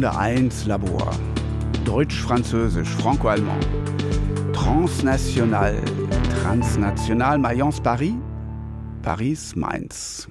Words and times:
Stunde 0.00 0.18
1 0.18 0.64
Labor. 0.64 1.10
Deutsch-Französisch, 1.84 2.88
Franco-Allemand. 2.88 3.66
Transnational, 4.54 5.74
transnational, 6.42 7.36
Mayence 7.36 7.82
Paris, 7.82 8.14
Paris 9.02 9.54
Mainz. 9.54 10.26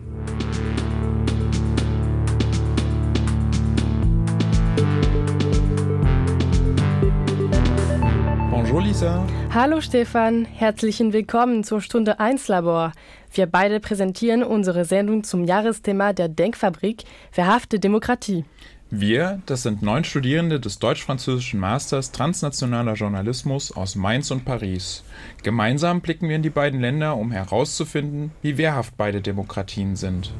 Bonjour 8.50 8.82
Lisa. 8.82 9.24
Hallo 9.54 9.82
Stefan, 9.82 10.46
herzlichen 10.46 11.14
Willkommen 11.14 11.64
zur 11.64 11.82
Stunde 11.82 12.20
1 12.20 12.48
Labor. 12.48 12.92
Wir 13.32 13.46
beide 13.46 13.80
präsentieren 13.80 14.42
unsere 14.42 14.86
Sendung 14.86 15.24
zum 15.24 15.44
Jahresthema 15.44 16.14
der 16.14 16.28
Denkfabrik 16.28 17.04
Verhafte 17.30 17.80
Demokratie. 17.80 18.46
Wir, 18.92 19.40
das 19.46 19.62
sind 19.62 19.84
neun 19.84 20.04
Studierende 20.04 20.60
des 20.60 20.80
deutsch-französischen 20.80 21.60
Masters 21.60 22.12
Transnationaler 22.12 22.94
Journalismus 22.96 23.72
aus 23.72 23.96
Mainz 23.96 24.32
und 24.32 24.46
Paris. 24.46 25.04
Gemeinsam 25.44 26.02
blicken 26.02 26.28
wir 26.28 26.36
in 26.36 26.42
die 26.42 26.50
beiden 26.50 26.80
Länder, 26.80 27.16
um 27.16 27.32
herauszufinden, 27.32 28.32
wie 28.42 28.58
wehrhaft 28.58 28.98
beide 28.98 29.22
Demokratien 29.22 29.96
sind. 29.96 30.34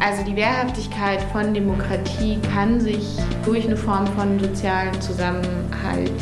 Also 0.00 0.22
die 0.22 0.36
Wehrhaftigkeit 0.36 1.20
von 1.32 1.52
Demokratie 1.52 2.38
kann 2.54 2.78
sich 2.78 3.18
durch 3.44 3.64
eine 3.64 3.76
Form 3.76 4.06
von 4.06 4.38
sozialen 4.38 5.00
Zusammenhalt 5.00 6.12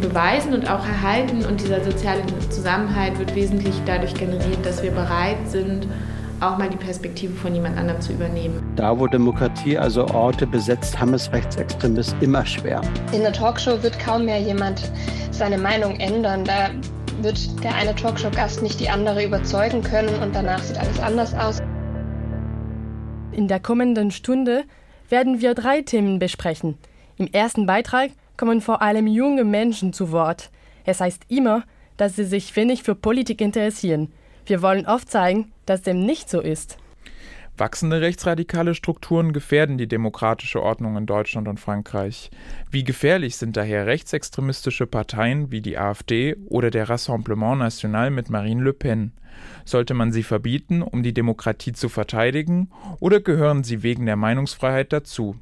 beweisen 0.00 0.54
und 0.54 0.70
auch 0.70 0.86
erhalten. 0.86 1.44
Und 1.44 1.60
dieser 1.60 1.84
soziale 1.84 2.22
Zusammenhalt 2.48 3.18
wird 3.18 3.34
wesentlich 3.34 3.74
dadurch 3.84 4.14
generiert, 4.14 4.64
dass 4.64 4.82
wir 4.82 4.90
bereit 4.90 5.46
sind, 5.48 5.86
auch 6.40 6.58
mal 6.58 6.68
die 6.68 6.76
Perspektive 6.76 7.34
von 7.34 7.54
jemand 7.54 7.76
anderem 7.76 8.00
zu 8.00 8.12
übernehmen. 8.12 8.62
Da, 8.76 8.98
wo 8.98 9.06
Demokratie 9.06 9.76
also 9.76 10.06
Orte 10.08 10.46
besetzt, 10.46 10.98
haben 10.98 11.14
es 11.14 11.32
Rechtsextremisten 11.32 12.20
immer 12.22 12.44
schwer. 12.46 12.80
In 13.12 13.22
der 13.22 13.32
Talkshow 13.32 13.82
wird 13.82 13.98
kaum 13.98 14.24
mehr 14.24 14.40
jemand 14.40 14.90
seine 15.30 15.58
Meinung 15.58 15.98
ändern. 16.00 16.44
Da 16.44 16.70
wird 17.22 17.62
der 17.64 17.74
eine 17.74 17.94
Talkshow-Gast 17.94 18.62
nicht 18.62 18.80
die 18.80 18.88
andere 18.88 19.24
überzeugen 19.24 19.82
können 19.82 20.14
und 20.22 20.34
danach 20.34 20.62
sieht 20.62 20.78
alles 20.78 21.00
anders 21.00 21.34
aus. 21.34 21.58
In 23.32 23.48
der 23.48 23.60
kommenden 23.60 24.10
Stunde 24.10 24.64
werden 25.08 25.40
wir 25.40 25.54
drei 25.54 25.82
Themen 25.82 26.18
besprechen. 26.18 26.76
Im 27.16 27.26
ersten 27.32 27.66
Beitrag 27.66 28.10
kommen 28.36 28.60
vor 28.60 28.82
allem 28.82 29.06
junge 29.06 29.44
Menschen 29.44 29.92
zu 29.92 30.12
Wort. 30.12 30.50
Es 30.84 31.00
heißt 31.00 31.22
immer, 31.28 31.64
dass 31.96 32.16
sie 32.16 32.24
sich 32.24 32.54
wenig 32.56 32.82
für 32.82 32.94
Politik 32.94 33.40
interessieren. 33.40 34.12
Wir 34.46 34.62
wollen 34.62 34.86
oft 34.86 35.10
zeigen, 35.10 35.52
dass 35.68 35.82
dem 35.82 36.04
nicht 36.04 36.30
so 36.30 36.40
ist. 36.40 36.78
Wachsende 37.58 38.00
rechtsradikale 38.00 38.74
Strukturen 38.74 39.32
gefährden 39.32 39.78
die 39.78 39.88
demokratische 39.88 40.62
Ordnung 40.62 40.96
in 40.96 41.06
Deutschland 41.06 41.48
und 41.48 41.58
Frankreich. 41.58 42.30
Wie 42.70 42.84
gefährlich 42.84 43.36
sind 43.36 43.56
daher 43.56 43.86
rechtsextremistische 43.86 44.86
Parteien 44.86 45.50
wie 45.50 45.60
die 45.60 45.76
AfD 45.76 46.36
oder 46.46 46.70
der 46.70 46.88
Rassemblement 46.88 47.58
National 47.58 48.10
mit 48.10 48.30
Marine 48.30 48.62
Le 48.62 48.72
Pen? 48.72 49.12
Sollte 49.64 49.94
man 49.94 50.12
sie 50.12 50.22
verbieten, 50.22 50.82
um 50.82 51.02
die 51.02 51.12
Demokratie 51.12 51.72
zu 51.72 51.88
verteidigen, 51.88 52.70
oder 53.00 53.20
gehören 53.20 53.64
sie 53.64 53.82
wegen 53.82 54.06
der 54.06 54.16
Meinungsfreiheit 54.16 54.92
dazu? 54.92 55.36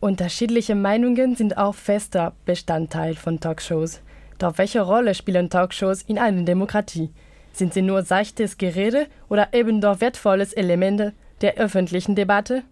Unterschiedliche 0.00 0.74
Meinungen 0.74 1.34
sind 1.34 1.56
auch 1.56 1.74
fester 1.74 2.34
Bestandteil 2.44 3.14
von 3.14 3.40
Talkshows. 3.40 4.02
Doch 4.38 4.58
welche 4.58 4.82
Rolle 4.82 5.14
spielen 5.14 5.48
Talkshows 5.48 6.02
in 6.02 6.18
einer 6.18 6.42
Demokratie? 6.42 7.10
Sind 7.54 7.72
sie 7.72 7.82
nur 7.82 8.02
seichtes 8.02 8.58
Gerede 8.58 9.06
oder 9.28 9.54
eben 9.54 9.80
doch 9.80 10.00
wertvolles 10.00 10.52
Elemente 10.52 11.12
der 11.40 11.54
öffentlichen 11.54 12.16
Debatte? 12.16 12.64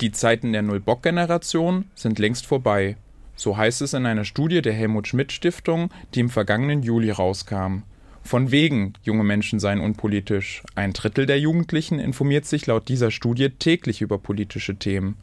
Die 0.00 0.12
Zeiten 0.12 0.52
der 0.52 0.62
Null-Bock-Generation 0.62 1.84
sind 1.94 2.18
längst 2.18 2.46
vorbei. 2.46 2.96
So 3.34 3.58
heißt 3.58 3.82
es 3.82 3.92
in 3.92 4.06
einer 4.06 4.24
Studie 4.24 4.62
der 4.62 4.72
Helmut 4.72 5.08
Schmidt 5.08 5.30
Stiftung, 5.30 5.90
die 6.14 6.20
im 6.20 6.30
vergangenen 6.30 6.82
Juli 6.82 7.10
rauskam. 7.10 7.82
Von 8.22 8.50
wegen, 8.50 8.94
junge 9.02 9.24
Menschen 9.24 9.60
seien 9.60 9.80
unpolitisch. 9.80 10.62
Ein 10.74 10.94
Drittel 10.94 11.26
der 11.26 11.38
Jugendlichen 11.38 11.98
informiert 11.98 12.46
sich 12.46 12.66
laut 12.66 12.88
dieser 12.88 13.10
Studie 13.10 13.50
täglich 13.50 14.00
über 14.00 14.18
politische 14.18 14.76
Themen. 14.76 15.16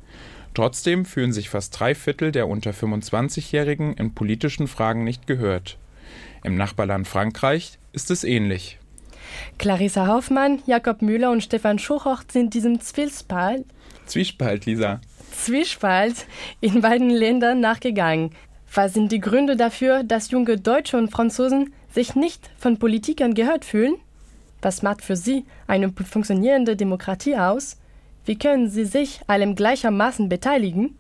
Trotzdem 0.54 1.06
fühlen 1.06 1.34
sich 1.34 1.50
fast 1.50 1.78
drei 1.80 1.96
Viertel 1.96 2.32
der 2.32 2.48
unter 2.48 2.70
25-Jährigen 2.70 3.96
in 3.96 4.14
politischen 4.14 4.68
Fragen 4.68 5.04
nicht 5.04 5.26
gehört. 5.26 5.80
Im 6.44 6.56
Nachbarland 6.56 7.08
Frankreich 7.08 7.80
ist 7.94 8.12
es 8.12 8.24
ähnlich. 8.24 8.80
Clarissa 9.58 10.08
Hoffmann, 10.08 10.62
Jakob 10.66 11.02
Müller 11.02 11.32
und 11.32 11.42
Stefan 11.42 11.80
Schuchocht 11.80 12.32
sind 12.32 12.54
diesem 12.54 12.82
Zwiespalt, 12.82 13.66
Zwiespalt, 14.06 14.66
Lisa. 14.66 15.00
Zwiespalt 15.32 16.26
in 16.62 16.82
beiden 16.82 17.10
Ländern 17.10 17.60
nachgegangen. 17.60 18.32
Was 18.74 18.94
sind 18.94 19.12
die 19.12 19.20
Gründe 19.20 19.56
dafür, 19.56 20.04
dass 20.04 20.32
junge 20.32 20.58
Deutsche 20.58 20.98
und 20.98 21.12
Franzosen 21.12 21.74
sich 21.90 22.16
nicht 22.16 22.50
von 22.58 22.80
Politikern 22.80 23.34
gehört 23.34 23.66
fühlen? 23.66 23.96
Was 24.62 24.82
macht 24.82 25.02
für 25.02 25.16
sie 25.16 25.46
eine 25.68 25.92
funktionierende 25.92 26.76
Demokratie 26.76 27.36
aus? 27.36 27.78
Wie 28.26 28.38
können 28.38 28.70
sie 28.70 28.86
sich 28.86 29.22
allem 29.28 29.56
gleichermaßen 29.56 30.30
beteiligen? 30.30 30.98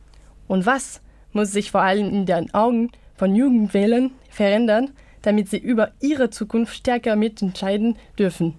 Und 0.47 0.65
was 0.65 1.01
muss 1.31 1.51
sich 1.51 1.71
vor 1.71 1.81
allem 1.81 2.09
in 2.09 2.25
den 2.25 2.53
Augen 2.53 2.91
von 3.15 3.35
Jugendwählern 3.35 4.11
verändern, 4.29 4.91
damit 5.23 5.49
sie 5.49 5.57
über 5.57 5.91
ihre 5.99 6.29
Zukunft 6.29 6.75
stärker 6.75 7.15
mitentscheiden 7.15 7.97
dürfen? 8.19 8.55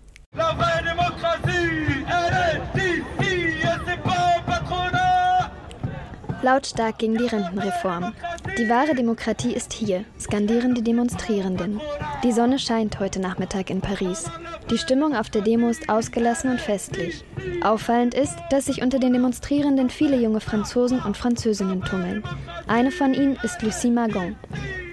Lautstark 6.42 6.98
gegen 6.98 7.16
die 7.16 7.24
Rentenreform. 7.24 8.12
Die 8.58 8.68
wahre 8.68 8.94
Demokratie 8.94 9.54
ist 9.54 9.72
hier, 9.72 10.04
skandieren 10.20 10.74
die 10.74 10.82
Demonstrierenden. 10.82 11.80
Die 12.22 12.32
Sonne 12.32 12.58
scheint 12.58 13.00
heute 13.00 13.18
Nachmittag 13.18 13.70
in 13.70 13.80
Paris. 13.80 14.30
Die 14.70 14.76
Stimmung 14.76 15.16
auf 15.16 15.30
der 15.30 15.40
Demo 15.40 15.68
ist 15.68 15.88
ausgelassen 15.88 16.50
und 16.50 16.60
festlich. 16.60 17.24
Auffallend 17.62 18.14
ist, 18.14 18.36
dass 18.50 18.66
sich 18.66 18.82
unter 18.82 18.98
den 18.98 19.14
Demonstrierenden 19.14 19.88
viele 19.88 20.20
junge 20.20 20.40
Franzosen 20.40 21.00
und 21.00 21.16
Französinnen 21.16 21.82
tummeln. 21.82 22.22
Eine 22.66 22.90
von 22.90 23.14
ihnen 23.14 23.38
ist 23.42 23.62
Lucie 23.62 23.90
Magon. 23.90 24.36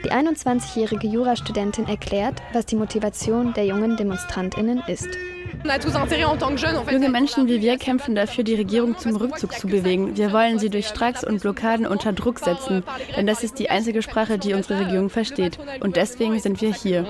Die 0.04 0.12
21-jährige 0.12 1.08
Jurastudentin 1.08 1.88
erklärt, 1.88 2.42
was 2.54 2.66
die 2.66 2.76
Motivation 2.76 3.54
der 3.54 3.66
jungen 3.66 3.98
Demonstrantinnen 3.98 4.82
ist. 4.88 5.10
Junge 6.92 7.10
Menschen 7.10 7.48
wie 7.48 7.62
wir 7.62 7.78
kämpfen 7.78 8.16
dafür, 8.16 8.44
die 8.44 8.56
Regierung 8.56 8.98
zum 8.98 9.16
Rückzug 9.16 9.54
zu 9.54 9.68
bewegen. 9.68 10.18
Wir 10.18 10.32
wollen 10.32 10.58
sie 10.58 10.70
durch 10.70 10.88
Streiks 10.88 11.24
und 11.24 11.42
Blockaden 11.42 11.86
unter 11.86 12.14
Druck 12.14 12.40
setzen, 12.40 12.84
denn 13.16 13.28
das 13.28 13.44
ist 13.44 13.60
die 13.60 13.70
einzige 13.70 14.02
Sprache, 14.02 14.40
die 14.40 14.54
unsere 14.54 14.86
Regierung 14.86 15.10
versteht. 15.10 15.60
Und 15.82 15.98
deswegen 15.98 16.40
sind 16.40 16.62
wir 16.62 16.74
hier. 16.74 17.06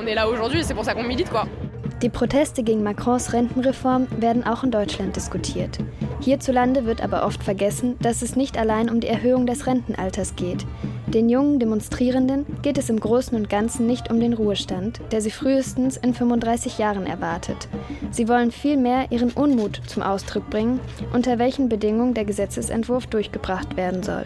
Die 2.01 2.09
Proteste 2.09 2.63
gegen 2.63 2.81
Macrons 2.81 3.31
Rentenreform 3.31 4.07
werden 4.17 4.43
auch 4.43 4.63
in 4.63 4.71
Deutschland 4.71 5.15
diskutiert. 5.15 5.77
Hierzulande 6.19 6.85
wird 6.85 7.03
aber 7.03 7.23
oft 7.23 7.43
vergessen, 7.43 7.95
dass 8.01 8.23
es 8.23 8.35
nicht 8.35 8.57
allein 8.57 8.89
um 8.89 8.99
die 8.99 9.07
Erhöhung 9.07 9.45
des 9.45 9.67
Rentenalters 9.67 10.35
geht. 10.35 10.65
Den 11.05 11.29
jungen 11.29 11.59
Demonstrierenden 11.59 12.45
geht 12.63 12.79
es 12.79 12.89
im 12.89 12.99
Großen 12.99 13.37
und 13.37 13.49
Ganzen 13.49 13.85
nicht 13.85 14.09
um 14.09 14.19
den 14.19 14.33
Ruhestand, 14.33 14.99
der 15.11 15.21
sie 15.21 15.29
frühestens 15.29 15.95
in 15.97 16.15
35 16.15 16.79
Jahren 16.79 17.05
erwartet. 17.05 17.67
Sie 18.09 18.27
wollen 18.27 18.51
vielmehr 18.51 19.11
ihren 19.11 19.31
Unmut 19.31 19.81
zum 19.85 20.01
Ausdruck 20.01 20.49
bringen, 20.49 20.79
unter 21.13 21.37
welchen 21.37 21.69
Bedingungen 21.69 22.15
der 22.15 22.25
Gesetzesentwurf 22.25 23.05
durchgebracht 23.05 23.77
werden 23.77 24.01
soll. 24.01 24.25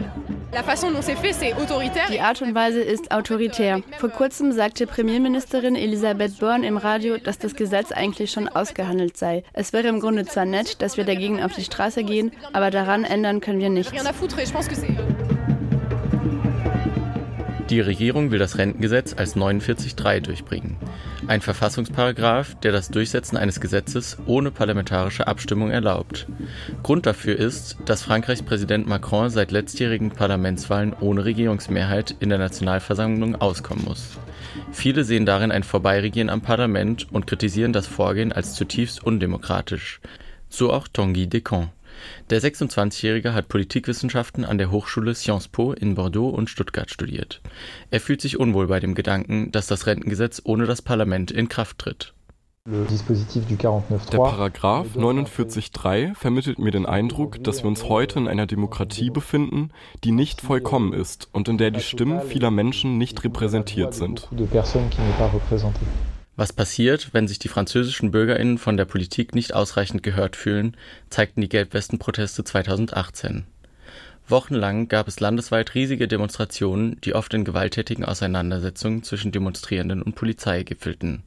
Die 0.52 2.20
Art 2.20 2.42
und 2.42 2.54
Weise 2.54 2.80
ist 2.80 3.10
autoritär. 3.10 3.82
Vor 3.98 4.08
kurzem 4.10 4.52
sagte 4.52 4.86
Premierministerin 4.86 5.74
Elisabeth 5.76 6.38
Born 6.38 6.62
im 6.62 6.76
Radio, 6.76 7.18
dass 7.18 7.38
das 7.38 7.54
Gesetz 7.54 7.92
eigentlich 7.92 8.30
schon 8.30 8.48
ausgehandelt 8.48 9.16
sei. 9.16 9.42
Es 9.52 9.72
wäre 9.72 9.88
im 9.88 10.00
Grunde 10.00 10.24
zwar 10.24 10.44
nett, 10.44 10.80
dass 10.80 10.96
wir 10.96 11.04
dagegen 11.04 11.42
auf 11.42 11.52
die 11.52 11.64
Straße 11.64 12.04
gehen, 12.04 12.32
aber 12.52 12.70
daran 12.70 13.04
ändern 13.04 13.40
können 13.40 13.60
wir 13.60 13.70
nichts. 13.70 13.92
Die 17.68 17.80
Regierung 17.80 18.30
will 18.30 18.38
das 18.38 18.58
Rentengesetz 18.58 19.14
als 19.14 19.36
49.3 19.36 20.20
durchbringen. 20.20 20.76
Ein 21.26 21.40
Verfassungsparagraf, 21.40 22.54
der 22.60 22.72
das 22.72 22.88
Durchsetzen 22.88 23.36
eines 23.36 23.60
Gesetzes 23.60 24.16
ohne 24.26 24.50
parlamentarische 24.50 25.26
Abstimmung 25.26 25.70
erlaubt. 25.70 26.26
Grund 26.82 27.06
dafür 27.06 27.36
ist, 27.36 27.78
dass 27.84 28.02
Frankreichs 28.02 28.42
Präsident 28.42 28.86
Macron 28.86 29.30
seit 29.30 29.50
letztjährigen 29.50 30.10
Parlamentswahlen 30.10 30.94
ohne 31.00 31.24
Regierungsmehrheit 31.24 32.14
in 32.20 32.28
der 32.28 32.38
Nationalversammlung 32.38 33.34
auskommen 33.36 33.84
muss. 33.84 34.18
Viele 34.72 35.04
sehen 35.04 35.26
darin 35.26 35.52
ein 35.52 35.64
Vorbeiregieren 35.64 36.30
am 36.30 36.42
Parlament 36.42 37.06
und 37.12 37.26
kritisieren 37.26 37.72
das 37.72 37.86
Vorgehen 37.86 38.32
als 38.32 38.54
zutiefst 38.54 39.02
undemokratisch. 39.02 40.00
So 40.48 40.72
auch 40.72 40.86
Tanguy 40.88 41.26
Descamps. 41.26 41.75
Der 42.30 42.40
26-Jährige 42.40 43.34
hat 43.34 43.48
Politikwissenschaften 43.48 44.44
an 44.44 44.58
der 44.58 44.70
Hochschule 44.70 45.14
Sciences 45.14 45.48
Po 45.48 45.72
in 45.72 45.94
Bordeaux 45.94 46.30
und 46.30 46.50
Stuttgart 46.50 46.90
studiert. 46.90 47.40
Er 47.90 48.00
fühlt 48.00 48.20
sich 48.20 48.38
unwohl 48.38 48.66
bei 48.66 48.80
dem 48.80 48.94
Gedanken, 48.94 49.52
dass 49.52 49.66
das 49.66 49.86
Rentengesetz 49.86 50.42
ohne 50.44 50.66
das 50.66 50.82
Parlament 50.82 51.30
in 51.30 51.48
Kraft 51.48 51.78
tritt. 51.78 52.14
Der 52.66 54.18
Paragraph 54.18 54.88
49.3 54.96 56.16
vermittelt 56.16 56.58
mir 56.58 56.72
den 56.72 56.84
Eindruck, 56.84 57.42
dass 57.44 57.62
wir 57.62 57.68
uns 57.68 57.84
heute 57.84 58.18
in 58.18 58.26
einer 58.26 58.46
Demokratie 58.46 59.10
befinden, 59.10 59.70
die 60.02 60.10
nicht 60.10 60.40
vollkommen 60.40 60.92
ist 60.92 61.28
und 61.32 61.46
in 61.48 61.58
der 61.58 61.70
die 61.70 61.80
Stimmen 61.80 62.20
vieler 62.22 62.50
Menschen 62.50 62.98
nicht 62.98 63.22
repräsentiert 63.22 63.94
sind. 63.94 64.28
Was 66.36 66.52
passiert, 66.52 67.14
wenn 67.14 67.26
sich 67.26 67.38
die 67.38 67.48
französischen 67.48 68.10
Bürgerinnen 68.10 68.58
von 68.58 68.76
der 68.76 68.84
Politik 68.84 69.34
nicht 69.34 69.54
ausreichend 69.54 70.02
gehört 70.02 70.36
fühlen, 70.36 70.76
zeigten 71.08 71.40
die 71.40 71.48
Gelbwesten-Proteste 71.48 72.44
2018. 72.44 73.44
Wochenlang 74.28 74.88
gab 74.88 75.08
es 75.08 75.20
landesweit 75.20 75.74
riesige 75.74 76.08
Demonstrationen, 76.08 77.00
die 77.00 77.14
oft 77.14 77.32
in 77.32 77.44
gewalttätigen 77.44 78.04
Auseinandersetzungen 78.04 79.02
zwischen 79.02 79.32
Demonstrierenden 79.32 80.02
und 80.02 80.14
Polizei 80.14 80.62
gipfelten. 80.62 81.22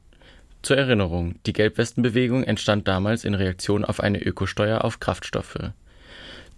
Zur 0.62 0.76
Erinnerung, 0.76 1.36
die 1.46 1.54
Gelbwestenbewegung 1.54 2.44
entstand 2.44 2.86
damals 2.86 3.24
in 3.24 3.34
Reaktion 3.34 3.84
auf 3.84 4.00
eine 4.00 4.22
Ökosteuer 4.22 4.84
auf 4.84 5.00
Kraftstoffe. 5.00 5.72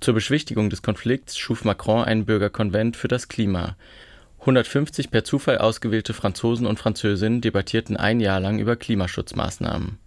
Zur 0.00 0.14
Beschwichtigung 0.14 0.68
des 0.68 0.82
Konflikts 0.82 1.38
schuf 1.38 1.64
Macron 1.64 2.04
einen 2.04 2.26
Bürgerkonvent 2.26 2.96
für 2.96 3.08
das 3.08 3.28
Klima. 3.28 3.76
150 4.42 5.12
per 5.12 5.22
Zufall 5.22 5.58
ausgewählte 5.58 6.14
Franzosen 6.14 6.66
und 6.66 6.80
Französinnen 6.80 7.40
debattierten 7.40 7.96
ein 7.96 8.18
Jahr 8.18 8.40
lang 8.40 8.58
über 8.58 8.74
Klimaschutzmaßnahmen. 8.74 9.98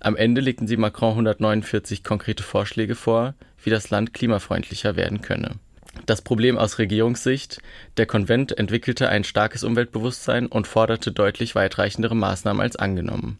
Am 0.00 0.16
Ende 0.16 0.40
legten 0.40 0.66
sie 0.66 0.76
Macron 0.76 1.10
149 1.10 2.02
konkrete 2.02 2.42
Vorschläge 2.42 2.96
vor, 2.96 3.34
wie 3.62 3.70
das 3.70 3.90
Land 3.90 4.12
klimafreundlicher 4.12 4.96
werden 4.96 5.22
könne. 5.22 5.52
Das 6.04 6.20
Problem 6.20 6.58
aus 6.58 6.80
Regierungssicht, 6.80 7.62
der 7.96 8.06
Konvent 8.06 8.58
entwickelte 8.58 9.08
ein 9.08 9.22
starkes 9.22 9.62
Umweltbewusstsein 9.62 10.46
und 10.46 10.66
forderte 10.66 11.12
deutlich 11.12 11.54
weitreichendere 11.54 12.16
Maßnahmen 12.16 12.60
als 12.60 12.74
angenommen. 12.74 13.38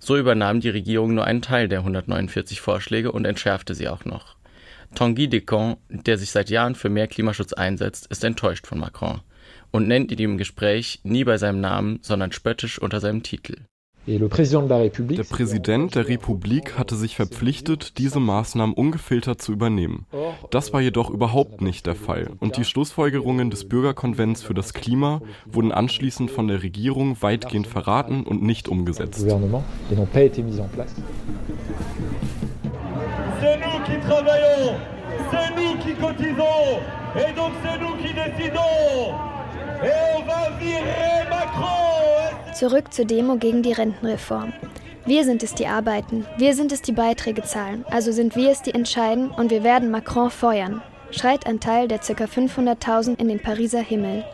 So 0.00 0.16
übernahm 0.16 0.58
die 0.58 0.70
Regierung 0.70 1.14
nur 1.14 1.24
einen 1.24 1.40
Teil 1.40 1.68
der 1.68 1.78
149 1.78 2.60
Vorschläge 2.60 3.12
und 3.12 3.26
entschärfte 3.26 3.76
sie 3.76 3.86
auch 3.86 4.04
noch. 4.04 4.34
Tanguy 4.96 5.28
Decamp, 5.28 5.78
der 5.88 6.18
sich 6.18 6.32
seit 6.32 6.50
Jahren 6.50 6.74
für 6.74 6.88
mehr 6.88 7.06
Klimaschutz 7.06 7.52
einsetzt, 7.52 8.08
ist 8.08 8.24
enttäuscht 8.24 8.66
von 8.66 8.80
Macron 8.80 9.20
und 9.74 9.88
nennt 9.88 10.12
ihn 10.12 10.18
im 10.20 10.38
Gespräch 10.38 11.00
nie 11.02 11.24
bei 11.24 11.36
seinem 11.36 11.60
Namen, 11.60 11.98
sondern 12.00 12.30
spöttisch 12.30 12.80
unter 12.80 13.00
seinem 13.00 13.24
Titel. 13.24 13.56
Der 14.06 14.28
Präsident 14.28 15.94
der 15.96 16.08
Republik 16.08 16.78
hatte 16.78 16.94
sich 16.94 17.16
verpflichtet, 17.16 17.98
diese 17.98 18.20
Maßnahmen 18.20 18.74
ungefiltert 18.74 19.42
zu 19.42 19.50
übernehmen. 19.50 20.06
Das 20.50 20.72
war 20.72 20.80
jedoch 20.80 21.10
überhaupt 21.10 21.60
nicht 21.60 21.86
der 21.86 21.96
Fall 21.96 22.30
und 22.38 22.56
die 22.56 22.64
Schlussfolgerungen 22.64 23.50
des 23.50 23.68
Bürgerkonvents 23.68 24.44
für 24.44 24.54
das 24.54 24.74
Klima 24.74 25.20
wurden 25.44 25.72
anschließend 25.72 26.30
von 26.30 26.46
der 26.46 26.62
Regierung 26.62 27.20
weitgehend 27.20 27.66
verraten 27.66 28.22
und 28.22 28.42
nicht 28.42 28.68
umgesetzt. 28.68 29.26
C'est 35.30 35.50
nous 35.56 35.76
qui 35.78 35.94
cotisons 35.94 36.80
et 37.16 37.32
donc 37.34 37.52
c'est 37.62 37.78
nous 37.80 37.96
qui 37.96 38.12
décidons. 38.12 39.33
Zurück 42.54 42.92
zur 42.92 43.04
Demo 43.04 43.36
gegen 43.36 43.62
die 43.62 43.72
Rentenreform. 43.72 44.52
Wir 45.06 45.24
sind 45.24 45.42
es, 45.42 45.54
die 45.54 45.66
arbeiten, 45.66 46.24
wir 46.38 46.54
sind 46.54 46.72
es, 46.72 46.80
die 46.80 46.92
Beiträge 46.92 47.42
zahlen, 47.42 47.84
also 47.90 48.10
sind 48.10 48.36
wir 48.36 48.50
es, 48.50 48.62
die 48.62 48.72
entscheiden 48.72 49.30
und 49.30 49.50
wir 49.50 49.62
werden 49.62 49.90
Macron 49.90 50.30
feuern, 50.30 50.80
schreit 51.10 51.46
ein 51.46 51.60
Teil 51.60 51.88
der 51.88 51.98
ca. 51.98 52.24
500.000 52.24 53.18
in 53.18 53.28
den 53.28 53.40
Pariser 53.40 53.82
Himmel. 53.82 54.24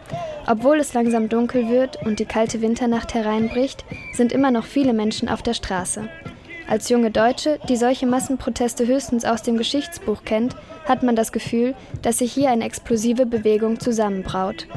Obwohl 0.46 0.78
es 0.78 0.94
langsam 0.94 1.28
dunkel 1.28 1.68
wird 1.68 2.04
und 2.04 2.20
die 2.20 2.24
kalte 2.24 2.60
Winternacht 2.60 3.14
hereinbricht, 3.14 3.84
sind 4.12 4.32
immer 4.32 4.50
noch 4.50 4.64
viele 4.64 4.92
Menschen 4.92 5.28
auf 5.28 5.42
der 5.42 5.54
Straße. 5.54 6.08
Als 6.68 6.88
junge 6.88 7.10
Deutsche, 7.10 7.58
die 7.68 7.76
solche 7.76 8.06
Massenproteste 8.06 8.86
höchstens 8.86 9.24
aus 9.24 9.42
dem 9.42 9.56
Geschichtsbuch 9.56 10.22
kennt, 10.24 10.54
hat 10.84 11.02
man 11.02 11.16
das 11.16 11.32
Gefühl, 11.32 11.74
dass 12.02 12.18
sich 12.18 12.32
hier 12.32 12.50
eine 12.50 12.64
explosive 12.64 13.26
Bewegung 13.26 13.80
zusammenbraut. 13.80 14.68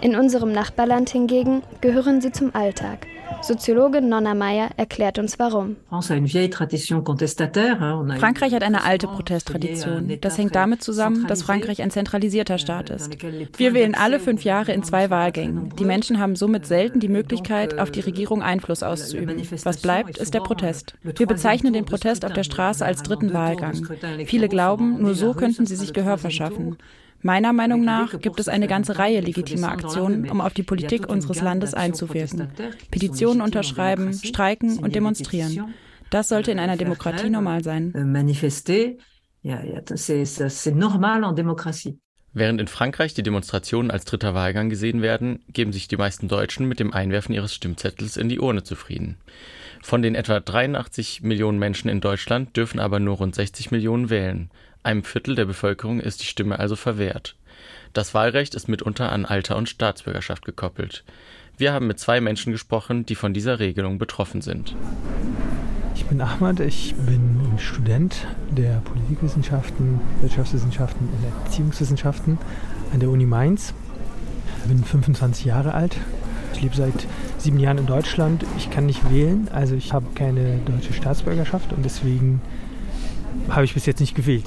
In 0.00 0.16
unserem 0.16 0.52
Nachbarland 0.52 1.10
hingegen 1.10 1.62
gehören 1.80 2.20
sie 2.20 2.32
zum 2.32 2.54
Alltag. 2.54 3.06
Soziologin 3.40 4.08
Nonna 4.08 4.34
Meyer 4.34 4.70
erklärt 4.76 5.18
uns 5.18 5.38
warum. 5.38 5.76
Frankreich 5.90 8.54
hat 8.54 8.62
eine 8.62 8.84
alte 8.84 9.06
Protesttradition. 9.06 10.18
Das 10.20 10.38
hängt 10.38 10.56
damit 10.56 10.82
zusammen, 10.82 11.26
dass 11.26 11.42
Frankreich 11.42 11.82
ein 11.82 11.90
zentralisierter 11.90 12.58
Staat 12.58 12.90
ist. 12.90 13.16
Wir 13.56 13.74
wählen 13.74 13.94
alle 13.94 14.18
fünf 14.18 14.44
Jahre 14.44 14.72
in 14.72 14.82
zwei 14.82 15.10
Wahlgängen. 15.10 15.74
Die 15.78 15.84
Menschen 15.84 16.18
haben 16.18 16.36
somit 16.36 16.66
selten 16.66 17.00
die 17.00 17.08
Möglichkeit, 17.08 17.78
auf 17.78 17.90
die 17.90 18.00
Regierung 18.00 18.42
Einfluss 18.42 18.82
auszuüben. 18.82 19.40
Was 19.64 19.78
bleibt, 19.78 20.18
ist 20.18 20.34
der 20.34 20.40
Protest. 20.40 20.94
Wir 21.02 21.26
bezeichnen 21.26 21.72
den 21.72 21.84
Protest 21.84 22.24
auf 22.24 22.32
der 22.32 22.44
Straße 22.44 22.84
als 22.84 23.02
dritten 23.02 23.32
Wahlgang. 23.32 23.86
Viele 24.26 24.48
glauben, 24.48 25.00
nur 25.00 25.14
so 25.14 25.34
könnten 25.34 25.66
sie 25.66 25.76
sich 25.76 25.92
Gehör 25.92 26.18
verschaffen. 26.18 26.76
Meiner 27.20 27.52
Meinung 27.52 27.84
nach 27.84 28.20
gibt 28.20 28.38
es 28.38 28.48
eine 28.48 28.68
ganze 28.68 28.98
Reihe 28.98 29.20
legitimer 29.20 29.70
Aktionen, 29.70 30.30
um 30.30 30.40
auf 30.40 30.54
die 30.54 30.62
Politik 30.62 31.08
unseres 31.08 31.40
Landes 31.40 31.74
einzuwirken. 31.74 32.48
Petitionen 32.90 33.42
unterschreiben, 33.42 34.12
streiken 34.12 34.78
und 34.78 34.94
demonstrieren. 34.94 35.74
Das 36.10 36.28
sollte 36.28 36.52
in 36.52 36.58
einer 36.58 36.76
Demokratie 36.76 37.28
normal 37.28 37.62
sein. 37.64 37.92
Während 42.34 42.60
in 42.60 42.68
Frankreich 42.68 43.14
die 43.14 43.22
Demonstrationen 43.22 43.90
als 43.90 44.04
dritter 44.04 44.34
Wahlgang 44.34 44.68
gesehen 44.68 45.02
werden, 45.02 45.40
geben 45.48 45.72
sich 45.72 45.88
die 45.88 45.96
meisten 45.96 46.28
Deutschen 46.28 46.68
mit 46.68 46.78
dem 46.78 46.92
Einwerfen 46.92 47.34
ihres 47.34 47.54
Stimmzettels 47.54 48.16
in 48.16 48.28
die 48.28 48.38
Urne 48.38 48.62
zufrieden. 48.62 49.16
Von 49.82 50.02
den 50.02 50.14
etwa 50.14 50.40
83 50.40 51.22
Millionen 51.22 51.58
Menschen 51.58 51.88
in 51.88 52.00
Deutschland 52.00 52.56
dürfen 52.56 52.80
aber 52.80 53.00
nur 53.00 53.16
rund 53.16 53.34
60 53.34 53.70
Millionen 53.70 54.10
wählen. 54.10 54.50
Einem 54.88 55.04
Viertel 55.04 55.34
der 55.34 55.44
Bevölkerung 55.44 56.00
ist 56.00 56.22
die 56.22 56.26
Stimme 56.26 56.58
also 56.58 56.74
verwehrt. 56.74 57.36
Das 57.92 58.14
Wahlrecht 58.14 58.54
ist 58.54 58.70
mitunter 58.70 59.12
an 59.12 59.26
Alter 59.26 59.56
und 59.56 59.68
Staatsbürgerschaft 59.68 60.46
gekoppelt. 60.46 61.04
Wir 61.58 61.74
haben 61.74 61.88
mit 61.88 61.98
zwei 61.98 62.22
Menschen 62.22 62.52
gesprochen, 62.52 63.04
die 63.04 63.14
von 63.14 63.34
dieser 63.34 63.58
Regelung 63.58 63.98
betroffen 63.98 64.40
sind. 64.40 64.74
Ich 65.94 66.06
bin 66.06 66.22
Ahmad, 66.22 66.60
ich 66.60 66.94
bin 66.94 67.38
Student 67.58 68.26
der 68.50 68.80
Politikwissenschaften, 68.80 70.00
Wirtschaftswissenschaften 70.22 71.06
und 71.06 71.44
Erziehungswissenschaften 71.44 72.38
an 72.90 73.00
der 73.00 73.10
Uni 73.10 73.26
Mainz. 73.26 73.74
Ich 74.62 74.70
bin 74.70 74.82
25 74.82 75.44
Jahre 75.44 75.74
alt. 75.74 75.98
Ich 76.54 76.62
lebe 76.62 76.74
seit 76.74 77.06
sieben 77.36 77.60
Jahren 77.60 77.76
in 77.76 77.84
Deutschland. 77.84 78.46
Ich 78.56 78.70
kann 78.70 78.86
nicht 78.86 79.10
wählen, 79.12 79.48
also 79.52 79.74
ich 79.74 79.92
habe 79.92 80.06
keine 80.14 80.60
deutsche 80.64 80.94
Staatsbürgerschaft 80.94 81.74
und 81.74 81.84
deswegen 81.84 82.40
habe 83.50 83.66
ich 83.66 83.74
bis 83.74 83.84
jetzt 83.84 84.00
nicht 84.00 84.14
gewählt. 84.14 84.44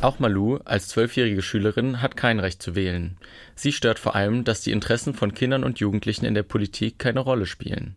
Auch 0.00 0.20
Malou 0.20 0.58
als 0.64 0.88
zwölfjährige 0.88 1.42
Schülerin 1.42 2.00
hat 2.00 2.16
kein 2.16 2.38
Recht 2.38 2.62
zu 2.62 2.76
wählen. 2.76 3.16
Sie 3.56 3.72
stört 3.72 3.98
vor 3.98 4.14
allem, 4.14 4.44
dass 4.44 4.60
die 4.60 4.70
Interessen 4.70 5.12
von 5.12 5.34
Kindern 5.34 5.64
und 5.64 5.80
Jugendlichen 5.80 6.24
in 6.24 6.34
der 6.34 6.44
Politik 6.44 7.00
keine 7.00 7.18
Rolle 7.20 7.46
spielen. 7.46 7.96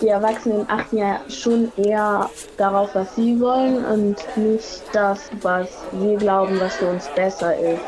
Die 0.00 0.08
Erwachsenen 0.08 0.68
achten 0.68 0.98
ja 0.98 1.20
schon 1.28 1.70
eher 1.76 2.30
darauf, 2.56 2.94
was 2.94 3.14
sie 3.14 3.38
wollen 3.40 3.84
und 3.84 4.16
nicht 4.36 4.82
das, 4.92 5.30
was 5.42 5.68
wir 5.92 6.16
glauben, 6.16 6.60
was 6.60 6.76
für 6.76 6.86
uns 6.86 7.08
besser 7.14 7.54
ist. 7.58 7.80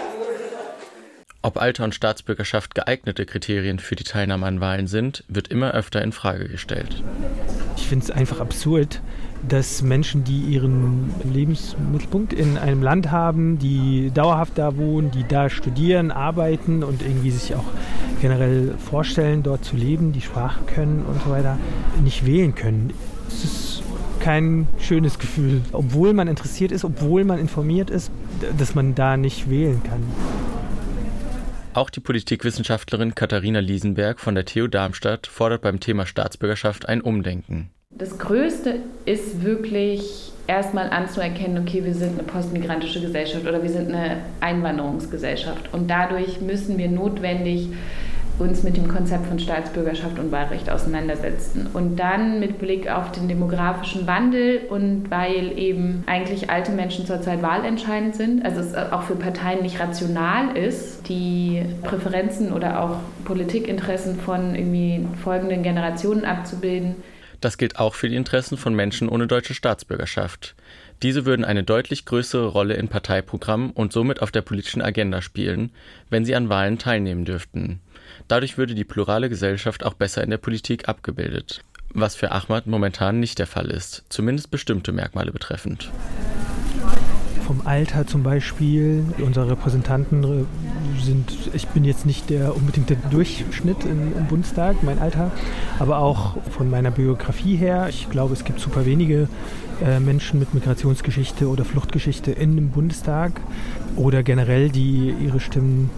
Ob 1.40 1.56
Alter 1.60 1.84
und 1.84 1.94
Staatsbürgerschaft 1.94 2.74
geeignete 2.74 3.24
Kriterien 3.24 3.78
für 3.78 3.96
die 3.96 4.04
Teilnahme 4.04 4.46
an 4.46 4.60
Wahlen 4.60 4.86
sind, 4.86 5.24
wird 5.28 5.48
immer 5.48 5.72
öfter 5.72 6.02
in 6.02 6.12
Frage 6.12 6.48
gestellt. 6.48 7.02
Ich 7.80 7.86
finde 7.86 8.04
es 8.04 8.10
einfach 8.10 8.40
absurd, 8.40 9.00
dass 9.48 9.82
Menschen, 9.82 10.24
die 10.24 10.40
ihren 10.40 11.14
Lebensmittelpunkt 11.32 12.32
in 12.32 12.58
einem 12.58 12.82
Land 12.82 13.12
haben, 13.12 13.58
die 13.58 14.10
dauerhaft 14.12 14.58
da 14.58 14.76
wohnen, 14.76 15.12
die 15.12 15.24
da 15.26 15.48
studieren, 15.48 16.10
arbeiten 16.10 16.82
und 16.82 17.02
irgendwie 17.02 17.30
sich 17.30 17.54
auch 17.54 17.64
generell 18.20 18.74
vorstellen, 18.90 19.44
dort 19.44 19.64
zu 19.64 19.76
leben, 19.76 20.12
die 20.12 20.20
Sprache 20.20 20.58
können 20.66 21.04
und 21.08 21.22
so 21.22 21.30
weiter, 21.30 21.56
nicht 22.02 22.26
wählen 22.26 22.56
können. 22.56 22.92
Es 23.28 23.44
ist 23.44 23.82
kein 24.18 24.66
schönes 24.80 25.20
Gefühl, 25.20 25.62
obwohl 25.70 26.14
man 26.14 26.26
interessiert 26.26 26.72
ist, 26.72 26.84
obwohl 26.84 27.24
man 27.24 27.38
informiert 27.38 27.90
ist, 27.90 28.10
dass 28.58 28.74
man 28.74 28.96
da 28.96 29.16
nicht 29.16 29.48
wählen 29.48 29.80
kann. 29.84 30.02
Auch 31.78 31.90
die 31.90 32.00
Politikwissenschaftlerin 32.00 33.14
Katharina 33.14 33.60
Liesenberg 33.60 34.18
von 34.18 34.34
der 34.34 34.44
TU 34.44 34.66
Darmstadt 34.66 35.28
fordert 35.28 35.62
beim 35.62 35.78
Thema 35.78 36.06
Staatsbürgerschaft 36.06 36.88
ein 36.88 37.00
Umdenken. 37.00 37.70
Das 37.90 38.18
Größte 38.18 38.80
ist 39.04 39.44
wirklich 39.44 40.32
erstmal 40.48 40.90
anzuerkennen, 40.90 41.62
okay, 41.62 41.84
wir 41.84 41.94
sind 41.94 42.18
eine 42.18 42.24
postmigrantische 42.24 43.00
Gesellschaft 43.00 43.46
oder 43.46 43.62
wir 43.62 43.70
sind 43.70 43.94
eine 43.94 44.22
Einwanderungsgesellschaft. 44.40 45.72
Und 45.72 45.88
dadurch 45.88 46.40
müssen 46.40 46.78
wir 46.78 46.88
notwendig 46.88 47.68
uns 48.38 48.62
mit 48.62 48.76
dem 48.76 48.88
Konzept 48.88 49.26
von 49.26 49.38
Staatsbürgerschaft 49.38 50.18
und 50.18 50.30
Wahlrecht 50.32 50.70
auseinandersetzten. 50.70 51.66
Und 51.66 51.96
dann 51.96 52.40
mit 52.40 52.58
Blick 52.58 52.90
auf 52.90 53.12
den 53.12 53.28
demografischen 53.28 54.06
Wandel 54.06 54.60
und 54.68 55.10
weil 55.10 55.58
eben 55.58 56.04
eigentlich 56.06 56.50
alte 56.50 56.72
Menschen 56.72 57.06
zurzeit 57.06 57.42
wahlentscheidend 57.42 58.14
sind, 58.14 58.44
also 58.44 58.60
es 58.60 58.74
auch 58.74 59.02
für 59.02 59.16
Parteien 59.16 59.62
nicht 59.62 59.80
rational 59.80 60.56
ist, 60.56 61.08
die 61.08 61.62
Präferenzen 61.82 62.52
oder 62.52 62.82
auch 62.82 62.96
Politikinteressen 63.24 64.18
von 64.18 64.54
irgendwie 64.54 65.06
folgenden 65.22 65.62
Generationen 65.62 66.24
abzubilden. 66.24 66.96
Das 67.40 67.56
gilt 67.56 67.78
auch 67.78 67.94
für 67.94 68.08
die 68.08 68.16
Interessen 68.16 68.56
von 68.56 68.74
Menschen 68.74 69.08
ohne 69.08 69.28
deutsche 69.28 69.54
Staatsbürgerschaft. 69.54 70.56
Diese 71.02 71.24
würden 71.24 71.44
eine 71.44 71.62
deutlich 71.62 72.04
größere 72.04 72.48
Rolle 72.48 72.74
in 72.74 72.88
Parteiprogrammen 72.88 73.70
und 73.70 73.92
somit 73.92 74.20
auf 74.20 74.32
der 74.32 74.42
politischen 74.42 74.82
Agenda 74.82 75.22
spielen, 75.22 75.70
wenn 76.10 76.24
sie 76.24 76.34
an 76.34 76.48
Wahlen 76.48 76.78
teilnehmen 76.78 77.24
dürften. 77.24 77.80
Dadurch 78.28 78.58
würde 78.58 78.74
die 78.74 78.84
plurale 78.84 79.30
Gesellschaft 79.30 79.84
auch 79.84 79.94
besser 79.94 80.22
in 80.22 80.30
der 80.30 80.36
Politik 80.36 80.88
abgebildet, 80.88 81.64
was 81.94 82.14
für 82.14 82.30
Ahmad 82.30 82.66
momentan 82.66 83.20
nicht 83.20 83.38
der 83.38 83.46
Fall 83.46 83.70
ist, 83.70 84.04
zumindest 84.10 84.50
bestimmte 84.50 84.92
Merkmale 84.92 85.32
betreffend. 85.32 85.90
Vom 87.46 87.66
Alter 87.66 88.06
zum 88.06 88.22
Beispiel, 88.22 89.02
unsere 89.18 89.52
Repräsentanten 89.52 90.46
sind, 90.98 91.32
ich 91.52 91.68
bin 91.68 91.84
jetzt 91.84 92.06
nicht 92.06 92.30
der 92.30 92.56
unbedingt 92.56 92.90
der 92.90 92.96
Durchschnitt 92.96 93.84
im, 93.84 94.16
im 94.16 94.26
Bundestag, 94.26 94.82
mein 94.82 94.98
Alter, 94.98 95.30
aber 95.78 95.98
auch 95.98 96.36
von 96.50 96.70
meiner 96.70 96.90
Biografie 96.90 97.56
her, 97.56 97.86
ich 97.88 98.08
glaube, 98.10 98.34
es 98.34 98.44
gibt 98.44 98.60
super 98.60 98.84
wenige 98.84 99.28
äh, 99.84 100.00
Menschen 100.00 100.38
mit 100.38 100.54
Migrationsgeschichte 100.54 101.48
oder 101.48 101.64
Fluchtgeschichte 101.64 102.32
in 102.32 102.56
dem 102.56 102.70
Bundestag 102.70 103.40
oder 103.96 104.22
generell, 104.22 104.70
die 104.70 105.14
ihre 105.24 105.40
Stimmen 105.40 105.90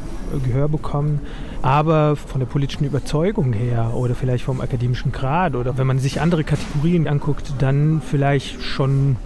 Gehör 0.44 0.68
bekommen. 0.68 1.20
Aber 1.62 2.16
von 2.16 2.40
der 2.40 2.46
politischen 2.46 2.84
Überzeugung 2.84 3.52
her 3.52 3.92
oder 3.94 4.14
vielleicht 4.14 4.44
vom 4.44 4.60
akademischen 4.60 5.12
Grad 5.12 5.54
oder 5.54 5.76
wenn 5.76 5.86
man 5.86 5.98
sich 5.98 6.20
andere 6.20 6.44
Kategorien 6.44 7.06
anguckt, 7.06 7.52
dann 7.58 8.00
vielleicht 8.00 8.62
schon 8.62 9.16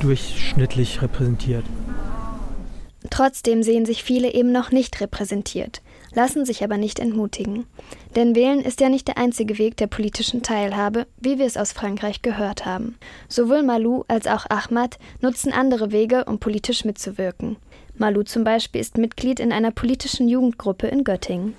durchschnittlich 0.00 1.02
repräsentiert. 1.02 1.64
Trotzdem 3.18 3.64
sehen 3.64 3.84
sich 3.84 4.04
viele 4.04 4.32
eben 4.32 4.52
noch 4.52 4.70
nicht 4.70 5.00
repräsentiert, 5.00 5.82
lassen 6.14 6.44
sich 6.44 6.62
aber 6.62 6.76
nicht 6.76 7.00
entmutigen. 7.00 7.66
Denn 8.14 8.36
wählen 8.36 8.60
ist 8.60 8.80
ja 8.80 8.88
nicht 8.88 9.08
der 9.08 9.18
einzige 9.18 9.58
Weg 9.58 9.76
der 9.76 9.88
politischen 9.88 10.44
Teilhabe, 10.44 11.04
wie 11.18 11.36
wir 11.36 11.46
es 11.46 11.56
aus 11.56 11.72
Frankreich 11.72 12.22
gehört 12.22 12.64
haben. 12.64 12.96
Sowohl 13.26 13.64
Malou 13.64 14.04
als 14.06 14.28
auch 14.28 14.46
Ahmad 14.48 15.00
nutzen 15.20 15.52
andere 15.52 15.90
Wege, 15.90 16.26
um 16.26 16.38
politisch 16.38 16.84
mitzuwirken. 16.84 17.56
Malu 17.96 18.22
zum 18.22 18.44
Beispiel 18.44 18.80
ist 18.80 18.98
Mitglied 18.98 19.40
in 19.40 19.50
einer 19.50 19.72
politischen 19.72 20.28
Jugendgruppe 20.28 20.86
in 20.86 21.02
Göttingen. 21.02 21.54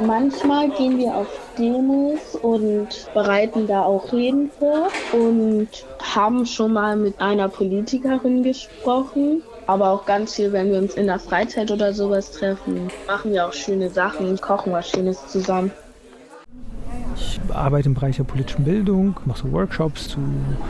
Manchmal 0.00 0.68
gehen 0.72 0.98
wir 0.98 1.16
auf 1.16 1.28
Demos 1.56 2.34
und 2.42 2.88
bereiten 3.14 3.66
da 3.66 3.84
auch 3.84 4.12
Reden 4.12 4.50
vor 4.58 4.88
und 5.14 5.68
haben 6.02 6.44
schon 6.44 6.74
mal 6.74 6.94
mit 6.94 7.22
einer 7.22 7.48
Politikerin 7.48 8.42
gesprochen. 8.42 9.42
Aber 9.66 9.90
auch 9.90 10.04
ganz 10.06 10.34
viel, 10.34 10.52
wenn 10.52 10.70
wir 10.70 10.78
uns 10.78 10.94
in 10.94 11.06
der 11.06 11.18
Freizeit 11.18 11.70
oder 11.70 11.92
sowas 11.92 12.30
treffen, 12.32 12.90
machen 13.06 13.32
wir 13.32 13.46
auch 13.46 13.52
schöne 13.52 13.90
Sachen, 13.90 14.40
kochen 14.40 14.72
was 14.72 14.88
Schönes 14.90 15.26
zusammen. 15.28 15.70
Ich 17.14 17.40
arbeite 17.52 17.88
im 17.88 17.94
Bereich 17.94 18.16
der 18.16 18.24
politischen 18.24 18.64
Bildung, 18.64 19.16
mache 19.26 19.42
so 19.42 19.52
Workshops 19.52 20.08
zu 20.08 20.18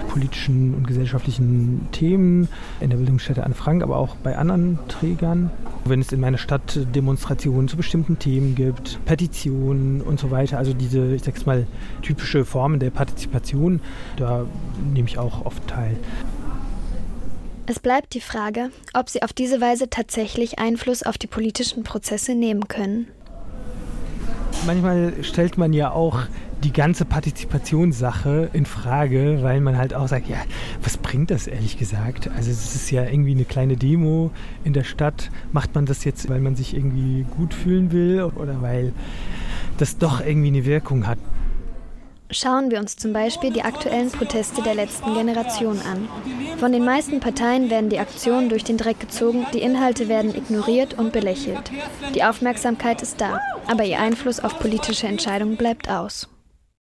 politischen 0.08 0.74
und 0.74 0.86
gesellschaftlichen 0.86 1.88
Themen 1.92 2.48
in 2.80 2.90
der 2.90 2.96
Bildungsstätte 2.96 3.44
Anne 3.44 3.54
Frank, 3.54 3.82
aber 3.82 3.96
auch 3.96 4.16
bei 4.16 4.36
anderen 4.36 4.78
Trägern. 4.88 5.50
Wenn 5.84 6.00
es 6.00 6.12
in 6.12 6.20
meiner 6.20 6.38
Stadt 6.38 6.78
Demonstrationen 6.94 7.68
zu 7.68 7.76
bestimmten 7.76 8.18
Themen 8.18 8.54
gibt, 8.54 9.04
Petitionen 9.04 10.00
und 10.00 10.20
so 10.20 10.30
weiter, 10.30 10.58
also 10.58 10.72
diese, 10.72 11.14
ich 11.14 11.22
sag's 11.22 11.46
mal, 11.46 11.66
typische 12.02 12.44
Formen 12.44 12.80
der 12.80 12.90
Partizipation, 12.90 13.80
da 14.16 14.44
nehme 14.92 15.08
ich 15.08 15.18
auch 15.18 15.46
oft 15.46 15.66
teil. 15.68 15.96
Es 17.72 17.80
bleibt 17.80 18.12
die 18.12 18.20
Frage, 18.20 18.70
ob 18.92 19.08
sie 19.08 19.22
auf 19.22 19.32
diese 19.32 19.62
Weise 19.62 19.88
tatsächlich 19.88 20.58
Einfluss 20.58 21.02
auf 21.02 21.16
die 21.16 21.26
politischen 21.26 21.84
Prozesse 21.84 22.34
nehmen 22.34 22.68
können 22.68 23.08
manchmal 24.66 25.12
stellt 25.22 25.58
man 25.58 25.72
ja 25.72 25.90
auch 25.90 26.22
die 26.62 26.72
ganze 26.72 27.04
Partizipationssache 27.04 28.50
in 28.52 28.66
Frage, 28.66 29.38
weil 29.42 29.60
man 29.60 29.76
halt 29.76 29.94
auch 29.94 30.06
sagt, 30.06 30.28
ja, 30.28 30.36
was 30.82 30.96
bringt 30.96 31.32
das 31.32 31.48
ehrlich 31.48 31.76
gesagt? 31.76 32.30
Also 32.36 32.50
es 32.50 32.76
ist 32.76 32.90
ja 32.90 33.04
irgendwie 33.04 33.32
eine 33.32 33.44
kleine 33.44 33.76
Demo 33.76 34.30
in 34.62 34.72
der 34.72 34.84
Stadt. 34.84 35.30
Macht 35.52 35.74
man 35.74 35.86
das 35.86 36.04
jetzt, 36.04 36.28
weil 36.28 36.40
man 36.40 36.54
sich 36.54 36.74
irgendwie 36.74 37.26
gut 37.36 37.52
fühlen 37.52 37.90
will 37.90 38.22
oder 38.36 38.62
weil 38.62 38.92
das 39.78 39.98
doch 39.98 40.24
irgendwie 40.24 40.48
eine 40.48 40.64
Wirkung 40.64 41.06
hat? 41.08 41.18
Schauen 42.34 42.70
wir 42.70 42.78
uns 42.78 42.96
zum 42.96 43.12
Beispiel 43.12 43.52
die 43.52 43.62
aktuellen 43.62 44.10
Proteste 44.10 44.62
der 44.62 44.74
letzten 44.74 45.12
Generation 45.12 45.78
an. 45.80 46.08
Von 46.56 46.72
den 46.72 46.82
meisten 46.82 47.20
Parteien 47.20 47.68
werden 47.68 47.90
die 47.90 47.98
Aktionen 47.98 48.48
durch 48.48 48.64
den 48.64 48.78
Dreck 48.78 49.00
gezogen, 49.00 49.46
die 49.52 49.60
Inhalte 49.60 50.08
werden 50.08 50.34
ignoriert 50.34 50.94
und 50.98 51.12
belächelt. 51.12 51.70
Die 52.14 52.24
Aufmerksamkeit 52.24 53.02
ist 53.02 53.20
da, 53.20 53.38
aber 53.66 53.84
ihr 53.84 54.00
Einfluss 54.00 54.40
auf 54.40 54.58
politische 54.58 55.06
Entscheidungen 55.06 55.58
bleibt 55.58 55.90
aus. 55.90 56.26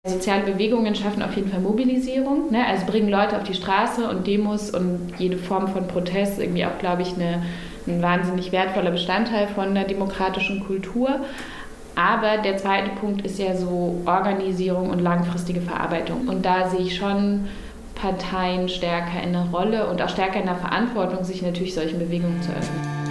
Soziale 0.06 0.50
Bewegungen 0.50 0.94
schaffen 0.94 1.22
auf 1.22 1.36
jeden 1.36 1.50
Fall 1.50 1.60
Mobilisierung, 1.60 2.50
ne? 2.50 2.66
also 2.66 2.86
bringen 2.86 3.10
Leute 3.10 3.36
auf 3.36 3.44
die 3.44 3.54
Straße 3.54 4.08
und 4.08 4.26
Demos 4.26 4.70
und 4.70 5.12
jede 5.18 5.36
Form 5.36 5.68
von 5.68 5.86
Protest 5.86 6.40
irgendwie 6.40 6.64
auch, 6.64 6.78
glaube 6.78 7.02
ich, 7.02 7.12
eine, 7.14 7.42
ein 7.86 8.00
wahnsinnig 8.00 8.52
wertvoller 8.52 8.90
Bestandteil 8.90 9.48
von 9.48 9.74
der 9.74 9.84
demokratischen 9.84 10.64
Kultur. 10.64 11.20
Aber 11.94 12.38
der 12.38 12.56
zweite 12.56 12.90
Punkt 12.90 13.24
ist 13.24 13.38
ja 13.38 13.54
so 13.54 14.02
Organisierung 14.06 14.90
und 14.90 15.00
langfristige 15.00 15.60
Verarbeitung. 15.60 16.28
Und 16.28 16.44
da 16.44 16.68
sehe 16.68 16.80
ich 16.80 16.96
schon 16.96 17.48
Parteien 17.94 18.68
stärker 18.68 19.22
in 19.22 19.32
der 19.32 19.46
Rolle 19.52 19.88
und 19.88 20.00
auch 20.00 20.08
stärker 20.08 20.40
in 20.40 20.46
der 20.46 20.56
Verantwortung, 20.56 21.22
sich 21.24 21.42
natürlich 21.42 21.74
solchen 21.74 21.98
Bewegungen 21.98 22.40
zu 22.42 22.50
öffnen. 22.50 23.01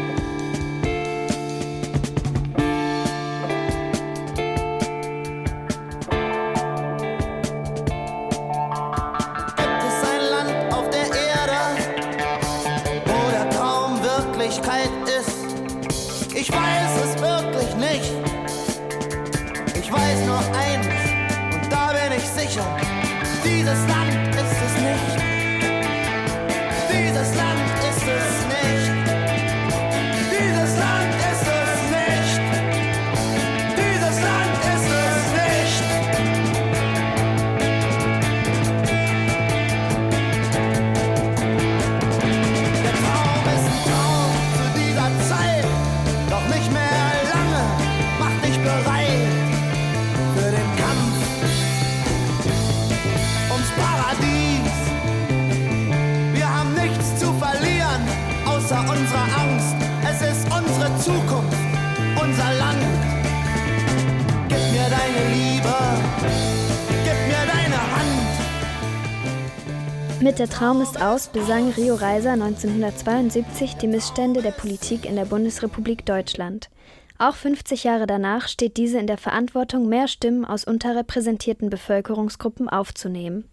Mit 70.22 70.38
Der 70.38 70.48
Traum 70.48 70.82
ist 70.82 71.02
aus 71.02 71.30
besang 71.30 71.72
Rio 71.72 71.96
Reiser 71.96 72.34
1972 72.34 73.78
die 73.78 73.88
Missstände 73.88 74.44
der 74.44 74.52
Politik 74.52 75.08
in 75.08 75.16
der 75.16 75.26
Bundesrepublik 75.26 76.06
Deutschland. 76.06 76.70
Auch 77.18 77.34
50 77.34 77.86
Jahre 77.86 78.06
danach 78.06 78.48
steht 78.48 78.78
diese 78.78 79.00
in 79.00 79.08
der 79.08 79.18
Verantwortung, 79.18 79.90
mehr 79.90 80.08
Stimmen 80.08 80.46
aus 80.46 80.64
unterrepräsentierten 80.64 81.72
Bevölkerungsgruppen 81.72 82.70
aufzunehmen. 82.70 83.46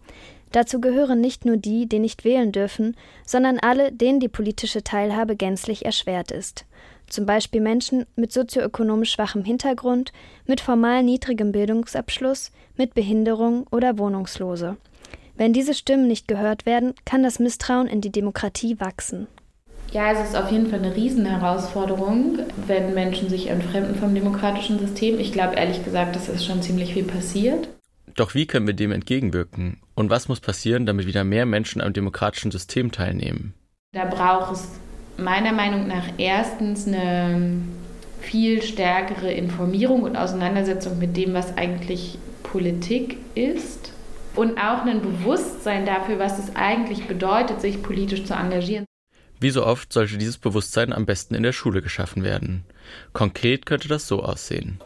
Dazu 0.51 0.79
gehören 0.79 1.19
nicht 1.19 1.43
nur 1.43 1.57
die, 1.57 1.89
die 1.89 1.97
nicht 1.97 2.23
wählen 2.23 2.51
dürfen, 2.51 2.95
sondern 3.25 3.57
alle, 3.57 3.91
denen 3.91 4.19
die 4.19 4.29
politische 4.29 4.83
Teilhabe 4.83 5.35
gänzlich 5.35 5.85
erschwert 5.85 6.29
ist. 6.31 6.65
Zum 7.07 7.25
Beispiel 7.25 7.61
Menschen 7.61 8.05
mit 8.15 8.31
sozioökonomisch 8.31 9.13
schwachem 9.13 9.43
Hintergrund, 9.43 10.13
mit 10.45 10.61
formal 10.61 11.01
niedrigem 11.01 11.51
Bildungsabschluss, 11.51 12.51
mit 12.77 12.93
Behinderung 12.93 13.65
oder 13.71 13.97
Wohnungslose. 13.97 14.77
Wenn 15.39 15.53
diese 15.53 15.73
Stimmen 15.73 16.05
nicht 16.05 16.27
gehört 16.27 16.65
werden, 16.65 16.93
kann 17.05 17.23
das 17.23 17.39
Misstrauen 17.39 17.87
in 17.87 18.01
die 18.01 18.11
Demokratie 18.11 18.77
wachsen. 18.81 19.27
Ja, 19.93 20.11
es 20.11 20.27
ist 20.27 20.35
auf 20.35 20.51
jeden 20.51 20.67
Fall 20.67 20.79
eine 20.79 20.93
Riesenherausforderung, 20.93 22.39
wenn 22.67 22.93
Menschen 22.93 23.29
sich 23.29 23.47
entfremden 23.47 23.95
vom 23.95 24.13
demokratischen 24.13 24.79
System. 24.79 25.17
Ich 25.17 25.31
glaube 25.31 25.55
ehrlich 25.55 25.85
gesagt, 25.85 26.17
dass 26.17 26.27
es 26.27 26.45
schon 26.45 26.61
ziemlich 26.61 26.93
viel 26.93 27.05
passiert. 27.05 27.69
Doch 28.15 28.35
wie 28.35 28.47
können 28.47 28.67
wir 28.67 28.73
dem 28.73 28.91
entgegenwirken? 28.91 29.77
Und 29.95 30.09
was 30.09 30.27
muss 30.27 30.41
passieren, 30.41 30.85
damit 30.85 31.07
wieder 31.07 31.23
mehr 31.23 31.45
Menschen 31.45 31.81
am 31.81 31.93
demokratischen 31.93 32.51
System 32.51 32.91
teilnehmen? 32.91 33.53
Da 33.93 34.03
braucht 34.03 34.51
es 34.51 34.67
meiner 35.15 35.53
Meinung 35.53 35.87
nach 35.87 36.03
erstens 36.17 36.85
eine 36.85 37.61
viel 38.19 38.61
stärkere 38.61 39.31
Informierung 39.31 40.03
und 40.03 40.17
Auseinandersetzung 40.17 40.99
mit 40.99 41.15
dem, 41.15 41.33
was 41.33 41.55
eigentlich 41.55 42.17
Politik 42.43 43.15
ist. 43.35 43.93
Und 44.39 44.57
auch 44.57 44.85
ein 44.85 45.01
Bewusstsein 45.01 45.85
dafür, 45.85 46.17
was 46.17 46.39
es 46.39 46.55
eigentlich 46.55 47.09
bedeutet, 47.09 47.59
sich 47.59 47.83
politisch 47.83 48.23
zu 48.23 48.35
engagieren. 48.35 48.85
Wie 49.41 49.49
so 49.49 49.65
oft 49.65 49.91
sollte 49.91 50.17
dieses 50.17 50.37
Bewusstsein 50.37 50.93
am 50.93 51.05
besten 51.05 51.35
in 51.35 51.43
der 51.43 51.51
Schule 51.51 51.81
geschaffen 51.81 52.23
werden. 52.23 52.63
Konkret 53.11 53.65
könnte 53.65 53.89
das 53.89 54.07
so 54.07 54.23
aussehen. 54.23 54.79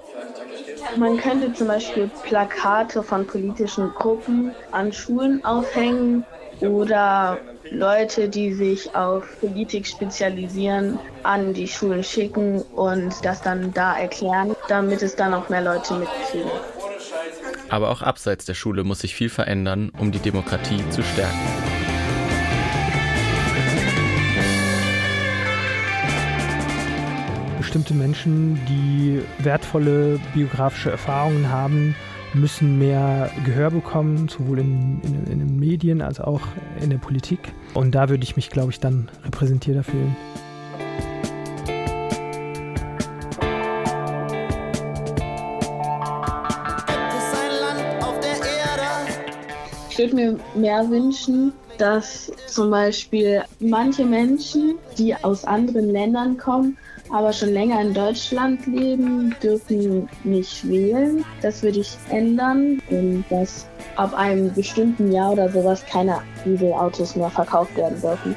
Man 0.98 1.18
könnte 1.18 1.54
zum 1.54 1.68
Beispiel 1.68 2.10
Plakate 2.24 3.04
von 3.04 3.28
politischen 3.28 3.90
Gruppen 3.90 4.54
an 4.72 4.92
Schulen 4.92 5.46
aufhängen 5.46 6.26
oder 6.62 7.38
Leute, 7.70 8.30
die 8.30 8.54
sich 8.54 8.96
auf 8.96 9.24
Politik 9.40 9.86
spezialisieren, 9.86 10.98
an 11.22 11.54
die 11.54 11.68
Schulen 11.68 12.04
schicken 12.04 12.64
und 12.76 13.14
das 13.24 13.44
dann 13.44 13.72
da 13.72 14.00
erklären, 14.00 14.56
damit 14.68 15.04
es 15.04 15.16
dann 15.16 15.36
auch 15.36 15.48
mehr 15.50 15.62
Leute 15.62 15.94
mitkriegen. 15.94 16.50
Aber 17.74 17.90
auch 17.90 18.04
abseits 18.04 18.46
der 18.46 18.54
Schule 18.54 18.84
muss 18.84 19.00
sich 19.00 19.16
viel 19.16 19.30
verändern, 19.30 19.92
um 19.98 20.12
die 20.12 20.20
Demokratie 20.20 20.88
zu 20.92 21.02
stärken. 21.02 21.40
Bestimmte 27.58 27.96
Menschen, 27.96 28.60
die 28.70 29.24
wertvolle 29.40 30.20
biografische 30.36 30.92
Erfahrungen 30.92 31.50
haben, 31.50 31.96
müssen 32.36 32.78
mehr 32.78 33.32
Gehör 33.44 33.72
bekommen, 33.72 34.28
sowohl 34.28 34.60
in, 34.60 35.02
in, 35.02 35.26
in, 35.26 35.40
den 35.40 35.60
Medien 35.60 36.04
als 36.04 36.20
auch 36.20 36.42
in 36.80 36.92
der 36.92 37.00
Politik. 37.00 37.40
Und 37.74 37.96
da 37.96 38.08
würde 38.08 38.24
ich 38.24 38.36
mich, 38.36 38.52
glaube 38.52 38.70
ich, 38.70 38.82
dann 38.82 39.10
repräsentierter 39.26 39.84
fühlen. 39.84 40.16
Ich 49.94 50.00
würde 50.00 50.16
mir 50.16 50.40
mehr 50.56 50.90
wünschen, 50.90 51.54
dass 51.78 52.32
zum 52.48 52.72
Beispiel 52.72 53.44
manche 53.60 54.04
Menschen, 54.04 54.80
die 54.98 55.14
aus 55.14 55.46
anderen 55.46 55.92
Ländern 55.92 56.36
kommen, 56.36 56.76
aber 57.12 57.32
schon 57.32 57.54
länger 57.54 57.80
in 57.80 57.94
Deutschland 57.94 58.66
leben, 58.66 59.36
dürfen 59.44 60.10
nicht 60.24 60.68
wählen. 60.68 61.24
Das 61.44 61.62
würde 61.62 61.82
ich 61.82 61.96
ändern 62.10 62.82
und 62.90 63.24
dass 63.30 63.68
ab 63.96 64.16
einem 64.16 64.52
bestimmten 64.52 65.12
Jahr 65.12 65.34
oder 65.34 65.48
sowas 65.52 65.86
keine 65.86 66.24
Dieselautos 66.44 67.16
mehr 67.16 67.30
verkauft 67.30 67.78
werden 67.78 68.02
dürfen. 68.02 68.36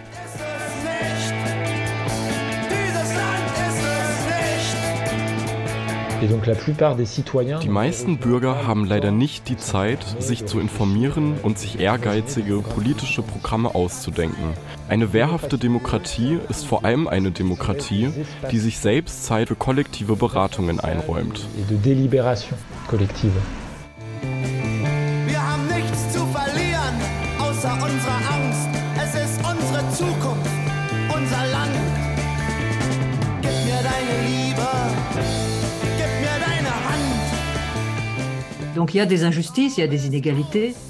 Die 6.29 7.69
meisten 7.69 8.19
Bürger 8.19 8.67
haben 8.67 8.85
leider 8.85 9.11
nicht 9.11 9.49
die 9.49 9.57
Zeit, 9.57 10.05
sich 10.19 10.47
zu 10.47 10.61
informieren 10.61 11.35
und 11.43 11.59
sich 11.59 11.81
ehrgeizige 11.81 12.61
politische 12.61 13.23
Programme 13.23 13.75
auszudenken. 13.75 14.55
Eine 14.89 15.13
wehrhafte 15.13 15.59
Demokratie 15.59 16.39
ist 16.49 16.67
vor 16.67 16.85
allem 16.85 17.09
eine 17.09 17.33
Demokratie, 17.33 18.11
die 18.51 18.59
sich 18.59 18.79
selbst 18.79 19.25
Zeit 19.25 19.49
für 19.49 19.55
kollektive 19.57 20.17
Beratungen 20.17 20.81
einräumt. 20.81 21.47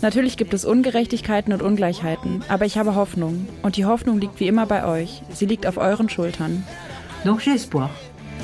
Natürlich 0.02 0.36
gibt 0.36 0.54
es 0.54 0.64
Ungerechtigkeiten 0.64 1.52
und 1.52 1.62
Ungleichheiten, 1.62 2.42
aber 2.48 2.64
ich 2.64 2.78
habe 2.78 2.94
Hoffnung. 2.94 3.46
Und 3.62 3.76
die 3.76 3.84
Hoffnung 3.84 4.20
liegt 4.20 4.40
wie 4.40 4.48
immer 4.48 4.66
bei 4.66 4.86
euch. 4.86 5.22
Sie 5.32 5.46
liegt 5.46 5.66
auf 5.66 5.76
euren 5.76 6.08
Schultern. 6.08 6.64
Donc 7.24 7.40
j'ai 7.40 7.54
espoir. 7.54 7.90
Er 7.90 8.32
er. 8.32 8.36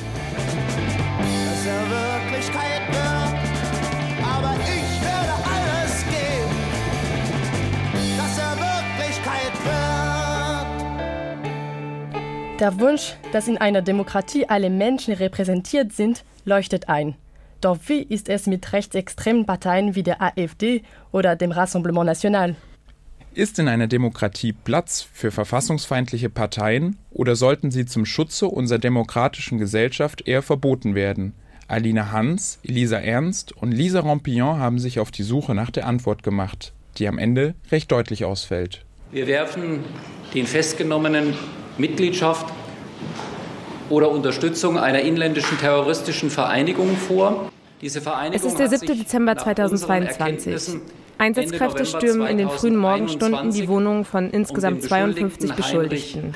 Der 12.62 12.78
Wunsch, 12.78 13.16
dass 13.32 13.48
in 13.48 13.58
einer 13.58 13.82
Demokratie 13.82 14.46
alle 14.48 14.70
Menschen 14.70 15.14
repräsentiert 15.14 15.92
sind, 15.92 16.22
leuchtet 16.44 16.88
ein. 16.88 17.16
Doch 17.62 17.78
wie 17.86 18.02
ist 18.02 18.28
es 18.28 18.48
mit 18.48 18.72
rechtsextremen 18.72 19.46
Parteien 19.46 19.94
wie 19.94 20.02
der 20.02 20.20
AfD 20.20 20.82
oder 21.12 21.36
dem 21.36 21.52
Rassemblement 21.52 22.06
National? 22.06 22.56
Ist 23.34 23.56
in 23.60 23.68
einer 23.68 23.86
Demokratie 23.86 24.52
Platz 24.52 25.06
für 25.12 25.30
verfassungsfeindliche 25.30 26.28
Parteien 26.28 26.98
oder 27.12 27.36
sollten 27.36 27.70
sie 27.70 27.86
zum 27.86 28.04
Schutze 28.04 28.48
unserer 28.48 28.80
demokratischen 28.80 29.58
Gesellschaft 29.58 30.26
eher 30.26 30.42
verboten 30.42 30.96
werden? 30.96 31.34
Alina 31.68 32.10
Hans, 32.10 32.58
Elisa 32.64 32.98
Ernst 32.98 33.52
und 33.52 33.70
Lisa 33.70 34.00
Rampillon 34.00 34.58
haben 34.58 34.80
sich 34.80 34.98
auf 34.98 35.12
die 35.12 35.22
Suche 35.22 35.54
nach 35.54 35.70
der 35.70 35.86
Antwort 35.86 36.24
gemacht, 36.24 36.72
die 36.98 37.06
am 37.06 37.16
Ende 37.16 37.54
recht 37.70 37.92
deutlich 37.92 38.24
ausfällt. 38.24 38.84
Wir 39.12 39.28
werfen 39.28 39.84
den 40.34 40.48
Festgenommenen 40.48 41.34
Mitgliedschaft 41.78 42.52
oder 43.92 44.10
Unterstützung 44.10 44.78
einer 44.78 45.02
inländischen 45.02 45.58
terroristischen 45.58 46.30
Vereinigung 46.30 46.96
vor. 46.96 47.51
Es 47.82 48.44
ist 48.44 48.58
der 48.60 48.68
7. 48.68 48.96
Dezember 48.96 49.36
2022. 49.36 50.80
Einsatzkräfte 51.18 51.84
stürmen 51.84 52.28
in 52.28 52.38
den 52.38 52.48
frühen 52.48 52.76
Morgenstunden 52.76 53.50
die 53.50 53.66
Wohnungen 53.66 54.04
von 54.04 54.30
insgesamt 54.30 54.84
52 54.84 55.52
Beschuldigten. 55.54 56.34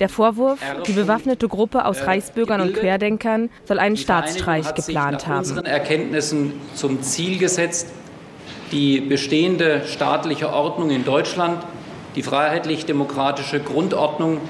Der 0.00 0.08
Vorwurf, 0.08 0.58
die 0.88 0.92
bewaffnete 0.92 1.46
Gruppe 1.46 1.84
aus 1.84 2.06
Reichsbürgern 2.06 2.60
und 2.60 2.74
Querdenkern 2.74 3.50
soll 3.66 3.78
einen 3.78 3.96
Staatsstreich 3.96 4.74
geplant 4.74 5.28
haben. 5.28 5.38
unseren 5.38 5.64
Erkenntnissen 5.64 6.54
zum 6.74 7.02
Ziel 7.02 7.38
gesetzt, 7.38 7.86
die 8.72 9.00
bestehende 9.00 9.82
staatliche 9.86 10.52
Ordnung 10.52 10.90
in 10.90 11.04
Deutschland, 11.04 11.64
die 12.16 12.22
freiheitlich-demokratische 12.24 13.60
Grundordnung 13.60 14.40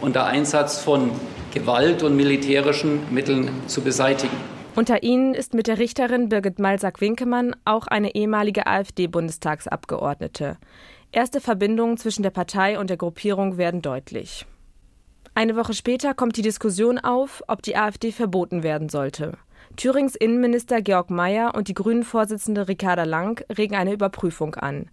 und 0.00 0.14
der 0.14 0.26
Einsatz 0.26 0.78
von 0.78 1.10
Gewalt 1.52 2.04
und 2.04 2.14
militärischen 2.14 3.00
Mitteln 3.10 3.50
zu 3.66 3.80
beseitigen. 3.80 4.59
Unter 4.76 5.02
ihnen 5.02 5.34
ist 5.34 5.52
mit 5.52 5.66
der 5.66 5.78
Richterin 5.78 6.28
Birgit 6.28 6.60
Malsack-Winkemann 6.60 7.56
auch 7.64 7.88
eine 7.88 8.14
ehemalige 8.14 8.66
AfD-Bundestagsabgeordnete. 8.68 10.58
Erste 11.10 11.40
Verbindungen 11.40 11.96
zwischen 11.96 12.22
der 12.22 12.30
Partei 12.30 12.78
und 12.78 12.88
der 12.88 12.96
Gruppierung 12.96 13.56
werden 13.56 13.82
deutlich. 13.82 14.46
Eine 15.34 15.56
Woche 15.56 15.74
später 15.74 16.14
kommt 16.14 16.36
die 16.36 16.42
Diskussion 16.42 16.98
auf, 16.98 17.42
ob 17.48 17.62
die 17.62 17.76
AfD 17.76 18.12
verboten 18.12 18.62
werden 18.62 18.88
sollte. 18.88 19.38
Thürings 19.76 20.14
Innenminister 20.14 20.82
Georg 20.82 21.10
Mayer 21.10 21.54
und 21.54 21.66
die 21.66 21.74
Grünen-Vorsitzende 21.74 22.68
Ricarda 22.68 23.04
Lang 23.04 23.44
regen 23.56 23.74
eine 23.74 23.92
Überprüfung 23.92 24.54
an. 24.54 24.88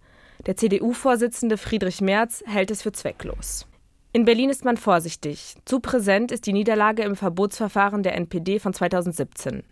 Der 0.46 0.56
CDU-Vorsitzende 0.56 1.56
Friedrich 1.56 2.00
Merz 2.00 2.42
hält 2.46 2.70
es 2.72 2.82
für 2.82 2.92
zwecklos. 2.92 3.66
In 4.12 4.24
Berlin 4.24 4.48
ist 4.48 4.64
man 4.64 4.78
vorsichtig. 4.78 5.54
Zu 5.66 5.80
präsent 5.80 6.32
ist 6.32 6.46
die 6.46 6.54
Niederlage 6.54 7.02
im 7.02 7.14
Verbotsverfahren 7.14 8.02
der 8.02 8.14
NPD 8.14 8.58
von 8.58 8.72
2017. 8.72 9.62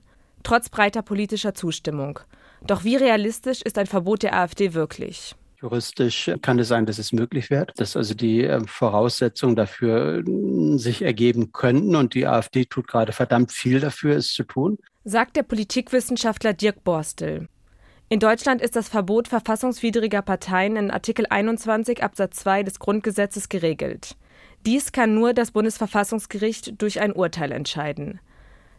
Trotz 0.43 0.69
breiter 0.69 1.01
politischer 1.01 1.55
Zustimmung. 1.55 2.21
Doch 2.67 2.85
wie 2.85 2.97
realistisch 2.97 3.63
ist 3.63 3.79
ein 3.79 3.87
Verbot 3.87 4.23
der 4.23 4.35
AfD 4.35 4.75
wirklich? 4.75 5.35
Juristisch 5.63 6.31
kann 6.43 6.59
es 6.59 6.69
sein, 6.69 6.85
dass 6.85 6.99
es 6.99 7.13
möglich 7.13 7.49
wird, 7.49 7.73
dass 7.77 7.97
also 7.97 8.13
die 8.13 8.45
äh, 8.45 8.61
Voraussetzungen 8.67 9.57
dafür 9.57 10.19
äh, 10.19 10.77
sich 10.77 11.01
ergeben 11.01 11.53
könnten 11.53 11.97
und 11.97 12.13
die 12.13 12.27
AfD 12.27 12.67
tut 12.67 12.89
gerade 12.89 13.13
verdammt 13.13 13.53
viel 13.53 13.81
dafür, 13.81 14.17
es 14.17 14.35
zu 14.35 14.45
tun. 14.45 14.79
Sagt 15.05 15.37
der 15.37 15.45
Politikwissenschaftler 15.45 16.53
Dirk 16.53 16.85
Borstel. 16.85 17.49
In 18.09 18.21
Deutschland 18.21 18.63
ist 18.63 18.77
das 18.77 18.89
Verbot 18.89 19.27
verfassungswidriger 19.27 20.23
Parteien 20.23 20.77
in 20.77 20.93
Artikel 20.93 21.27
21 21.29 22.05
Absatz 22.05 22.37
2 22.37 22.63
des 22.63 22.79
Grundgesetzes 22.79 23.49
geregelt. 23.49 24.17
Dies 24.65 24.93
kann 24.93 25.13
nur 25.13 25.35
das 25.35 25.51
Bundesverfassungsgericht 25.51 26.81
durch 26.81 27.01
ein 27.01 27.13
Urteil 27.13 27.51
entscheiden. 27.51 28.21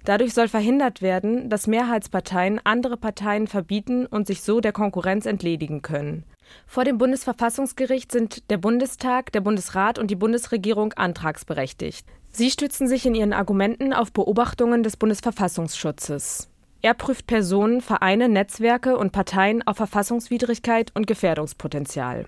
Dadurch 0.06 0.34
soll 0.34 0.48
verhindert 0.48 1.02
werden, 1.02 1.50
dass 1.50 1.68
Mehrheitsparteien 1.68 2.62
andere 2.64 2.96
Parteien 2.96 3.48
verbieten 3.48 4.06
und 4.06 4.28
sich 4.28 4.44
so 4.44 4.62
der 4.62 4.72
Konkurrenz 4.72 5.26
entledigen 5.26 5.82
können. 5.82 6.24
Vor 6.66 6.86
dem 6.86 6.98
Bundesverfassungsgericht 6.98 8.14
sind 8.14 8.50
der 8.50 8.58
Bundestag, 8.58 9.34
der 9.34 9.42
Bundesrat 9.42 10.00
und 10.00 10.10
die 10.10 10.16
Bundesregierung 10.16 10.94
antragsberechtigt. 10.94 12.08
Sie 12.32 12.50
stützen 12.50 12.88
sich 12.88 13.06
in 13.06 13.14
ihren 13.14 13.34
Argumenten 13.34 13.92
auf 13.92 14.14
Beobachtungen 14.14 14.84
des 14.84 14.96
Bundesverfassungsschutzes. 14.96 16.50
Er 16.82 16.94
prüft 16.94 17.28
Personen, 17.28 17.82
Vereine, 17.82 18.30
Netzwerke 18.30 18.98
und 18.98 19.12
Parteien 19.12 19.66
auf 19.66 19.78
Verfassungswidrigkeit 19.78 20.92
und 20.96 21.08
Gefährdungspotenzial. 21.08 22.28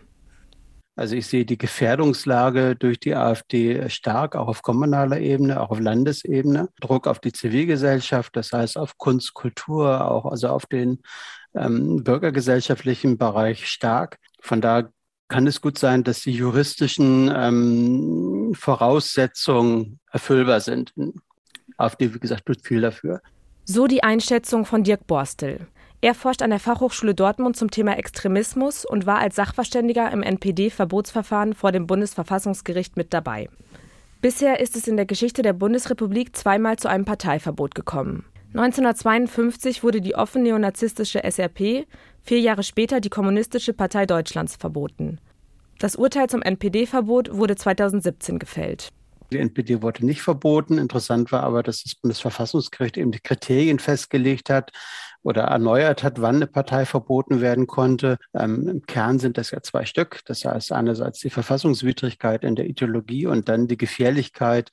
Also 0.96 1.16
ich 1.16 1.28
sehe 1.28 1.46
die 1.46 1.58
Gefährdungslage 1.58 2.76
durch 2.76 3.00
die 3.00 3.16
AfD 3.16 3.88
stark, 3.90 4.36
auch 4.36 4.50
auf 4.50 4.62
kommunaler 4.62 5.20
Ebene, 5.20 5.62
auch 5.62 5.70
auf 5.70 5.80
Landesebene. 5.80 6.68
Druck 6.82 7.08
auf 7.08 7.20
die 7.20 7.32
Zivilgesellschaft, 7.32 8.36
das 8.36 8.52
heißt 8.52 8.78
auf 8.78 8.98
Kunst, 8.98 9.34
Kultur, 9.34 10.12
auch 10.12 10.26
also 10.26 10.50
auf 10.50 10.66
den 10.66 11.00
ähm, 11.56 12.04
bürgergesellschaftlichen 12.04 13.18
Bereich 13.18 13.68
stark. 13.68 14.18
Von 14.42 14.60
da 14.60 14.90
kann 15.30 15.48
es 15.48 15.62
gut 15.62 15.78
sein, 15.78 16.04
dass 16.04 16.22
die 16.22 16.34
juristischen 16.34 17.32
ähm, 17.34 18.54
Voraussetzungen 18.54 20.00
erfüllbar 20.12 20.60
sind. 20.60 20.94
AfD, 21.78 22.14
wie 22.14 22.20
gesagt, 22.20 22.46
tut 22.46 22.66
viel 22.66 22.82
dafür. 22.82 23.22
So 23.72 23.86
die 23.86 24.02
Einschätzung 24.02 24.66
von 24.66 24.84
Dirk 24.84 25.06
Borstel. 25.06 25.68
Er 26.02 26.16
forscht 26.16 26.42
an 26.42 26.50
der 26.50 26.60
Fachhochschule 26.60 27.14
Dortmund 27.14 27.56
zum 27.56 27.70
Thema 27.70 28.00
Extremismus 28.00 28.84
und 28.84 29.06
war 29.06 29.20
als 29.20 29.36
Sachverständiger 29.36 30.12
im 30.12 30.24
NPD-Verbotsverfahren 30.24 31.54
vor 31.54 31.72
dem 31.72 31.86
Bundesverfassungsgericht 31.86 32.98
mit 32.98 33.14
dabei. 33.14 33.48
Bisher 34.24 34.60
ist 34.60 34.76
es 34.76 34.88
in 34.88 34.98
der 34.98 35.06
Geschichte 35.06 35.44
der 35.44 35.54
Bundesrepublik 35.54 36.36
zweimal 36.36 36.78
zu 36.78 36.88
einem 36.88 37.06
Parteiverbot 37.06 37.76
gekommen. 37.76 38.26
1952 38.56 39.84
wurde 39.84 40.02
die 40.02 40.16
offen 40.16 40.42
neonazistische 40.42 41.22
SRP, 41.24 41.86
vier 42.24 42.40
Jahre 42.40 42.64
später 42.64 43.00
die 43.00 43.12
Kommunistische 43.12 43.74
Partei 43.74 44.08
Deutschlands 44.08 44.56
verboten. 44.56 45.20
Das 45.78 45.96
Urteil 45.96 46.28
zum 46.28 46.42
NPD-Verbot 46.42 47.38
wurde 47.38 47.56
2017 47.56 48.40
gefällt. 48.40 48.90
Die 49.32 49.38
NPD 49.38 49.82
wurde 49.82 50.06
nicht 50.06 50.22
verboten. 50.22 50.78
Interessant 50.78 51.32
war 51.32 51.44
aber, 51.44 51.63
dass 51.63 51.84
das 51.84 51.96
Bundesverfassungsgericht 51.96 52.98
eben 52.98 53.12
die 53.12 53.20
Kriterien 53.20 53.80
festgelegt 53.80 54.50
hat, 54.50 54.72
oder 55.24 55.44
erneuert 55.44 56.04
hat, 56.04 56.22
wann 56.22 56.38
eine 56.38 56.48
Partei 56.48 56.86
verboten 56.86 57.42
werden 57.42 57.68
konnte. 57.68 58.18
Ähm, 58.34 58.68
Im 58.68 58.82
Kern 58.86 59.20
sind 59.20 59.38
das 59.38 59.52
ja 59.52 59.62
zwei 59.62 59.86
Stück. 59.86 60.22
Das 60.26 60.46
heißt 60.46 60.72
einerseits 60.72 61.20
die 61.20 61.30
Verfassungswidrigkeit 61.30 62.44
in 62.44 62.56
der 62.56 62.68
Ideologie 62.68 63.26
und 63.26 63.50
dann 63.50 63.68
die 63.68 63.78
Gefährlichkeit, 63.78 64.70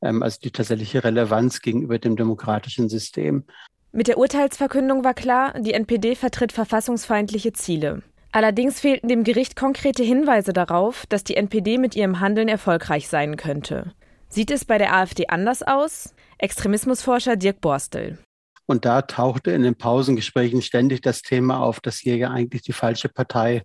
ähm, 0.00 0.22
also 0.22 0.38
die 0.42 0.52
tatsächliche 0.52 1.02
Relevanz 1.02 1.60
gegenüber 1.60 1.98
dem 1.98 2.16
demokratischen 2.16 2.88
System. 2.88 3.44
Mit 3.90 4.06
der 4.06 4.18
Urteilsverkündung 4.18 5.02
war 5.02 5.14
klar, 5.14 5.58
die 5.58 5.72
NPD 5.72 6.14
vertritt 6.14 6.52
verfassungsfeindliche 6.52 7.52
Ziele. 7.52 8.02
Allerdings 8.30 8.80
fehlten 8.80 9.08
dem 9.08 9.24
Gericht 9.24 9.56
konkrete 9.56 10.02
Hinweise 10.02 10.52
darauf, 10.52 11.06
dass 11.06 11.24
die 11.24 11.36
NPD 11.36 11.78
mit 11.78 11.96
ihrem 11.96 12.20
Handeln 12.20 12.48
erfolgreich 12.48 13.08
sein 13.08 13.36
könnte. 13.36 13.92
Sieht 14.28 14.50
es 14.50 14.64
bei 14.64 14.76
der 14.76 14.94
AfD 14.94 15.28
anders 15.28 15.62
aus? 15.62 16.14
Extremismusforscher 16.36 17.36
Dirk 17.36 17.60
Borstel. 17.60 18.18
Und 18.66 18.84
da 18.84 19.00
tauchte 19.00 19.52
in 19.52 19.62
den 19.62 19.76
Pausengesprächen 19.76 20.60
ständig 20.60 21.00
das 21.00 21.22
Thema 21.22 21.60
auf, 21.60 21.80
dass 21.80 21.96
hier 21.96 22.16
ja 22.16 22.30
eigentlich 22.30 22.60
die 22.60 22.74
falsche 22.74 23.08
Partei 23.08 23.62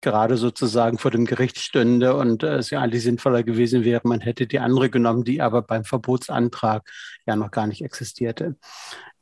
gerade 0.00 0.36
sozusagen 0.36 0.98
vor 0.98 1.10
dem 1.10 1.26
Gericht 1.26 1.58
stünde 1.58 2.16
und 2.16 2.42
äh, 2.42 2.56
es 2.56 2.70
ja 2.70 2.80
eigentlich 2.80 3.02
sinnvoller 3.02 3.42
gewesen 3.42 3.84
wäre, 3.84 4.00
man 4.04 4.20
hätte 4.20 4.46
die 4.46 4.58
andere 4.58 4.90
genommen, 4.90 5.24
die 5.24 5.40
aber 5.40 5.62
beim 5.62 5.84
Verbotsantrag 5.84 6.88
ja 7.26 7.36
noch 7.36 7.50
gar 7.50 7.66
nicht 7.66 7.82
existierte. 7.82 8.56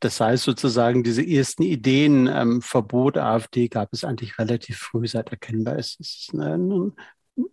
Das 0.00 0.20
heißt 0.20 0.44
sozusagen, 0.44 1.02
diese 1.02 1.26
ersten 1.26 1.62
Ideen, 1.64 2.28
ähm, 2.28 2.62
Verbot 2.62 3.18
AfD, 3.18 3.68
gab 3.68 3.92
es 3.92 4.04
eigentlich 4.04 4.38
relativ 4.38 4.78
früh, 4.78 5.06
seit 5.06 5.30
erkennbar 5.30 5.78
ist. 5.78 5.98
Es 6.00 6.28
ist 6.30 6.34
eine, 6.34 6.92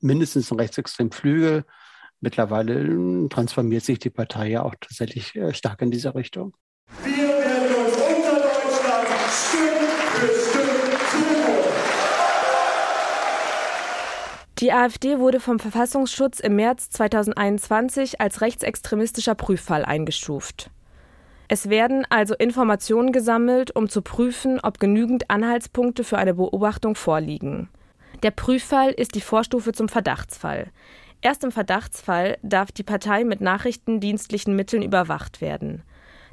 mindestens 0.02 0.52
ein 0.52 0.60
rechtsextrem 0.60 1.12
Flügel. 1.12 1.66
Mittlerweile 2.22 2.82
äh, 2.82 3.28
transformiert 3.30 3.84
sich 3.84 4.00
die 4.00 4.12
Partei 4.12 4.50
ja 4.50 4.64
auch 4.64 4.76
tatsächlich 4.80 5.36
äh, 5.36 5.54
stark 5.54 5.82
in 5.82 5.92
diese 5.92 6.14
Richtung. 6.14 6.56
Wir 7.04 7.36
Die 14.60 14.72
AfD 14.72 15.20
wurde 15.20 15.42
vom 15.42 15.60
Verfassungsschutz 15.60 16.40
im 16.40 16.56
März 16.56 16.90
2021 16.92 18.22
als 18.22 18.40
rechtsextremistischer 18.40 19.36
Prüffall 19.36 19.84
eingestuft. 19.84 20.70
Es 21.50 21.70
werden 21.70 22.08
also 22.10 22.36
Informationen 22.36 23.12
gesammelt, 23.12 23.76
um 23.76 23.90
zu 23.90 24.02
prüfen, 24.02 24.62
ob 24.62 24.80
genügend 24.80 25.30
Anhaltspunkte 25.30 26.06
für 26.06 26.18
eine 26.18 26.36
Beobachtung 26.36 26.96
vorliegen. 26.96 27.68
Der 28.24 28.32
Prüffall 28.32 28.92
ist 28.92 29.16
die 29.16 29.22
Vorstufe 29.22 29.74
zum 29.74 29.90
Verdachtsfall. 29.90 30.72
Erst 31.22 31.44
im 31.44 31.52
Verdachtsfall 31.52 32.38
darf 32.42 32.72
die 32.72 32.84
Partei 32.84 33.26
mit 33.26 33.42
nachrichtendienstlichen 33.42 34.56
Mitteln 34.56 34.84
überwacht 34.84 35.42
werden. 35.42 35.84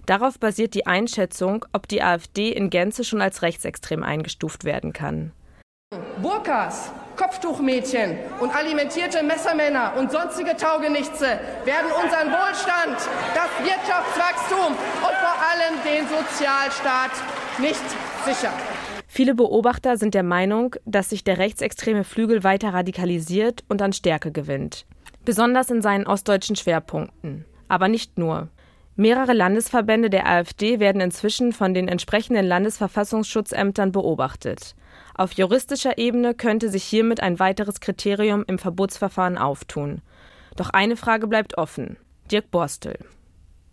Darauf 0.07 0.39
basiert 0.39 0.75
die 0.75 0.87
Einschätzung, 0.87 1.65
ob 1.73 1.89
die 1.89 2.03
AfD 2.03 2.51
in 2.51 2.71
Gänze 2.71 3.03
schon 3.03 3.21
als 3.21 3.43
rechtsextrem 3.43 4.05
eingestuft 4.05 4.63
werden 4.65 4.93
kann. 4.93 5.33
Burkas, 6.23 6.93
Kopftuchmädchen 7.17 8.17
und 8.41 8.55
alimentierte 8.55 9.23
Messermänner 9.23 9.93
und 9.99 10.11
sonstige 10.11 10.57
Taugenichtse 10.57 11.39
werden 11.65 11.91
unseren 12.03 12.29
Wohlstand, 12.31 12.97
das 13.35 13.51
Wirtschaftswachstum 13.67 14.73
und 14.73 15.17
vor 15.17 15.37
allem 15.43 15.79
den 15.85 16.09
Sozialstaat 16.09 17.13
nicht 17.59 17.85
sichern. 18.25 18.55
Viele 19.07 19.35
Beobachter 19.35 19.99
sind 19.99 20.15
der 20.15 20.23
Meinung, 20.23 20.75
dass 20.87 21.11
sich 21.11 21.23
der 21.23 21.39
rechtsextreme 21.39 22.03
Flügel 22.05 22.45
weiter 22.45 22.73
radikalisiert 22.73 23.63
und 23.69 23.83
an 23.83 23.93
Stärke 23.93 24.33
gewinnt. 24.33 24.87
Besonders 25.25 25.71
in 25.71 25.83
seinen 25.83 26.07
ostdeutschen 26.07 26.57
Schwerpunkten. 26.57 27.45
Aber 27.69 27.89
nicht 27.89 28.19
nur. 28.19 28.49
Mehrere 28.97 29.33
Landesverbände 29.33 30.11
der 30.11 30.29
AfD 30.29 30.79
werden 30.81 31.01
inzwischen 31.01 31.53
von 31.53 31.75
den 31.75 31.89
entsprechenden 31.89 32.47
Landesverfassungsschutzämtern 32.47 33.93
beobachtet. 33.93 34.75
Auf 35.15 35.33
juristischer 35.33 35.99
Ebene 35.99 36.35
könnte 36.35 36.69
sich 36.71 36.85
hiermit 36.85 37.21
ein 37.21 37.39
weiteres 37.39 37.81
Kriterium 37.81 38.45
im 38.47 38.59
Verbotsverfahren 38.59 39.39
auftun. 39.39 40.01
Doch 40.57 40.71
eine 40.71 40.97
Frage 40.97 41.27
bleibt 41.27 41.59
offen. 41.59 41.97
Dirk 42.31 42.51
Borstel. 42.51 42.99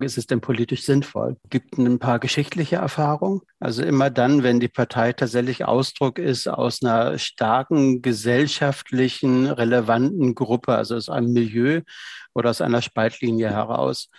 Ist 0.02 0.18
es 0.18 0.28
denn 0.28 0.40
politisch 0.40 0.84
sinnvoll? 0.84 1.36
Gibt 1.50 1.78
ein 1.78 2.00
paar 2.00 2.20
geschichtliche 2.20 2.78
Erfahrungen? 2.78 3.42
Also 3.60 3.84
immer 3.84 4.10
dann, 4.10 4.44
wenn 4.44 4.62
die 4.62 4.70
Partei 4.70 5.12
tatsächlich 5.12 5.66
Ausdruck 5.66 6.20
ist 6.20 6.48
aus 6.48 6.82
einer 6.82 7.18
starken 7.18 8.02
gesellschaftlichen, 8.02 9.48
relevanten 9.48 10.36
Gruppe, 10.36 10.76
also 10.76 10.96
aus 10.96 11.10
einem 11.10 11.34
Milieu 11.34 11.82
oder 12.34 12.50
aus 12.50 12.62
einer 12.62 12.82
Spaltlinie 12.82 13.50
heraus 13.50 14.10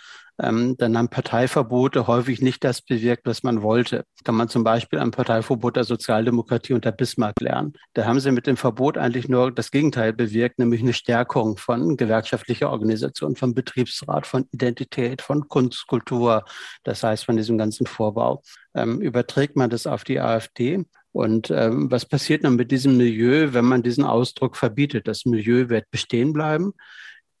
ähm, 0.41 0.75
dann 0.77 0.97
haben 0.97 1.09
Parteiverbote 1.09 2.07
häufig 2.07 2.41
nicht 2.41 2.63
das 2.63 2.81
bewirkt, 2.81 3.25
was 3.25 3.43
man 3.43 3.61
wollte. 3.61 4.03
Kann 4.23 4.35
man 4.35 4.49
zum 4.49 4.63
Beispiel 4.63 4.99
am 4.99 5.11
Parteiverbot 5.11 5.75
der 5.75 5.83
Sozialdemokratie 5.83 6.73
unter 6.73 6.91
Bismarck 6.91 7.39
lernen. 7.39 7.73
Da 7.93 8.05
haben 8.05 8.19
sie 8.19 8.31
mit 8.31 8.47
dem 8.47 8.57
Verbot 8.57 8.97
eigentlich 8.97 9.29
nur 9.29 9.51
das 9.51 9.71
Gegenteil 9.71 10.13
bewirkt, 10.13 10.59
nämlich 10.59 10.81
eine 10.81 10.93
Stärkung 10.93 11.57
von 11.57 11.97
gewerkschaftlicher 11.97 12.71
Organisation, 12.71 13.35
von 13.35 13.53
Betriebsrat, 13.53 14.25
von 14.25 14.47
Identität, 14.51 15.21
von 15.21 15.47
Kunstkultur, 15.47 16.43
das 16.83 17.03
heißt 17.03 17.25
von 17.25 17.37
diesem 17.37 17.57
ganzen 17.57 17.85
Vorbau. 17.85 18.41
Ähm, 18.73 19.01
überträgt 19.01 19.55
man 19.55 19.69
das 19.69 19.87
auf 19.87 20.03
die 20.03 20.19
AfD, 20.19 20.85
und 21.13 21.51
ähm, 21.51 21.91
was 21.91 22.05
passiert 22.05 22.45
dann 22.45 22.55
mit 22.55 22.71
diesem 22.71 22.95
Milieu, 22.95 23.51
wenn 23.51 23.65
man 23.65 23.83
diesen 23.83 24.05
Ausdruck 24.05 24.55
verbietet? 24.55 25.07
Das 25.07 25.25
Milieu 25.25 25.67
wird 25.67 25.91
bestehen 25.91 26.31
bleiben. 26.31 26.73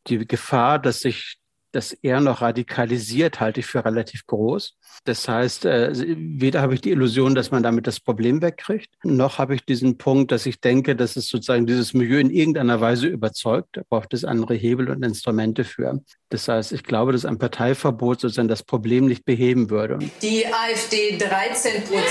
Die 0.07 0.27
Gefahr, 0.27 0.77
dass 0.77 0.99
sich 0.99 1.37
das 1.71 1.93
eher 1.93 2.19
noch 2.19 2.41
radikalisiert, 2.41 3.39
halte 3.39 3.61
ich 3.61 3.65
für 3.65 3.83
relativ 3.85 4.25
groß. 4.27 4.77
Das 5.05 5.27
heißt, 5.27 5.65
äh, 5.65 5.91
weder 5.93 6.61
habe 6.61 6.73
ich 6.73 6.81
die 6.81 6.91
Illusion, 6.91 7.33
dass 7.33 7.51
man 7.51 7.63
damit 7.63 7.87
das 7.87 7.99
Problem 7.99 8.41
wegkriegt, 8.41 8.89
noch 9.03 9.37
habe 9.37 9.55
ich 9.55 9.65
diesen 9.65 9.97
Punkt, 9.97 10.31
dass 10.31 10.45
ich 10.45 10.59
denke, 10.59 10.95
dass 10.95 11.15
es 11.15 11.27
sozusagen 11.27 11.65
dieses 11.65 11.93
Milieu 11.93 12.19
in 12.19 12.29
irgendeiner 12.29 12.81
Weise 12.81 13.07
überzeugt. 13.07 13.69
Da 13.77 13.81
braucht 13.89 14.13
es 14.13 14.25
andere 14.25 14.53
Hebel 14.53 14.89
und 14.89 15.03
Instrumente 15.03 15.63
für. 15.63 16.01
Das 16.29 16.47
heißt, 16.47 16.71
ich 16.71 16.83
glaube, 16.83 17.13
dass 17.13 17.25
ein 17.25 17.37
Parteiverbot 17.37 18.21
sozusagen 18.21 18.47
das 18.47 18.63
Problem 18.63 19.07
nicht 19.07 19.25
beheben 19.25 19.69
würde. 19.69 19.99
Die 20.21 20.45
AfD 20.45 21.17
13 21.17 21.83
Prozent. 21.83 22.05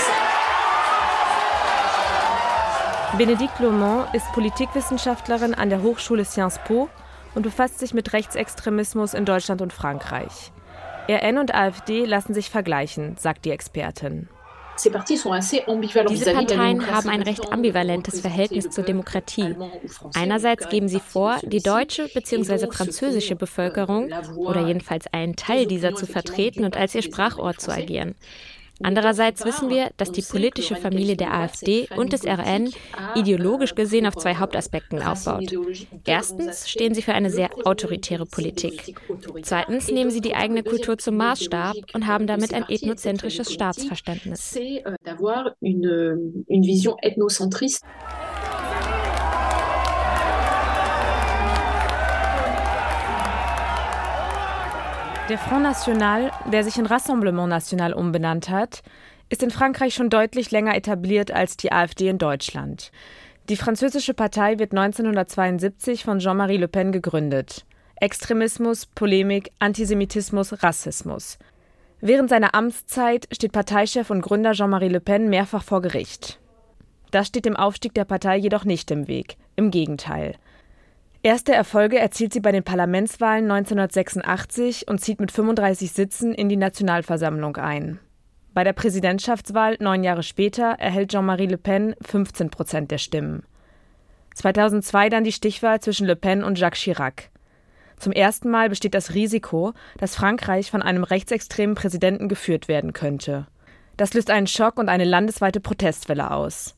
Benedikt 3.17 3.59
Lomont 3.59 4.07
ist 4.13 4.25
Politikwissenschaftlerin 4.31 5.53
an 5.53 5.69
der 5.69 5.83
Hochschule 5.83 6.23
Sciences 6.23 6.59
Po 6.65 6.89
und 7.35 7.43
befasst 7.43 7.79
sich 7.79 7.93
mit 7.93 8.13
Rechtsextremismus 8.13 9.13
in 9.13 9.25
Deutschland 9.25 9.61
und 9.61 9.73
Frankreich. 9.73 10.51
RN 11.09 11.37
und 11.37 11.53
AfD 11.53 12.05
lassen 12.05 12.33
sich 12.33 12.49
vergleichen, 12.49 13.17
sagt 13.17 13.45
die 13.45 13.51
Expertin. 13.51 14.29
Diese 14.83 16.33
Parteien 16.33 16.87
haben 16.87 17.09
ein 17.09 17.21
recht 17.21 17.51
ambivalentes 17.51 18.21
Verhältnis 18.21 18.69
zur 18.69 18.83
Demokratie. 18.83 19.55
Einerseits 20.13 20.69
geben 20.69 20.87
sie 20.87 20.99
vor, 20.99 21.39
die 21.43 21.61
deutsche 21.61 22.07
bzw. 22.07 22.71
französische 22.71 23.35
Bevölkerung 23.35 24.11
oder 24.37 24.65
jedenfalls 24.65 25.05
einen 25.13 25.35
Teil 25.35 25.67
dieser 25.67 25.93
zu 25.93 26.07
vertreten 26.07 26.63
und 26.63 26.77
als 26.77 26.95
ihr 26.95 27.01
Sprachort 27.01 27.59
zu 27.59 27.71
agieren. 27.71 28.15
Andererseits 28.83 29.45
wissen 29.45 29.69
wir, 29.69 29.89
dass 29.97 30.11
die 30.11 30.21
politische 30.21 30.75
Familie 30.75 31.15
der 31.15 31.33
AfD 31.33 31.87
und 31.95 32.13
des 32.13 32.25
RN 32.25 32.69
ideologisch 33.15 33.75
gesehen 33.75 34.07
auf 34.07 34.15
zwei 34.15 34.35
Hauptaspekten 34.35 35.01
aufbaut. 35.01 35.53
Erstens 36.05 36.69
stehen 36.69 36.93
sie 36.93 37.01
für 37.01 37.13
eine 37.13 37.29
sehr 37.29 37.49
autoritäre 37.65 38.25
Politik. 38.25 38.99
Zweitens 39.43 39.89
nehmen 39.89 40.11
sie 40.11 40.21
die 40.21 40.35
eigene 40.35 40.63
Kultur 40.63 40.97
zum 40.97 41.17
Maßstab 41.17 41.75
und 41.93 42.07
haben 42.07 42.27
damit 42.27 42.53
ein 42.53 42.65
ethnozentrisches 42.67 43.51
Staatsverständnis. 43.51 44.57
Der 55.31 55.39
Front 55.39 55.63
National, 55.63 56.29
der 56.51 56.65
sich 56.65 56.77
in 56.77 56.85
Rassemblement 56.85 57.47
National 57.47 57.93
umbenannt 57.93 58.49
hat, 58.49 58.83
ist 59.29 59.41
in 59.41 59.49
Frankreich 59.49 59.93
schon 59.93 60.09
deutlich 60.09 60.51
länger 60.51 60.75
etabliert 60.75 61.31
als 61.31 61.55
die 61.55 61.71
AfD 61.71 62.09
in 62.09 62.17
Deutschland. 62.17 62.91
Die 63.47 63.55
französische 63.55 64.13
Partei 64.13 64.59
wird 64.59 64.73
1972 64.73 66.03
von 66.03 66.19
Jean-Marie 66.19 66.57
Le 66.57 66.67
Pen 66.67 66.91
gegründet. 66.91 67.65
Extremismus, 67.95 68.87
Polemik, 68.87 69.53
Antisemitismus, 69.59 70.61
Rassismus. 70.63 71.37
Während 72.01 72.29
seiner 72.29 72.53
Amtszeit 72.53 73.29
steht 73.31 73.53
Parteichef 73.53 74.09
und 74.09 74.19
Gründer 74.19 74.51
Jean-Marie 74.51 74.89
Le 74.89 74.99
Pen 74.99 75.29
mehrfach 75.29 75.63
vor 75.63 75.81
Gericht. 75.81 76.41
Das 77.11 77.27
steht 77.27 77.45
dem 77.45 77.55
Aufstieg 77.55 77.93
der 77.93 78.03
Partei 78.03 78.35
jedoch 78.35 78.65
nicht 78.65 78.91
im 78.91 79.07
Weg. 79.07 79.37
Im 79.55 79.71
Gegenteil. 79.71 80.35
Erste 81.23 81.53
Erfolge 81.53 81.99
erzielt 81.99 82.33
sie 82.33 82.39
bei 82.39 82.51
den 82.51 82.63
Parlamentswahlen 82.63 83.43
1986 83.51 84.87
und 84.87 84.99
zieht 85.01 85.19
mit 85.19 85.31
35 85.31 85.91
Sitzen 85.91 86.33
in 86.33 86.49
die 86.49 86.57
Nationalversammlung 86.57 87.57
ein. 87.57 87.99
Bei 88.55 88.63
der 88.63 88.73
Präsidentschaftswahl 88.73 89.77
neun 89.79 90.03
Jahre 90.03 90.23
später 90.23 90.71
erhält 90.79 91.11
Jean-Marie 91.11 91.45
Le 91.45 91.59
Pen 91.59 91.95
15 92.01 92.49
Prozent 92.49 92.89
der 92.89 92.97
Stimmen. 92.97 93.43
2002 94.33 95.09
dann 95.09 95.23
die 95.23 95.31
Stichwahl 95.31 95.79
zwischen 95.79 96.07
Le 96.07 96.15
Pen 96.15 96.43
und 96.43 96.57
Jacques 96.57 96.79
Chirac. 96.81 97.29
Zum 97.97 98.13
ersten 98.13 98.49
Mal 98.49 98.69
besteht 98.69 98.95
das 98.95 99.13
Risiko, 99.13 99.73
dass 99.99 100.15
Frankreich 100.15 100.71
von 100.71 100.81
einem 100.81 101.03
rechtsextremen 101.03 101.75
Präsidenten 101.75 102.29
geführt 102.29 102.67
werden 102.67 102.93
könnte. 102.93 103.45
Das 103.95 104.15
löst 104.15 104.31
einen 104.31 104.47
Schock 104.47 104.79
und 104.79 104.89
eine 104.89 105.05
landesweite 105.05 105.59
Protestwelle 105.59 106.31
aus. 106.31 106.75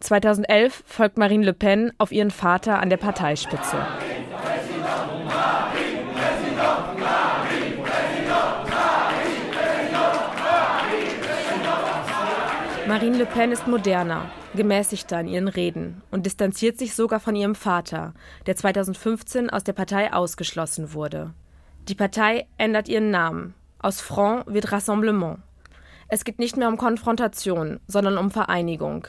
2011 0.00 0.82
folgt 0.86 1.18
Marine 1.18 1.44
Le 1.44 1.52
Pen 1.52 1.92
auf 1.98 2.10
ihren 2.10 2.30
Vater 2.30 2.80
an 2.80 2.88
der 2.90 2.96
Parteispitze. 2.96 3.76
Marine 12.88 13.18
Le 13.18 13.26
Pen 13.26 13.52
ist 13.52 13.68
moderner, 13.68 14.30
gemäßigter 14.54 15.20
in 15.20 15.28
ihren 15.28 15.48
Reden 15.48 16.02
und 16.10 16.26
distanziert 16.26 16.76
sich 16.76 16.94
sogar 16.94 17.20
von 17.20 17.36
ihrem 17.36 17.54
Vater, 17.54 18.14
der 18.46 18.56
2015 18.56 19.48
aus 19.48 19.62
der 19.62 19.74
Partei 19.74 20.12
ausgeschlossen 20.12 20.92
wurde. 20.92 21.32
Die 21.88 21.94
Partei 21.94 22.46
ändert 22.58 22.88
ihren 22.88 23.10
Namen. 23.10 23.54
Aus 23.78 24.00
Front 24.00 24.46
wird 24.46 24.72
Rassemblement. 24.72 25.38
Es 26.08 26.24
geht 26.24 26.40
nicht 26.40 26.56
mehr 26.56 26.68
um 26.68 26.76
Konfrontation, 26.76 27.78
sondern 27.86 28.18
um 28.18 28.32
Vereinigung. 28.32 29.06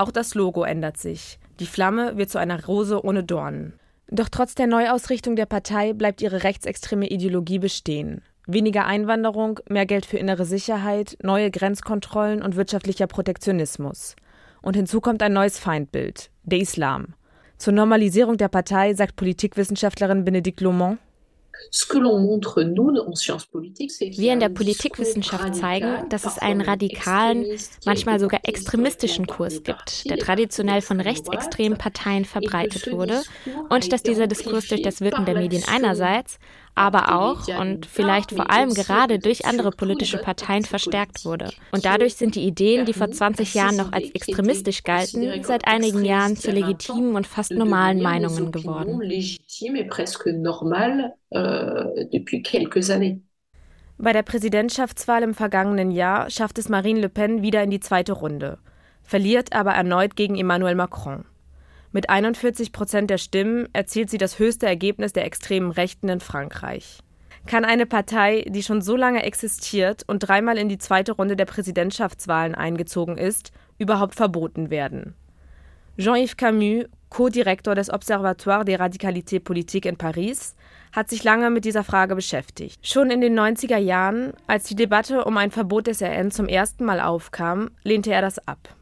Auch 0.00 0.10
das 0.10 0.34
Logo 0.34 0.62
ändert 0.62 0.96
sich. 0.96 1.38
Die 1.58 1.66
Flamme 1.66 2.16
wird 2.16 2.30
zu 2.30 2.38
einer 2.38 2.64
Rose 2.64 3.04
ohne 3.04 3.22
Dornen. 3.22 3.74
Doch 4.08 4.30
trotz 4.30 4.54
der 4.54 4.66
Neuausrichtung 4.66 5.36
der 5.36 5.44
Partei 5.44 5.92
bleibt 5.92 6.22
ihre 6.22 6.42
rechtsextreme 6.42 7.06
Ideologie 7.06 7.58
bestehen. 7.58 8.22
Weniger 8.46 8.86
Einwanderung, 8.86 9.60
mehr 9.68 9.84
Geld 9.84 10.06
für 10.06 10.16
innere 10.16 10.46
Sicherheit, 10.46 11.18
neue 11.22 11.50
Grenzkontrollen 11.50 12.40
und 12.40 12.56
wirtschaftlicher 12.56 13.08
Protektionismus. 13.08 14.16
Und 14.62 14.74
hinzu 14.74 15.02
kommt 15.02 15.22
ein 15.22 15.34
neues 15.34 15.58
Feindbild, 15.58 16.30
der 16.44 16.60
Islam. 16.60 17.08
Zur 17.58 17.74
Normalisierung 17.74 18.38
der 18.38 18.48
Partei 18.48 18.94
sagt 18.94 19.16
Politikwissenschaftlerin 19.16 20.24
Benedikt 20.24 20.62
Lomont, 20.62 20.98
wir 24.16 24.32
in 24.32 24.40
der 24.40 24.48
Politikwissenschaft 24.48 25.54
zeigen, 25.54 26.08
dass 26.08 26.24
es 26.24 26.38
einen 26.38 26.60
radikalen, 26.60 27.46
manchmal 27.84 28.18
sogar 28.20 28.40
extremistischen 28.44 29.26
Kurs 29.26 29.62
gibt, 29.62 30.08
der 30.08 30.18
traditionell 30.18 30.80
von 30.80 31.00
rechtsextremen 31.00 31.78
Parteien 31.78 32.24
verbreitet 32.24 32.90
wurde. 32.92 33.22
und 33.68 33.92
dass 33.92 34.02
dieser 34.02 34.26
Diskurs 34.26 34.68
durch 34.68 34.82
das 34.82 35.00
Wirken 35.00 35.24
der 35.24 35.34
Medien 35.34 35.64
einerseits, 35.66 36.38
aber 36.80 37.14
auch 37.14 37.46
und 37.60 37.84
vielleicht 37.84 38.32
vor 38.32 38.50
allem 38.50 38.72
gerade 38.72 39.18
durch 39.18 39.44
andere 39.44 39.70
politische 39.70 40.16
Parteien 40.16 40.64
verstärkt 40.64 41.26
wurde. 41.26 41.50
Und 41.72 41.84
dadurch 41.84 42.14
sind 42.14 42.34
die 42.36 42.46
Ideen, 42.46 42.86
die 42.86 42.94
vor 42.94 43.10
20 43.10 43.52
Jahren 43.52 43.76
noch 43.76 43.92
als 43.92 44.10
extremistisch 44.12 44.82
galten, 44.82 45.44
seit 45.44 45.66
einigen 45.66 46.04
Jahren 46.06 46.36
zu 46.36 46.50
legitimen 46.50 47.16
und 47.16 47.26
fast 47.26 47.50
normalen 47.50 48.00
Meinungen 48.00 48.50
geworden. 48.50 48.98
Euh, 51.32 51.94
Bei 53.98 54.12
der 54.14 54.22
Präsidentschaftswahl 54.22 55.22
im 55.22 55.34
vergangenen 55.34 55.90
Jahr 55.90 56.30
schafft 56.30 56.58
es 56.58 56.70
Marine 56.70 57.00
Le 57.00 57.08
Pen 57.10 57.42
wieder 57.42 57.62
in 57.62 57.70
die 57.70 57.80
zweite 57.80 58.12
Runde, 58.12 58.58
verliert 59.02 59.52
aber 59.52 59.72
erneut 59.72 60.16
gegen 60.16 60.38
Emmanuel 60.38 60.74
Macron. 60.76 61.26
Mit 61.92 62.08
41 62.08 62.72
Prozent 62.72 63.10
der 63.10 63.18
Stimmen 63.18 63.68
erzielt 63.72 64.10
sie 64.10 64.18
das 64.18 64.38
höchste 64.38 64.66
Ergebnis 64.66 65.12
der 65.12 65.24
extremen 65.24 65.72
Rechten 65.72 66.08
in 66.08 66.20
Frankreich. 66.20 67.00
Kann 67.46 67.64
eine 67.64 67.86
Partei, 67.86 68.44
die 68.48 68.62
schon 68.62 68.80
so 68.80 68.94
lange 68.94 69.24
existiert 69.24 70.04
und 70.06 70.20
dreimal 70.20 70.56
in 70.56 70.68
die 70.68 70.78
zweite 70.78 71.12
Runde 71.12 71.34
der 71.34 71.46
Präsidentschaftswahlen 71.46 72.54
eingezogen 72.54 73.18
ist, 73.18 73.50
überhaupt 73.78 74.14
verboten 74.14 74.70
werden? 74.70 75.14
Jean-Yves 75.98 76.36
Camus, 76.36 76.84
Co-Direktor 77.08 77.74
des 77.74 77.90
Observatoire 77.90 78.64
des 78.64 78.78
Radicalités 78.78 79.40
Politiques 79.40 79.90
in 79.90 79.96
Paris, 79.96 80.54
hat 80.92 81.10
sich 81.10 81.24
lange 81.24 81.50
mit 81.50 81.64
dieser 81.64 81.82
Frage 81.82 82.14
beschäftigt. 82.14 82.86
Schon 82.86 83.10
in 83.10 83.20
den 83.20 83.36
90er 83.36 83.78
Jahren, 83.78 84.32
als 84.46 84.64
die 84.64 84.76
Debatte 84.76 85.24
um 85.24 85.36
ein 85.36 85.50
Verbot 85.50 85.88
des 85.88 86.02
RN 86.02 86.30
zum 86.30 86.46
ersten 86.46 86.84
Mal 86.84 87.00
aufkam, 87.00 87.70
lehnte 87.82 88.12
er 88.12 88.22
das 88.22 88.46
ab. 88.46 88.76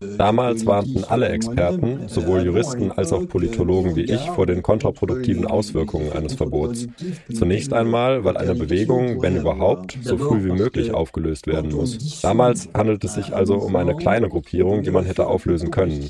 Euh, 0.00 0.16
Damals 0.16 0.64
warnten 0.64 1.04
alle 1.04 1.28
Experten, 1.28 2.08
sowohl 2.08 2.46
Juristen 2.46 2.90
als 2.90 3.12
auch 3.12 3.28
Politologen 3.28 3.94
wie 3.94 4.04
ich, 4.04 4.20
vor 4.30 4.46
den 4.46 4.62
kontraproduktiven 4.62 5.46
Auswirkungen 5.46 6.12
eines 6.12 6.32
Verbots. 6.32 6.86
Zunächst 7.30 7.74
einmal, 7.74 8.24
weil 8.24 8.38
eine 8.38 8.54
Bewegung, 8.54 9.20
wenn 9.20 9.36
überhaupt, 9.36 9.98
so 10.02 10.16
früh 10.16 10.44
wie 10.44 10.52
möglich 10.52 10.94
aufgelöst 10.94 11.46
werden 11.46 11.72
muss. 11.72 12.22
Damals 12.22 12.70
handelt 12.72 13.04
es 13.04 13.14
sich 13.14 13.34
also 13.34 13.56
um 13.56 13.76
eine 13.76 13.94
kleine 13.94 14.30
Gruppierung, 14.30 14.82
die 14.82 14.90
man 14.90 15.04
hätte 15.04 15.26
auflösen 15.26 15.70
können. 15.70 16.08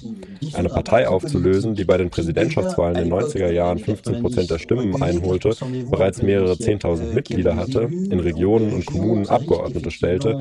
Eine 0.53 0.69
Partei 0.69 1.09
aufzulösen, 1.09 1.75
die 1.75 1.85
bei 1.85 1.97
den 1.97 2.11
Präsidentschaftswahlen 2.11 2.97
in 2.99 3.11
den 3.11 3.13
90er 3.13 3.51
Jahren 3.51 3.81
15 3.81 4.21
Prozent 4.21 4.51
der 4.51 4.59
Stimmen 4.59 5.03
einholte, 5.03 5.57
bereits 5.91 6.23
mehrere 6.23 6.53
10.000 6.53 7.15
Mitglieder 7.15 7.57
hatte, 7.57 7.81
in 7.83 8.21
Regionen 8.21 8.73
und 8.73 8.87
Kommunen 8.87 9.29
Abgeordnete 9.29 9.91
stellte, 9.91 10.41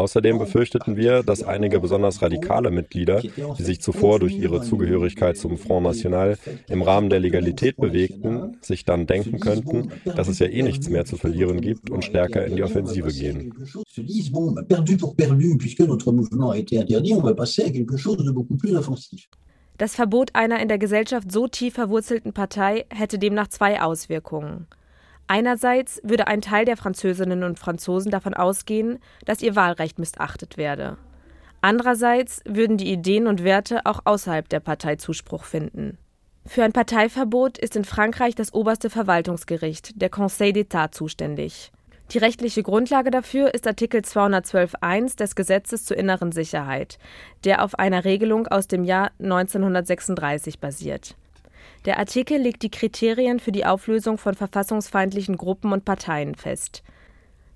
Außerdem 0.00 0.38
befürchteten 0.38 0.96
wir, 0.96 1.22
dass 1.22 1.42
einige 1.42 1.78
besonders 1.78 2.22
radikale 2.22 2.70
Mitglieder, 2.70 3.20
die 3.20 3.62
sich 3.62 3.82
zuvor 3.82 4.18
durch 4.18 4.32
ihre 4.32 4.62
Zugehörigkeit 4.62 5.36
zum 5.36 5.58
Front 5.58 5.84
National 5.84 6.38
im 6.68 6.80
Rahmen 6.80 7.10
der 7.10 7.20
Legalität 7.20 7.76
bewegten, 7.76 8.56
sich 8.62 8.86
dann 8.86 9.06
denken 9.06 9.40
könnten, 9.40 9.92
dass 10.06 10.28
es 10.28 10.38
ja 10.38 10.46
eh 10.46 10.62
nichts 10.62 10.88
mehr 10.88 11.04
zu 11.04 11.18
verlieren 11.18 11.60
gibt 11.60 11.90
und 11.90 12.02
stärker 12.02 12.46
in 12.46 12.56
die 12.56 12.62
Offensive 12.62 13.12
gehen. 13.12 13.52
Das 19.76 19.94
Verbot 19.94 20.30
einer 20.32 20.62
in 20.62 20.68
der 20.68 20.78
Gesellschaft 20.78 21.30
so 21.30 21.46
tief 21.46 21.74
verwurzelten 21.74 22.32
Partei 22.32 22.86
hätte 22.88 23.18
demnach 23.18 23.48
zwei 23.48 23.82
Auswirkungen. 23.82 24.66
Einerseits 25.30 26.00
würde 26.02 26.26
ein 26.26 26.40
Teil 26.40 26.64
der 26.64 26.76
Französinnen 26.76 27.44
und 27.44 27.56
Franzosen 27.56 28.10
davon 28.10 28.34
ausgehen, 28.34 28.98
dass 29.26 29.42
ihr 29.42 29.54
Wahlrecht 29.54 30.00
missachtet 30.00 30.56
werde. 30.56 30.96
Andererseits 31.60 32.42
würden 32.44 32.76
die 32.76 32.90
Ideen 32.90 33.28
und 33.28 33.44
Werte 33.44 33.86
auch 33.86 34.00
außerhalb 34.06 34.48
der 34.48 34.58
Partei 34.58 34.96
Zuspruch 34.96 35.44
finden. 35.44 35.98
Für 36.46 36.64
ein 36.64 36.72
Parteiverbot 36.72 37.58
ist 37.58 37.76
in 37.76 37.84
Frankreich 37.84 38.34
das 38.34 38.52
oberste 38.52 38.90
Verwaltungsgericht, 38.90 40.02
der 40.02 40.10
Conseil 40.10 40.50
d'État, 40.50 40.90
zuständig. 40.90 41.70
Die 42.10 42.18
rechtliche 42.18 42.64
Grundlage 42.64 43.12
dafür 43.12 43.54
ist 43.54 43.68
Artikel 43.68 44.00
212.1 44.00 45.16
des 45.16 45.36
Gesetzes 45.36 45.84
zur 45.84 45.96
inneren 45.96 46.32
Sicherheit, 46.32 46.98
der 47.44 47.62
auf 47.62 47.78
einer 47.78 48.04
Regelung 48.04 48.48
aus 48.48 48.66
dem 48.66 48.82
Jahr 48.82 49.12
1936 49.20 50.58
basiert. 50.58 51.14
Der 51.86 51.98
Artikel 51.98 52.38
legt 52.38 52.62
die 52.62 52.70
Kriterien 52.70 53.40
für 53.40 53.52
die 53.52 53.64
Auflösung 53.64 54.18
von 54.18 54.34
verfassungsfeindlichen 54.34 55.36
Gruppen 55.36 55.72
und 55.72 55.84
Parteien 55.84 56.34
fest. 56.34 56.82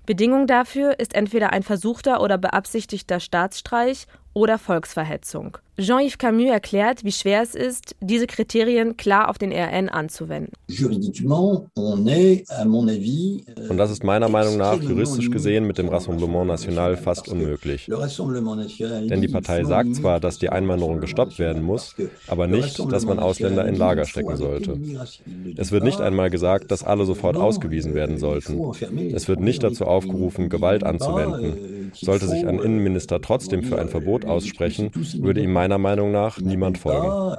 Bedingung 0.05 0.47
dafür 0.47 0.99
ist 0.99 1.15
entweder 1.15 1.51
ein 1.51 1.63
versuchter 1.63 2.21
oder 2.21 2.37
beabsichtigter 2.37 3.19
Staatsstreich 3.19 4.07
oder 4.35 4.59
Volksverhetzung. 4.59 5.57
Jean-Yves 5.77 6.17
Camus 6.17 6.49
erklärt, 6.49 7.03
wie 7.03 7.11
schwer 7.11 7.41
es 7.41 7.53
ist, 7.53 7.95
diese 7.99 8.27
Kriterien 8.27 8.95
klar 8.95 9.29
auf 9.29 9.37
den 9.37 9.51
RN 9.51 9.89
anzuwenden. 9.89 10.53
Euh, 10.69 10.79
Und 13.69 13.77
das 13.77 13.91
ist 13.91 14.03
meiner 14.03 14.29
Meinung 14.29 14.57
nach 14.57 14.81
juristisch 14.81 15.29
gesehen 15.29 15.67
mit 15.67 15.77
dem 15.77 15.89
Rassemblement 15.89 16.47
National 16.47 16.95
fast 16.95 17.27
unmöglich. 17.27 17.87
Denn 17.89 19.21
die 19.21 19.27
Partei 19.27 19.65
sagt 19.65 19.95
zwar, 19.95 20.21
dass 20.21 20.39
die 20.39 20.49
Einwanderung 20.49 21.01
gestoppt 21.01 21.39
werden 21.39 21.61
muss, 21.61 21.93
aber 22.27 22.47
nicht, 22.47 22.79
dass 22.89 23.05
man 23.05 23.19
Ausländer 23.19 23.65
in 23.67 23.75
Lager 23.75 24.05
stecken 24.05 24.37
sollte. 24.37 24.79
Es 25.57 25.73
wird 25.73 25.83
nicht 25.83 25.99
einmal 25.99 26.29
gesagt, 26.29 26.71
dass 26.71 26.83
alle 26.83 27.05
sofort 27.05 27.35
ausgewiesen 27.35 27.93
werden 27.93 28.17
sollten. 28.17 28.61
Es 29.13 29.27
wird 29.27 29.41
nicht 29.41 29.61
dazu 29.61 29.83
aufgerufen, 29.85 30.47
Gewalt 30.47 30.85
anzuwenden. 30.85 31.84
Sollte 32.01 32.27
sich 32.27 32.45
ein 32.45 32.59
Innenminister 32.59 33.21
trotzdem 33.21 33.63
für 33.63 33.79
ein 33.79 33.89
Verbot 33.89 34.25
aussprechen, 34.25 34.91
würde 34.93 35.41
ihm 35.41 35.53
meiner 35.53 35.77
Meinung 35.77 36.11
nach 36.11 36.39
niemand 36.39 36.77
folgen. 36.77 37.35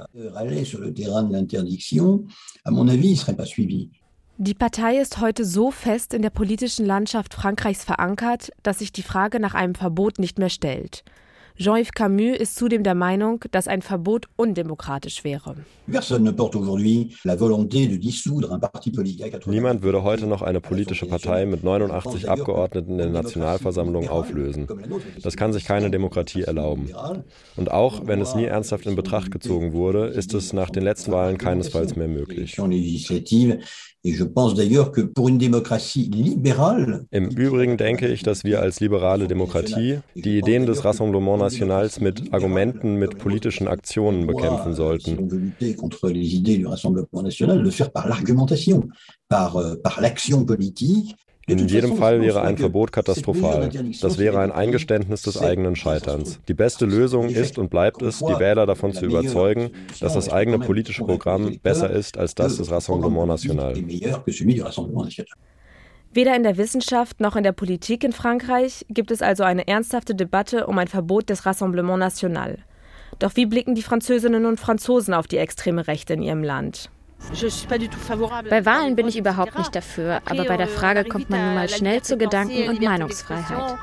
Die 4.39 4.53
Partei 4.53 4.97
ist 4.97 5.19
heute 5.19 5.45
so 5.45 5.71
fest 5.71 6.13
in 6.13 6.21
der 6.21 6.29
politischen 6.29 6.85
Landschaft 6.85 7.33
Frankreichs 7.33 7.83
verankert, 7.83 8.51
dass 8.61 8.79
sich 8.79 8.91
die 8.91 9.01
Frage 9.01 9.39
nach 9.39 9.55
einem 9.55 9.73
Verbot 9.73 10.19
nicht 10.19 10.37
mehr 10.37 10.49
stellt. 10.49 11.03
Jean-Yves 11.59 11.91
Camus 11.91 12.37
ist 12.37 12.55
zudem 12.55 12.83
der 12.83 12.93
Meinung, 12.93 13.43
dass 13.49 13.67
ein 13.67 13.81
Verbot 13.81 14.27
undemokratisch 14.35 15.23
wäre. 15.23 15.55
Niemand 19.47 19.81
würde 19.81 20.03
heute 20.03 20.27
noch 20.27 20.41
eine 20.43 20.61
politische 20.61 21.07
Partei 21.07 21.47
mit 21.47 21.63
89 21.63 22.29
Abgeordneten 22.29 22.91
in 22.91 22.97
der 22.97 23.09
Nationalversammlung 23.09 24.07
auflösen. 24.07 24.67
Das 25.23 25.35
kann 25.35 25.51
sich 25.51 25.65
keine 25.65 25.89
Demokratie 25.89 26.43
erlauben. 26.43 26.89
Und 27.55 27.71
auch 27.71 28.05
wenn 28.05 28.21
es 28.21 28.35
nie 28.35 28.45
ernsthaft 28.45 28.85
in 28.85 28.95
Betracht 28.95 29.31
gezogen 29.31 29.73
wurde, 29.73 30.07
ist 30.07 30.35
es 30.35 30.53
nach 30.53 30.69
den 30.69 30.83
letzten 30.83 31.11
Wahlen 31.11 31.39
keinesfalls 31.39 31.95
mehr 31.95 32.07
möglich. 32.07 32.59
Im 37.11 37.29
Übrigen 37.29 37.77
denke 37.77 38.07
ich, 38.07 38.23
dass 38.23 38.43
wir 38.43 38.61
als 38.61 38.79
liberale 38.79 39.27
Demokratie 39.27 39.99
die 40.15 40.37
Ideen 40.37 40.65
des 40.65 40.85
Rassemblement 40.85 41.39
Nationals 41.39 41.99
mit 41.99 42.33
Argumenten, 42.33 42.95
mit 42.95 43.17
politischen 43.17 43.67
Aktionen 43.67 44.27
bekämpfen 44.27 44.73
sollten. 44.73 45.53
In 51.47 51.65
jedem 51.69 51.95
Fall 51.95 52.21
wäre 52.21 52.41
ein 52.41 52.57
Verbot 52.57 52.91
katastrophal. 52.91 53.69
Das 54.01 54.17
wäre 54.17 54.41
ein 54.41 54.51
Eingeständnis 54.51 55.21
des 55.21 55.41
eigenen 55.41 55.77
Scheiterns. 55.77 56.41
Die 56.49 56.53
beste 56.53 56.85
Lösung 56.85 57.29
ist 57.29 57.57
und 57.57 57.69
bleibt 57.69 58.01
es, 58.01 58.19
die 58.19 58.37
Wähler 58.37 58.65
davon 58.65 58.93
zu 58.93 59.05
überzeugen, 59.05 59.71
dass 60.01 60.13
das 60.13 60.29
eigene 60.29 60.59
politische 60.59 61.05
Programm 61.05 61.57
besser 61.63 61.89
ist 61.89 62.17
als 62.17 62.35
das 62.35 62.57
des 62.57 62.69
Rassemblement 62.69 63.27
National. 63.27 63.75
Weder 66.13 66.35
in 66.35 66.43
der 66.43 66.57
Wissenschaft 66.57 67.21
noch 67.21 67.37
in 67.37 67.43
der 67.43 67.51
Politik 67.53 68.03
in 68.03 68.11
Frankreich 68.11 68.85
gibt 68.89 69.11
es 69.11 69.21
also 69.21 69.43
eine 69.43 69.67
ernsthafte 69.67 70.15
Debatte 70.15 70.67
um 70.67 70.77
ein 70.77 70.87
Verbot 70.87 71.29
des 71.29 71.45
Rassemblement 71.45 71.99
National. 71.99 72.57
Doch 73.19 73.35
wie 73.35 73.45
blicken 73.45 73.73
die 73.73 73.83
Französinnen 73.83 74.45
und 74.45 74.59
Franzosen 74.59 75.13
auf 75.13 75.27
die 75.27 75.37
extreme 75.37 75.87
Rechte 75.87 76.13
in 76.13 76.21
ihrem 76.21 76.43
Land? 76.43 76.89
Bei 78.49 78.65
Wahlen 78.65 78.95
bin 78.95 79.07
ich 79.07 79.17
überhaupt 79.17 79.57
nicht 79.57 79.75
dafür, 79.75 80.21
aber 80.25 80.45
bei 80.45 80.57
der 80.57 80.67
Frage 80.67 81.03
kommt 81.03 81.29
man 81.29 81.45
nun 81.45 81.55
mal 81.55 81.69
schnell 81.69 82.01
zu 82.01 82.17
Gedanken- 82.17 82.69
und 82.69 82.81
Meinungsfreiheit. 82.81 83.75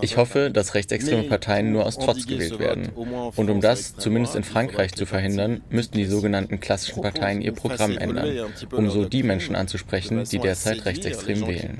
Ich 0.00 0.16
hoffe, 0.16 0.50
dass 0.50 0.74
rechtsextreme 0.74 1.24
Parteien 1.24 1.72
nur 1.72 1.86
aus 1.86 1.98
Trotz 1.98 2.26
gewählt 2.26 2.58
werden. 2.58 2.90
Und 3.34 3.50
um 3.50 3.60
das, 3.60 3.96
zumindest 3.96 4.36
in 4.36 4.44
Frankreich, 4.44 4.94
zu 4.94 5.06
verhindern, 5.06 5.62
müssten 5.70 5.98
die 5.98 6.04
sogenannten 6.04 6.60
klassischen 6.60 7.02
Parteien 7.02 7.40
ihr 7.40 7.52
Programm 7.52 7.96
ändern, 7.98 8.46
um 8.72 8.90
so 8.90 9.04
die 9.04 9.22
Menschen 9.22 9.56
anzusprechen, 9.56 10.24
die 10.24 10.38
derzeit 10.38 10.84
rechtsextrem 10.84 11.46
wählen. 11.46 11.78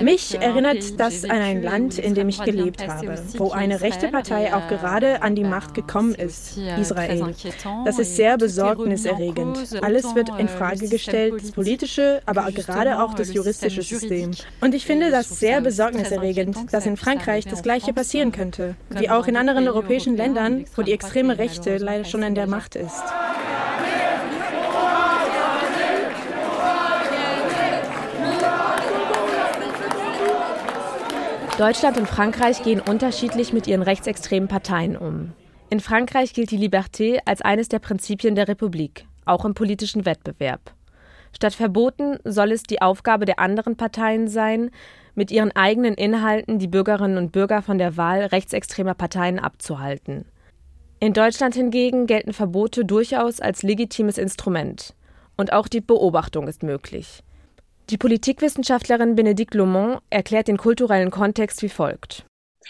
Mich 0.00 0.34
erinnert 0.40 1.00
das 1.00 1.24
an 1.24 1.30
ein 1.30 1.62
Land, 1.62 1.98
in 1.98 2.14
dem 2.14 2.28
ich 2.28 2.42
gelebt 2.42 2.86
habe, 2.86 3.22
wo 3.36 3.50
eine 3.50 3.80
rechte 3.80 4.08
Partei 4.08 4.54
auch 4.54 4.68
gerade 4.68 5.07
an 5.20 5.34
die 5.34 5.44
Macht 5.44 5.74
gekommen 5.74 6.14
ist, 6.14 6.58
Israel. 6.78 7.34
Das 7.84 7.98
ist 7.98 8.16
sehr 8.16 8.36
besorgniserregend. 8.38 9.82
Alles 9.82 10.14
wird 10.14 10.30
in 10.38 10.48
Frage 10.48 10.88
gestellt, 10.88 11.34
das 11.42 11.52
politische, 11.52 12.20
aber 12.26 12.50
gerade 12.52 13.02
auch 13.02 13.14
das 13.14 13.32
juristische 13.32 13.82
System. 13.82 14.32
Und 14.60 14.74
ich 14.74 14.86
finde 14.86 15.10
das 15.10 15.40
sehr 15.40 15.60
besorgniserregend, 15.60 16.72
dass 16.72 16.86
in 16.86 16.96
Frankreich 16.96 17.46
das 17.46 17.62
Gleiche 17.62 17.92
passieren 17.92 18.32
könnte, 18.32 18.74
wie 18.90 19.10
auch 19.10 19.26
in 19.26 19.36
anderen 19.36 19.68
europäischen 19.68 20.16
Ländern, 20.16 20.64
wo 20.76 20.82
die 20.82 20.92
extreme 20.92 21.38
Rechte 21.38 21.78
leider 21.78 22.04
schon 22.04 22.22
an 22.22 22.34
der 22.34 22.46
Macht 22.46 22.76
ist. 22.76 23.02
Deutschland 31.58 31.96
und 31.96 32.06
Frankreich 32.06 32.62
gehen 32.62 32.80
unterschiedlich 32.80 33.52
mit 33.52 33.66
ihren 33.66 33.82
rechtsextremen 33.82 34.48
Parteien 34.48 34.96
um. 34.96 35.32
In 35.70 35.80
Frankreich 35.80 36.32
gilt 36.32 36.52
die 36.52 36.56
Liberté 36.56 37.18
als 37.24 37.42
eines 37.42 37.68
der 37.68 37.80
Prinzipien 37.80 38.36
der 38.36 38.46
Republik, 38.46 39.06
auch 39.24 39.44
im 39.44 39.54
politischen 39.54 40.06
Wettbewerb. 40.06 40.72
Statt 41.32 41.54
Verboten 41.54 42.20
soll 42.22 42.52
es 42.52 42.62
die 42.62 42.80
Aufgabe 42.80 43.24
der 43.24 43.40
anderen 43.40 43.76
Parteien 43.76 44.28
sein, 44.28 44.70
mit 45.16 45.32
ihren 45.32 45.50
eigenen 45.50 45.94
Inhalten 45.94 46.60
die 46.60 46.68
Bürgerinnen 46.68 47.18
und 47.18 47.32
Bürger 47.32 47.60
von 47.60 47.78
der 47.78 47.96
Wahl 47.96 48.20
rechtsextremer 48.26 48.94
Parteien 48.94 49.40
abzuhalten. 49.40 50.26
In 51.00 51.12
Deutschland 51.12 51.56
hingegen 51.56 52.06
gelten 52.06 52.34
Verbote 52.34 52.84
durchaus 52.84 53.40
als 53.40 53.64
legitimes 53.64 54.16
Instrument. 54.16 54.94
Und 55.36 55.52
auch 55.52 55.66
die 55.66 55.80
Beobachtung 55.80 56.46
ist 56.46 56.62
möglich. 56.62 57.24
Die 57.90 57.96
Politikwissenschaftlerin 57.96 59.14
Benedikt 59.14 59.54
Lomont 59.54 60.00
erklärt 60.10 60.48
den 60.48 60.58
kulturellen 60.58 61.10
Kontext 61.10 61.62
wie 61.62 61.70
folgt. 61.70 62.26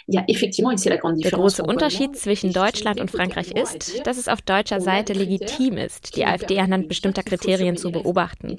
Der 0.07 1.31
große 1.31 1.62
Unterschied 1.62 2.16
zwischen 2.16 2.53
Deutschland 2.53 3.01
und 3.01 3.11
Frankreich 3.11 3.51
ist, 3.51 4.07
dass 4.07 4.16
es 4.16 4.29
auf 4.29 4.40
deutscher 4.40 4.81
Seite 4.81 5.12
legitim 5.12 5.77
ist, 5.77 6.16
die 6.16 6.24
AfD 6.24 6.61
anhand 6.61 6.88
bestimmter 6.88 7.22
Kriterien 7.22 7.77
zu 7.77 7.90
beobachten. 7.90 8.57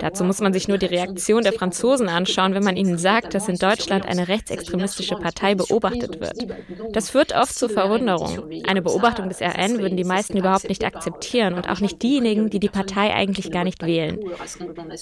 Dazu 0.00 0.24
muss 0.24 0.40
man 0.40 0.52
sich 0.52 0.68
nur 0.68 0.76
die 0.76 0.86
Reaktion 0.86 1.42
der 1.42 1.54
Franzosen 1.54 2.08
anschauen, 2.08 2.54
wenn 2.54 2.64
man 2.64 2.76
ihnen 2.76 2.98
sagt, 2.98 3.34
dass 3.34 3.48
in 3.48 3.56
Deutschland 3.56 4.06
eine 4.06 4.28
rechtsextremistische 4.28 5.16
Partei 5.16 5.54
beobachtet 5.54 6.20
wird. 6.20 6.46
Das 6.92 7.10
führt 7.10 7.34
oft 7.34 7.54
zu 7.54 7.68
Verwunderung. 7.68 8.50
Eine 8.66 8.82
Beobachtung 8.82 9.28
des 9.28 9.40
RN 9.40 9.78
würden 9.78 9.96
die 9.96 10.04
meisten 10.04 10.36
überhaupt 10.36 10.68
nicht 10.68 10.84
akzeptieren 10.84 11.54
und 11.54 11.68
auch 11.68 11.80
nicht 11.80 12.02
diejenigen, 12.02 12.50
die 12.50 12.60
die 12.60 12.68
Partei 12.68 13.14
eigentlich 13.14 13.50
gar 13.50 13.64
nicht 13.64 13.82
wählen. 13.86 14.18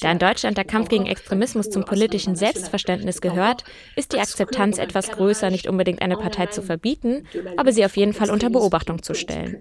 Da 0.01 0.13
in 0.13 0.19
Deutschland 0.19 0.57
der 0.57 0.65
Kampf 0.65 0.89
gegen 0.89 1.07
Extremismus 1.07 1.71
zum 1.71 1.85
politischen 1.85 2.37
Selbstverständnis 2.37 3.21
gehört, 3.21 3.65
ist 3.97 4.13
die 4.13 4.21
Akzeptanz 4.21 4.79
etwas 4.79 5.11
größer 5.11 5.30
größer, 5.31 5.51
nicht 5.51 5.69
unbedingt 5.69 6.03
eine 6.03 6.17
Partei 6.17 6.47
zu 6.47 6.63
verbieten, 6.63 7.27
aber 7.57 7.73
sie 7.73 7.85
auf 7.85 7.97
jeden 7.97 8.13
Fall 8.13 8.31
unter 8.31 8.51
Beobachtung 8.51 9.03
zu 9.03 9.15
stellen. 9.15 9.61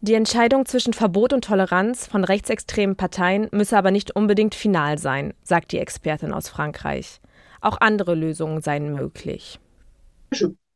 Die 0.00 0.14
Entscheidung 0.14 0.64
zwischen 0.64 0.92
Verbot 0.92 1.32
und 1.32 1.44
Toleranz 1.44 2.06
von 2.06 2.22
rechtsextremen 2.22 2.94
Parteien 2.94 3.48
müsse 3.50 3.76
aber 3.76 3.90
nicht 3.90 4.14
unbedingt 4.14 4.54
final 4.54 4.96
sein, 4.96 5.34
sagt 5.42 5.72
die 5.72 5.78
Expertin 5.78 6.32
aus 6.32 6.48
Frankreich. 6.48 7.20
Auch 7.60 7.80
andere 7.80 8.14
Lösungen 8.14 8.60
seien 8.60 8.94
möglich. 8.94 9.58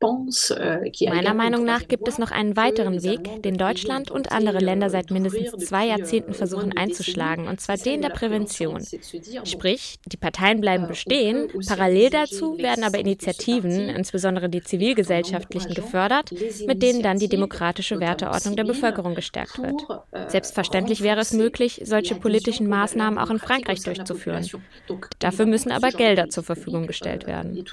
Meiner 0.02 1.34
Meinung 1.34 1.64
nach 1.64 1.86
gibt 1.86 2.08
es 2.08 2.18
noch 2.18 2.30
einen 2.30 2.56
weiteren 2.56 3.02
Weg, 3.02 3.42
den 3.42 3.56
Deutschland 3.56 4.10
und 4.10 4.32
andere 4.32 4.58
Länder 4.58 4.90
seit 4.90 5.10
mindestens 5.10 5.66
zwei 5.66 5.86
Jahrzehnten 5.86 6.34
versuchen 6.34 6.76
einzuschlagen, 6.76 7.48
und 7.48 7.60
zwar 7.60 7.76
den 7.76 8.02
der 8.02 8.10
Prävention. 8.10 8.82
Sprich, 9.44 9.98
die 10.06 10.16
Parteien 10.16 10.60
bleiben 10.60 10.88
bestehen, 10.88 11.48
parallel 11.66 12.10
dazu 12.10 12.58
werden 12.58 12.84
aber 12.84 12.98
Initiativen, 12.98 13.88
insbesondere 13.88 14.48
die 14.48 14.62
zivilgesellschaftlichen, 14.62 15.74
gefördert, 15.74 16.30
mit 16.66 16.82
denen 16.82 17.02
dann 17.02 17.18
die 17.18 17.28
demokratische 17.28 18.00
Werteordnung 18.00 18.56
der 18.56 18.64
Bevölkerung 18.64 19.14
gestärkt 19.14 19.58
wird. 19.58 19.82
Selbstverständlich 20.30 21.02
wäre 21.02 21.20
es 21.20 21.32
möglich, 21.32 21.80
solche 21.84 22.14
politischen 22.14 22.68
Maßnahmen 22.68 23.18
auch 23.18 23.30
in 23.30 23.38
Frankreich 23.38 23.82
durchzuführen. 23.82 24.48
Dafür 25.18 25.46
müssen 25.46 25.72
aber 25.72 25.90
Gelder 25.90 26.28
zur 26.28 26.42
Verfügung 26.42 26.86
gestellt 26.86 27.26
werden. 27.26 27.64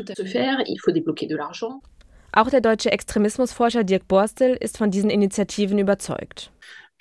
Auch 2.31 2.49
der 2.49 2.61
deutsche 2.61 2.91
Extremismusforscher 2.91 3.83
Dirk 3.83 4.07
Borstel 4.07 4.55
ist 4.55 4.77
von 4.77 4.91
diesen 4.91 5.09
Initiativen 5.09 5.79
überzeugt. 5.79 6.51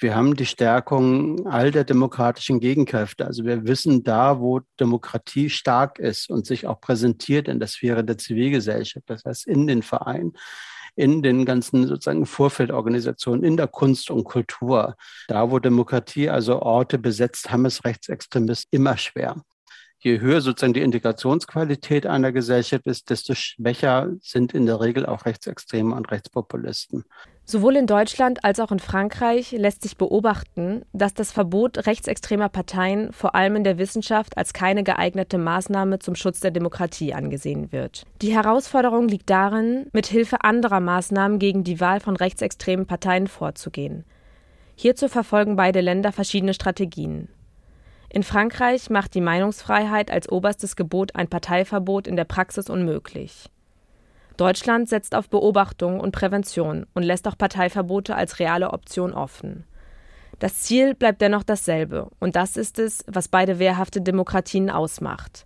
Wir 0.00 0.14
haben 0.14 0.36
die 0.36 0.46
Stärkung 0.46 1.46
all 1.48 1.72
der 1.72 1.82
demokratischen 1.82 2.60
Gegenkräfte. 2.60 3.26
Also 3.26 3.44
wir 3.44 3.66
wissen 3.66 4.04
da, 4.04 4.38
wo 4.38 4.60
Demokratie 4.78 5.50
stark 5.50 5.98
ist 5.98 6.30
und 6.30 6.46
sich 6.46 6.68
auch 6.68 6.80
präsentiert 6.80 7.48
in 7.48 7.58
der 7.58 7.66
Sphäre 7.66 8.04
der 8.04 8.16
Zivilgesellschaft, 8.16 9.10
das 9.10 9.24
heißt 9.24 9.48
in 9.48 9.66
den 9.66 9.82
Vereinen, 9.82 10.34
in 10.94 11.22
den 11.22 11.44
ganzen 11.44 11.88
sozusagen 11.88 12.26
Vorfeldorganisationen, 12.26 13.42
in 13.42 13.56
der 13.56 13.66
Kunst 13.66 14.10
und 14.10 14.22
Kultur. 14.22 14.94
Da, 15.26 15.50
wo 15.50 15.58
Demokratie 15.58 16.30
also 16.30 16.62
Orte 16.62 16.98
besetzt, 16.98 17.50
haben 17.50 17.66
es 17.66 17.84
Rechtsextremisten 17.84 18.68
immer 18.70 18.96
schwer 18.96 19.42
je 19.98 20.20
höher 20.20 20.40
sozusagen 20.40 20.74
die 20.74 20.82
Integrationsqualität 20.82 22.06
einer 22.06 22.32
Gesellschaft 22.32 22.86
ist, 22.86 23.10
desto 23.10 23.34
schwächer 23.34 24.10
sind 24.20 24.54
in 24.54 24.66
der 24.66 24.80
Regel 24.80 25.06
auch 25.06 25.26
Rechtsextreme 25.26 25.94
und 25.94 26.10
Rechtspopulisten. 26.10 27.04
Sowohl 27.44 27.76
in 27.76 27.86
Deutschland 27.86 28.44
als 28.44 28.60
auch 28.60 28.70
in 28.70 28.78
Frankreich 28.78 29.52
lässt 29.52 29.82
sich 29.82 29.96
beobachten, 29.96 30.82
dass 30.92 31.14
das 31.14 31.32
Verbot 31.32 31.86
rechtsextremer 31.86 32.50
Parteien 32.50 33.12
vor 33.12 33.34
allem 33.34 33.56
in 33.56 33.64
der 33.64 33.78
Wissenschaft 33.78 34.36
als 34.36 34.52
keine 34.52 34.84
geeignete 34.84 35.38
Maßnahme 35.38 35.98
zum 35.98 36.14
Schutz 36.14 36.40
der 36.40 36.50
Demokratie 36.50 37.14
angesehen 37.14 37.72
wird. 37.72 38.04
Die 38.20 38.34
Herausforderung 38.34 39.08
liegt 39.08 39.30
darin, 39.30 39.86
mit 39.92 40.06
Hilfe 40.06 40.44
anderer 40.44 40.80
Maßnahmen 40.80 41.38
gegen 41.38 41.64
die 41.64 41.80
Wahl 41.80 42.00
von 42.00 42.16
rechtsextremen 42.16 42.86
Parteien 42.86 43.28
vorzugehen. 43.28 44.04
Hierzu 44.76 45.08
verfolgen 45.08 45.56
beide 45.56 45.80
Länder 45.80 46.12
verschiedene 46.12 46.54
Strategien. 46.54 47.28
In 48.10 48.22
Frankreich 48.22 48.88
macht 48.88 49.14
die 49.14 49.20
Meinungsfreiheit 49.20 50.10
als 50.10 50.30
oberstes 50.30 50.76
Gebot 50.76 51.14
ein 51.14 51.28
Parteiverbot 51.28 52.06
in 52.06 52.16
der 52.16 52.24
Praxis 52.24 52.70
unmöglich. 52.70 53.50
Deutschland 54.38 54.88
setzt 54.88 55.14
auf 55.14 55.28
Beobachtung 55.28 56.00
und 56.00 56.12
Prävention 56.12 56.86
und 56.94 57.02
lässt 57.02 57.26
auch 57.28 57.36
Parteiverbote 57.36 58.14
als 58.14 58.38
reale 58.38 58.72
Option 58.72 59.12
offen. 59.12 59.64
Das 60.38 60.60
Ziel 60.60 60.94
bleibt 60.94 61.20
dennoch 61.20 61.42
dasselbe, 61.42 62.08
und 62.20 62.36
das 62.36 62.56
ist 62.56 62.78
es, 62.78 63.04
was 63.08 63.28
beide 63.28 63.58
wehrhafte 63.58 64.00
Demokratien 64.00 64.70
ausmacht. 64.70 65.44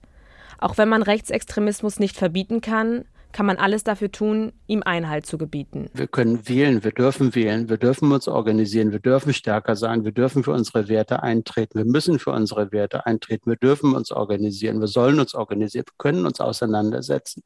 Auch 0.59 0.77
wenn 0.77 0.89
man 0.89 1.03
Rechtsextremismus 1.03 1.99
nicht 1.99 2.17
verbieten 2.17 2.61
kann, 2.61 3.07
kann 3.33 3.47
man 3.47 3.57
alles 3.57 3.85
dafür 3.85 4.13
tun, 4.13 4.53
ihm 4.67 4.83
Einhalt 4.85 5.27
zu 5.27 5.39
gebieten. 5.39 5.89
Wir 5.95 6.07
können 6.07 6.49
wählen, 6.49 6.85
wir 6.85 6.93
dürfen 6.93 7.35
wählen, 7.35 7.69
wir 7.69 7.79
dürfen 7.79 8.13
uns 8.13 8.29
organisieren, 8.29 8.93
wir 8.93 9.01
dürfen 9.01 9.33
stärker 9.33 9.77
sein, 9.77 10.05
wir 10.05 10.13
dürfen 10.13 10.45
für 10.45 10.53
unsere 10.53 10.89
Werte 10.89 11.23
eintreten, 11.23 11.79
wir 11.79 11.85
müssen 11.85 12.19
für 12.19 12.31
unsere 12.31 12.73
Werte 12.73 13.07
eintreten, 13.07 13.51
wir 13.51 13.57
dürfen 13.57 13.95
uns 13.95 14.11
organisieren, 14.11 14.81
wir 14.81 14.87
sollen 14.87 15.19
uns 15.19 15.35
organisieren, 15.35 15.85
wir 15.87 15.95
können 15.99 16.27
uns 16.27 16.41
auseinandersetzen, 16.41 17.43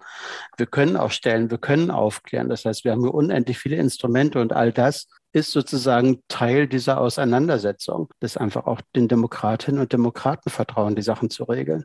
wir 0.56 0.66
können 0.66 0.96
auch 0.96 1.10
stellen, 1.10 1.50
wir 1.50 1.58
können 1.58 1.90
aufklären. 1.90 2.48
Das 2.48 2.64
heißt, 2.64 2.84
wir 2.84 2.92
haben 2.92 3.02
hier 3.02 3.14
unendlich 3.14 3.58
viele 3.58 3.76
Instrumente 3.76 4.40
und 4.40 4.52
all 4.52 4.72
das 4.72 5.08
ist 5.32 5.52
sozusagen 5.52 6.22
Teil 6.28 6.66
dieser 6.66 6.98
Auseinandersetzung, 6.98 8.08
das 8.20 8.36
einfach 8.36 8.66
auch 8.66 8.80
den 8.94 9.06
Demokratinnen 9.06 9.80
und 9.80 9.92
Demokraten 9.92 10.50
vertrauen, 10.50 10.96
die 10.96 11.02
Sachen 11.02 11.30
zu 11.30 11.44
regeln. 11.44 11.84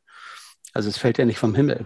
Also 0.74 0.88
es 0.88 0.98
fällt 0.98 1.18
ja 1.18 1.26
nicht 1.26 1.38
vom 1.38 1.54
Himmel. 1.54 1.86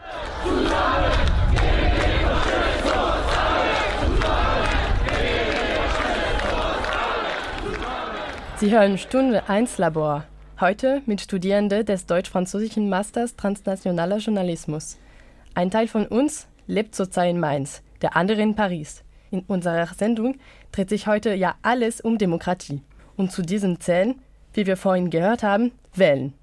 Sie 8.65 8.71
hören 8.71 8.97
Stunde 8.97 9.47
1 9.47 9.77
Labor. 9.77 10.25
Heute 10.59 11.03
mit 11.05 11.21
Studierenden 11.21 11.85
des 11.85 12.07
deutsch-französischen 12.07 12.89
Masters 12.89 13.35
Transnationaler 13.35 14.17
Journalismus. 14.17 14.97
Ein 15.53 15.69
Teil 15.69 15.87
von 15.87 16.07
uns 16.07 16.47
lebt 16.65 16.95
zurzeit 16.95 17.29
in 17.29 17.39
Mainz, 17.39 17.83
der 18.01 18.15
andere 18.15 18.41
in 18.41 18.55
Paris. 18.55 19.03
In 19.29 19.41
unserer 19.41 19.85
Sendung 19.93 20.39
dreht 20.71 20.89
sich 20.89 21.05
heute 21.05 21.35
ja 21.35 21.53
alles 21.61 22.01
um 22.01 22.17
Demokratie. 22.17 22.81
Und 23.15 23.31
zu 23.31 23.43
diesen 23.43 23.79
zählen, 23.79 24.19
wie 24.55 24.65
wir 24.65 24.77
vorhin 24.77 25.11
gehört 25.11 25.43
haben, 25.43 25.71
Wählen. 25.93 26.33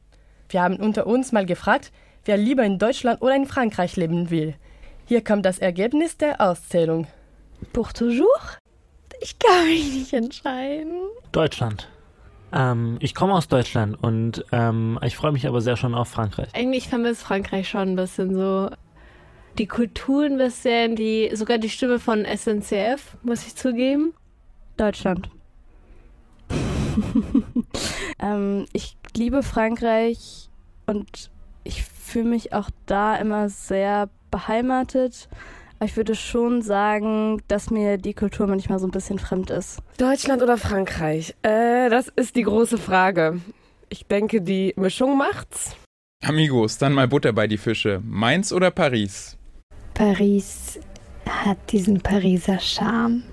Wir 0.48 0.62
haben 0.62 0.76
unter 0.76 1.08
uns 1.08 1.32
mal 1.32 1.44
gefragt, 1.44 1.90
wer 2.24 2.36
lieber 2.36 2.62
in 2.62 2.78
Deutschland 2.78 3.20
oder 3.20 3.34
in 3.34 3.46
Frankreich 3.46 3.96
leben 3.96 4.30
will. 4.30 4.54
Hier 5.06 5.24
kommt 5.24 5.44
das 5.44 5.58
Ergebnis 5.58 6.18
der 6.18 6.40
Auszählung. 6.40 7.08
Pour 7.72 7.92
toujours? 7.92 8.58
Ich 9.20 9.40
kann 9.40 9.66
mich 9.66 9.92
nicht 9.92 10.12
entscheiden. 10.12 11.00
Deutschland. 11.32 11.88
Ähm, 12.52 12.96
ich 13.00 13.14
komme 13.14 13.34
aus 13.34 13.48
Deutschland 13.48 14.02
und 14.02 14.44
ähm, 14.52 14.98
ich 15.02 15.16
freue 15.16 15.32
mich 15.32 15.46
aber 15.46 15.60
sehr 15.60 15.76
schon 15.76 15.94
auf 15.94 16.08
Frankreich. 16.08 16.48
Eigentlich 16.54 16.88
vermisse 16.88 17.24
Frankreich 17.24 17.68
schon 17.68 17.90
ein 17.90 17.96
bisschen 17.96 18.34
so 18.34 18.70
die 19.58 19.66
Kultur 19.66 20.24
ein 20.24 20.38
bisschen, 20.38 20.96
die 20.96 21.30
sogar 21.34 21.58
die 21.58 21.68
Stimme 21.68 21.98
von 21.98 22.24
SNCF, 22.24 23.16
muss 23.22 23.46
ich 23.46 23.54
zugeben. 23.54 24.14
Deutschland. 24.76 25.28
ähm, 28.18 28.66
ich 28.72 28.96
liebe 29.16 29.42
Frankreich 29.42 30.50
und 30.86 31.30
ich 31.64 31.84
fühle 31.84 32.28
mich 32.28 32.52
auch 32.52 32.70
da 32.86 33.16
immer 33.16 33.48
sehr 33.48 34.08
beheimatet. 34.30 35.28
Aber 35.82 35.90
ich 35.90 35.96
würde 35.96 36.14
schon 36.14 36.62
sagen, 36.62 37.42
dass 37.48 37.70
mir 37.70 37.98
die 37.98 38.14
Kultur 38.14 38.46
manchmal 38.46 38.78
so 38.78 38.86
ein 38.86 38.92
bisschen 38.92 39.18
fremd 39.18 39.50
ist. 39.50 39.80
Deutschland 39.98 40.40
oder 40.40 40.56
Frankreich? 40.56 41.34
Äh, 41.42 41.90
das 41.90 42.06
ist 42.06 42.36
die 42.36 42.44
große 42.44 42.78
Frage. 42.78 43.40
Ich 43.88 44.06
denke, 44.06 44.42
die 44.42 44.74
Mischung 44.76 45.18
macht's. 45.18 45.74
Amigos, 46.24 46.78
dann 46.78 46.92
mal 46.92 47.08
Butter 47.08 47.32
bei 47.32 47.48
die 47.48 47.56
Fische. 47.56 48.00
Mainz 48.04 48.52
oder 48.52 48.70
Paris? 48.70 49.36
Paris 49.94 50.78
hat 51.28 51.58
diesen 51.72 52.00
Pariser 52.00 52.60
Charme, 52.60 53.24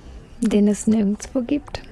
den 0.41 0.67
es 0.69 0.87
nirgendwo 0.87 1.41
gibt. 1.41 1.83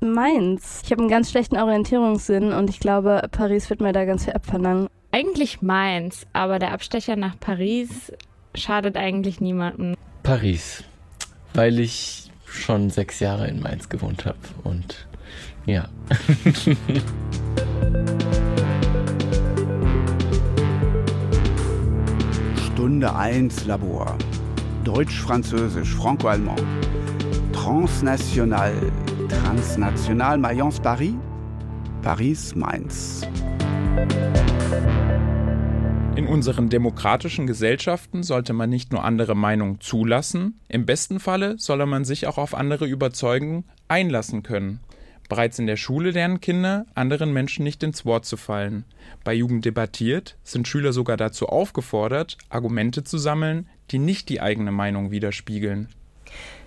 Mainz. 0.00 0.80
Ich 0.82 0.92
habe 0.92 1.02
einen 1.02 1.10
ganz 1.10 1.30
schlechten 1.30 1.58
Orientierungssinn 1.58 2.54
und 2.54 2.70
ich 2.70 2.80
glaube, 2.80 3.28
Paris 3.32 3.68
wird 3.68 3.82
mir 3.82 3.92
da 3.92 4.06
ganz 4.06 4.24
viel 4.24 4.32
abverlangen. 4.32 4.88
Eigentlich 5.12 5.60
Mainz, 5.60 6.26
aber 6.32 6.58
der 6.58 6.72
Abstecher 6.72 7.16
nach 7.16 7.38
Paris 7.38 8.10
schadet 8.54 8.96
eigentlich 8.96 9.40
niemandem. 9.40 9.94
Paris, 10.22 10.84
weil 11.54 11.80
ich 11.80 12.30
schon 12.46 12.90
sechs 12.90 13.20
Jahre 13.20 13.46
in 13.48 13.60
Mainz 13.60 13.88
gewohnt 13.88 14.24
habe 14.26 14.38
und 14.64 15.06
ja. 15.66 15.88
Stunde 22.72 23.14
1 23.14 23.66
Labor. 23.66 24.16
Deutsch-Französisch, 24.84 25.94
Franco-Allemand. 25.94 26.62
Transnational. 27.52 28.72
Transnational 29.28 30.38
Mayence-Paris. 30.38 31.14
Paris-Mainz. 32.02 33.26
In 36.16 36.26
unseren 36.26 36.68
demokratischen 36.68 37.46
Gesellschaften 37.46 38.22
sollte 38.22 38.52
man 38.52 38.68
nicht 38.68 38.92
nur 38.92 39.04
andere 39.04 39.34
Meinungen 39.36 39.80
zulassen, 39.80 40.60
im 40.68 40.84
besten 40.84 41.20
Falle 41.20 41.56
solle 41.58 41.86
man 41.86 42.04
sich 42.04 42.26
auch 42.26 42.36
auf 42.36 42.54
andere 42.54 42.86
Überzeugungen 42.86 43.64
einlassen 43.88 44.42
können. 44.42 44.80
Bereits 45.28 45.60
in 45.60 45.68
der 45.68 45.76
Schule 45.76 46.10
lernen 46.10 46.40
Kinder, 46.40 46.86
anderen 46.94 47.32
Menschen 47.32 47.62
nicht 47.62 47.84
ins 47.84 48.04
Wort 48.04 48.24
zu 48.26 48.36
fallen. 48.36 48.84
Bei 49.22 49.32
Jugend 49.32 49.64
debattiert 49.64 50.36
sind 50.42 50.66
Schüler 50.66 50.92
sogar 50.92 51.16
dazu 51.16 51.46
aufgefordert, 51.46 52.36
Argumente 52.48 53.04
zu 53.04 53.16
sammeln, 53.16 53.68
die 53.92 54.00
nicht 54.00 54.28
die 54.28 54.40
eigene 54.40 54.72
Meinung 54.72 55.12
widerspiegeln. 55.12 55.88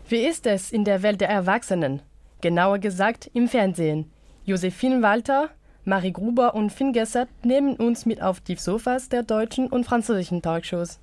Wie 0.07 0.25
ist 0.25 0.47
es 0.47 0.71
in 0.71 0.85
der 0.85 1.03
Welt 1.03 1.19
der 1.19 1.29
Erwachsenen? 1.29 2.01
Genauer 2.39 2.79
gesagt 2.79 3.29
im 3.33 3.49
Fernsehen. 3.49 4.09
Josephine 4.45 5.01
Walter, 5.01 5.49
Marie 5.85 6.13
Gruber 6.13 6.55
und 6.55 6.71
Finn 6.71 6.93
Gessert 6.93 7.27
nehmen 7.43 7.75
uns 7.75 8.05
mit 8.05 8.21
auf 8.21 8.39
die 8.39 8.55
Sofas 8.55 9.09
der 9.09 9.23
deutschen 9.23 9.67
und 9.67 9.85
französischen 9.85 10.41
Talkshows. 10.41 10.99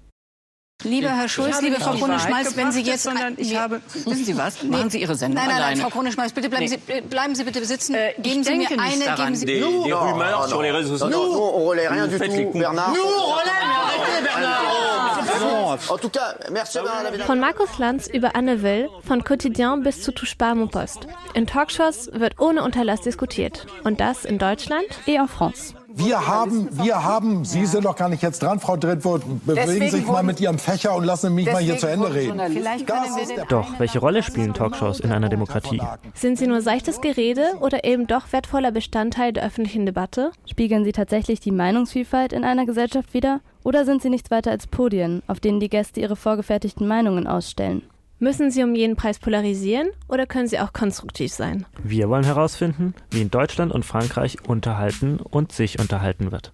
Lieber 0.83 1.11
Herr 1.11 1.28
Schulz, 1.28 1.61
liebe 1.61 1.76
Frau 1.78 1.93
Krone-Schmalz, 1.93 2.57
wenn 2.57 2.72
Sie 2.72 2.81
jetzt... 2.81 3.03
Sondern 3.03 3.35
ich 3.37 3.55
habe, 3.55 3.83
wissen 4.07 4.24
Sie 4.24 4.39
was? 4.39 4.62
Machen 4.62 4.89
Sie 4.89 5.03
Ihre 5.03 5.14
Sendung 5.14 5.35
Nein, 5.37 5.49
nein, 5.49 5.57
nein, 5.57 5.64
alleine. 5.66 5.81
Frau 5.83 5.91
Krone-Schmalz, 5.91 6.33
bitte 6.33 6.49
bleiben, 6.49 6.64
Nee. 6.64 6.78
Sie, 6.95 7.01
bleiben 7.03 7.35
Sie 7.35 7.45
bitte 7.45 7.62
sitzen. 7.66 7.95
Äh, 7.95 8.14
geben 8.18 8.43
Sie 8.43 8.55
mir 8.57 8.66
eine, 8.81 9.05
daran. 9.05 9.16
geben 9.26 9.35
Sie... 9.37 9.45
Des- 9.45 9.61
Nous, 9.61 9.85
des 9.85 9.93
rumeurs 9.93 10.49
sur 10.49 10.62
les 10.62 10.70
réseaux 10.70 10.97
sociaux. 10.97 11.11
Nous, 11.11 11.39
on 11.39 11.66
relaie 11.66 11.87
rien 11.87 12.07
du 12.07 12.18
tout, 12.18 12.59
Bernard. 12.59 12.95
Nous, 12.95 12.99
on 13.03 13.33
relaie, 13.35 13.51
mais 13.61 13.74
arrêtez, 13.74 14.24
Bernard. 14.24 14.89
Von 15.79 17.41
Markus 17.41 17.79
Lanz 17.79 18.07
über 18.07 18.35
Anne 18.35 18.62
Will, 18.62 18.89
von 19.07 19.25
Quotidien 19.25 19.83
bis 19.83 20.03
zu 20.03 20.12
Touche 20.12 20.37
pas 20.37 20.55
mon 20.55 20.71
poste. 20.71 21.07
In 21.35 21.47
Talkshows 21.47 22.11
wird 22.12 22.39
ohne 22.41 22.62
Unterlass 22.62 23.03
diskutiert. 23.03 23.66
Und 23.85 24.01
das 24.01 24.25
in 24.25 24.39
Deutschland 24.39 24.87
et 25.07 25.18
en 25.18 25.29
France. 25.29 25.75
Wir 26.05 26.26
haben, 26.26 26.68
wir 26.72 27.05
haben, 27.05 27.44
Sie 27.44 27.66
sind 27.66 27.84
doch 27.84 27.94
gar 27.94 28.09
nicht 28.09 28.22
jetzt 28.22 28.42
dran, 28.42 28.59
Frau 28.59 28.76
Drittwood, 28.76 29.22
bewegen 29.44 29.66
Deswegen 29.66 29.90
sich 29.90 30.07
mal 30.07 30.22
mit 30.22 30.40
Ihrem 30.40 30.59
Fächer 30.59 30.94
und 30.96 31.05
lassen 31.05 31.34
mich 31.34 31.46
mal 31.46 31.62
hier 31.62 31.76
zu 31.76 31.86
Ende 31.86 32.12
reden. 32.12 32.40
Doch, 33.48 33.78
welche 33.78 33.98
Rolle 33.98 34.22
spielen 34.22 34.55
Talkshows 34.55 35.01
in 35.01 35.12
einer 35.12 35.28
Demokratie? 35.28 35.80
Sind 36.14 36.38
sie 36.38 36.46
nur 36.46 36.62
seichtes 36.62 37.01
Gerede 37.01 37.53
oder 37.61 37.84
eben 37.84 38.07
doch 38.07 38.32
wertvoller 38.32 38.72
Bestandteil 38.72 39.32
der 39.32 39.44
öffentlichen 39.44 39.84
Debatte? 39.84 40.32
Spiegeln 40.46 40.84
sie 40.84 40.92
tatsächlich 40.92 41.40
die 41.40 41.53
Meinungsvielfalt 41.53 42.32
in 42.32 42.44
einer 42.44 42.66
Gesellschaft 42.66 43.12
wider? 43.12 43.40
Oder 43.62 43.84
sind 43.84 44.01
sie 44.01 44.09
nichts 44.09 44.30
weiter 44.30 44.51
als 44.51 44.66
Podien, 44.66 45.22
auf 45.26 45.38
denen 45.38 45.61
die 45.61 45.68
Gäste 45.68 46.01
ihre 46.01 46.16
vorgefertigten 46.16 46.88
Meinungen 46.88 47.26
ausstellen? 47.26 47.82
Müssen 48.23 48.51
sie 48.51 48.62
um 48.62 48.75
jeden 48.75 48.97
Preis 48.97 49.18
polarisieren 49.18 49.89
oder 50.07 50.27
können 50.27 50.47
sie 50.47 50.61
auch 50.61 50.75
konstruktiv 50.75 51.33
sein? 51.33 51.64
Wir 51.83 52.11
wollen 52.11 52.25
herausfinden, 52.25 52.95
wie 53.11 53.23
in 53.23 53.31
Deutschland 53.31 53.73
und 53.73 53.83
Frankreich 53.83 54.37
unterhalten 54.47 55.21
und 55.21 55.53
sich 55.53 55.79
unterhalten 55.79 56.31
wird. 56.31 56.53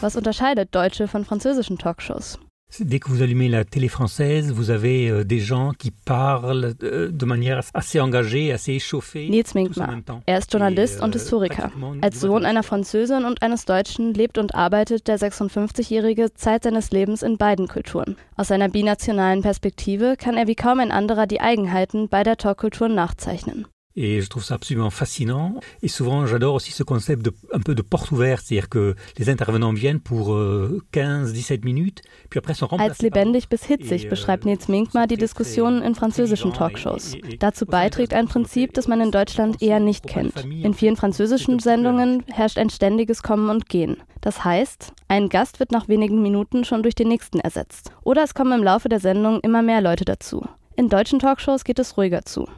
Was 0.00 0.14
unterscheidet 0.14 0.72
deutsche 0.72 1.08
von 1.08 1.24
französischen 1.24 1.78
Talkshows? 1.78 2.38
Dès 2.80 2.98
que 2.98 3.08
vous 3.08 3.22
allumez 3.22 3.48
la 3.48 3.64
télé 3.64 3.88
française, 3.88 4.50
vous 4.52 4.70
avez 4.70 5.08
euh, 5.08 5.24
des 5.24 5.38
gens 5.38 5.72
qui 5.72 5.90
parlent 5.90 6.74
euh, 6.82 7.10
de 7.10 7.24
manière 7.24 7.60
assez 7.72 8.00
engagée, 8.00 8.52
assez 8.52 8.72
échauffée. 8.72 9.28
Nils 9.28 9.54
Minkmar. 9.54 10.00
Er 10.26 10.38
ist 10.38 10.52
Journalist 10.52 11.00
und 11.00 11.14
euh, 11.14 11.18
Historiker. 11.18 11.70
Als 12.02 12.20
Sohn 12.20 12.44
einer 12.44 12.62
Französin 12.62 13.24
und 13.24 13.42
eines 13.42 13.64
Deutschen 13.64 14.12
lebt 14.14 14.38
und 14.38 14.54
arbeitet 14.54 15.06
der 15.06 15.18
56-Jährige 15.18 16.34
Zeit 16.34 16.64
seines 16.64 16.90
Lebens 16.90 17.22
in 17.22 17.36
beiden 17.36 17.68
Kulturen. 17.68 18.16
Aus 18.36 18.48
seiner 18.48 18.68
binationalen 18.68 19.42
Perspektive 19.42 20.16
kann 20.18 20.36
er 20.36 20.46
wie 20.48 20.56
kaum 20.56 20.80
ein 20.80 20.90
anderer 20.90 21.26
die 21.26 21.40
Eigenheiten 21.40 22.08
beider 22.08 22.36
Talkkulturen 22.36 22.94
nachzeichnen. 22.94 23.66
Et 23.96 24.20
je 24.20 24.28
trouve 24.28 24.42
ça 24.42 24.54
absolument 24.54 24.90
fascinant. 24.90 25.60
Et 25.82 25.88
souvent, 25.88 26.26
j'adore 26.26 26.54
aussi 26.54 26.72
ce 26.72 26.82
concept 26.82 27.24
de, 27.24 27.32
un 27.52 27.60
peu 27.60 27.74
de 27.74 27.82
porte 27.82 28.10
ouverte, 28.10 28.44
c'est-à-dire 28.44 28.68
que 28.68 28.96
les 29.18 29.28
intervenants 29.28 29.72
viennent 29.72 30.00
pour 30.00 30.30
15-17 30.30 30.34
euh, 30.34 31.58
Minuten, 31.62 32.02
puis 32.28 32.38
après 32.38 32.54
sont 32.54 32.66
remplacés. 32.66 32.90
Als 32.90 33.02
lebendig 33.02 33.48
bis 33.48 33.64
hitzig 33.68 34.08
beschreibt 34.08 34.44
Nils 34.46 34.68
Minkmar 34.68 35.06
die 35.06 35.16
Diskussionen 35.16 35.82
in 35.82 35.94
französischen 35.94 36.52
Talkshows. 36.52 37.16
Dazu 37.38 37.66
beiträgt 37.66 38.14
ein 38.14 38.26
Prinzip, 38.26 38.74
das 38.74 38.88
man 38.88 39.00
in 39.00 39.12
Deutschland 39.12 39.62
eher 39.62 39.78
nicht 39.78 40.06
kennt. 40.06 40.44
In 40.44 40.74
vielen 40.74 40.96
französischen 40.96 41.60
Sendungen 41.60 42.24
herrscht 42.32 42.58
ein 42.58 42.70
ständiges 42.70 43.22
Kommen 43.22 43.48
und 43.48 43.68
Gehen. 43.68 43.98
Das 44.20 44.44
heißt, 44.44 44.92
ein 45.06 45.28
Gast 45.28 45.60
wird 45.60 45.70
nach 45.70 45.86
wenigen 45.86 46.20
Minuten 46.20 46.64
schon 46.64 46.82
durch 46.82 46.94
den 46.94 47.08
nächsten 47.08 47.38
ersetzt. 47.38 47.92
Oder 48.02 48.24
es 48.24 48.34
kommen 48.34 48.58
im 48.58 48.64
Laufe 48.64 48.88
der 48.88 49.00
Sendung 49.00 49.38
immer 49.40 49.62
mehr 49.62 49.80
Leute 49.80 50.04
dazu. 50.04 50.44
In 50.76 50.88
deutschen 50.88 51.20
Talkshows 51.20 51.62
geht 51.62 51.78
es 51.78 51.96
ruhiger 51.96 52.24
zu. 52.24 52.48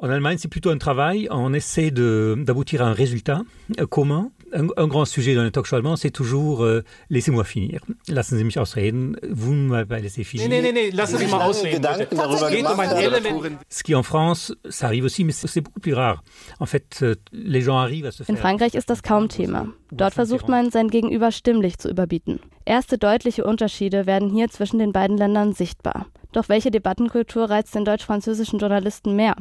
En 0.00 0.10
Allemagne, 0.10 0.38
c'est 0.38 0.48
plutôt 0.48 0.70
un 0.70 0.78
travail. 0.78 1.26
On 1.32 1.52
essaie 1.52 1.90
d'aboutir 1.90 2.82
à 2.82 2.86
un 2.86 2.92
résultat 2.92 3.42
euh, 3.80 3.86
commun. 3.86 4.30
Un, 4.52 4.68
un, 4.76 4.86
grand 4.86 5.04
sujet 5.04 5.34
dans 5.34 5.42
le 5.42 5.50
talk 5.50 5.66
show 5.66 5.74
allemand, 5.74 5.96
c'est 5.96 6.12
toujours 6.12 6.64
euh, 6.64 6.82
Laissez-moi 7.10 7.42
finir. 7.42 7.84
Lassen 8.06 8.38
Sie 8.38 8.44
mich 8.44 8.58
ausreden. 8.58 9.16
Vous 9.28 9.54
ne 9.54 9.68
m'avez 9.68 9.84
pas 9.86 9.98
laissé 9.98 10.22
finir. 10.22 10.48
Nee, 10.48 10.62
nee, 10.62 10.72
nee, 10.72 10.90
lassen 10.92 11.18
Sie 11.18 11.26
mal 11.26 11.48
ausreden. 11.48 11.84
Um 11.84 13.58
Ce 13.68 13.82
qui 13.82 13.94
en 13.96 14.04
France, 14.04 14.54
ça 14.70 14.86
arrive 14.86 15.04
aussi, 15.04 15.24
mais 15.24 15.32
c'est 15.32 15.60
beaucoup 15.60 15.80
plus 15.80 15.94
rare. 15.94 16.22
En 16.60 16.66
fait, 16.66 17.00
euh, 17.02 17.16
les 17.32 17.60
gens 17.60 17.78
arrivent 17.78 18.06
à 18.06 18.12
se 18.12 18.22
faire. 18.22 18.34
In 18.34 18.38
Frankreich 18.38 18.74
ist 18.74 18.88
das 18.88 19.02
kaum 19.02 19.28
Thema. 19.28 19.66
Dort 19.90 20.14
versucht 20.14 20.48
man, 20.48 20.70
sein 20.70 20.88
Gegenüber 20.88 21.32
stimmlich 21.32 21.76
zu 21.76 21.90
überbieten. 21.90 22.38
Erste 22.64 22.98
deutliche 22.98 23.44
Unterschiede 23.44 24.06
werden 24.06 24.30
hier 24.30 24.48
zwischen 24.48 24.78
den 24.78 24.92
beiden 24.92 25.18
Ländern 25.18 25.52
sichtbar. 25.54 26.06
Doch 26.32 26.48
welche 26.48 26.70
Debattenkultur 26.70 27.50
reizt 27.50 27.74
den 27.74 27.84
deutsch-französischen 27.84 28.60
Journalisten 28.60 29.16
mehr? 29.16 29.34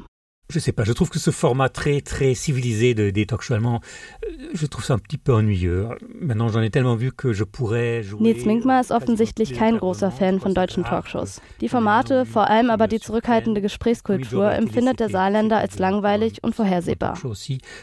Je 0.50 0.60
sais 0.60 0.72
pas, 0.72 0.86
je 0.86 0.94
trouve 0.94 1.10
que 1.10 1.20
ce 1.20 1.30
format 1.30 1.68
très 1.68 2.00
très 2.00 2.34
civilisé 2.34 2.94
de, 2.94 3.10
des 3.10 3.26
talk 3.26 3.42
shows 3.42 3.56
allemands, 3.56 3.82
euh, 4.24 4.48
je 4.54 4.66
trouve 4.66 4.86
ça 4.86 4.94
un 4.94 4.98
petit 4.98 5.18
peu 5.18 5.34
ennuyeux. 5.34 5.90
Maintenant, 6.22 6.48
j'en 6.48 6.62
ai 6.62 6.70
tellement 6.70 6.96
vu 6.96 7.12
que 7.12 7.34
je 7.34 7.44
pourrais 7.44 8.02
jouer. 8.02 8.22
Nils 8.22 8.46
Minkmar 8.46 8.80
ist 8.80 8.92
offensichtlich 8.92 9.54
kein 9.54 9.78
großer 9.78 10.10
Fan 10.10 10.40
von 10.40 10.54
deutschen 10.54 10.86
Talkshows. 10.86 11.42
Die 11.60 11.68
Formate, 11.68 12.26
vor 12.26 12.50
allem 12.50 12.70
aber 12.70 12.88
die 12.88 13.02
zurückhaltende 13.02 13.62
Gesprächskultur, 13.62 14.50
empfindet 14.52 15.02
der 15.02 15.10
Saarländer 15.10 15.58
als 15.58 15.80
langweilig 15.80 16.42
und 16.44 16.56
vorhersehbar. 16.56 17.18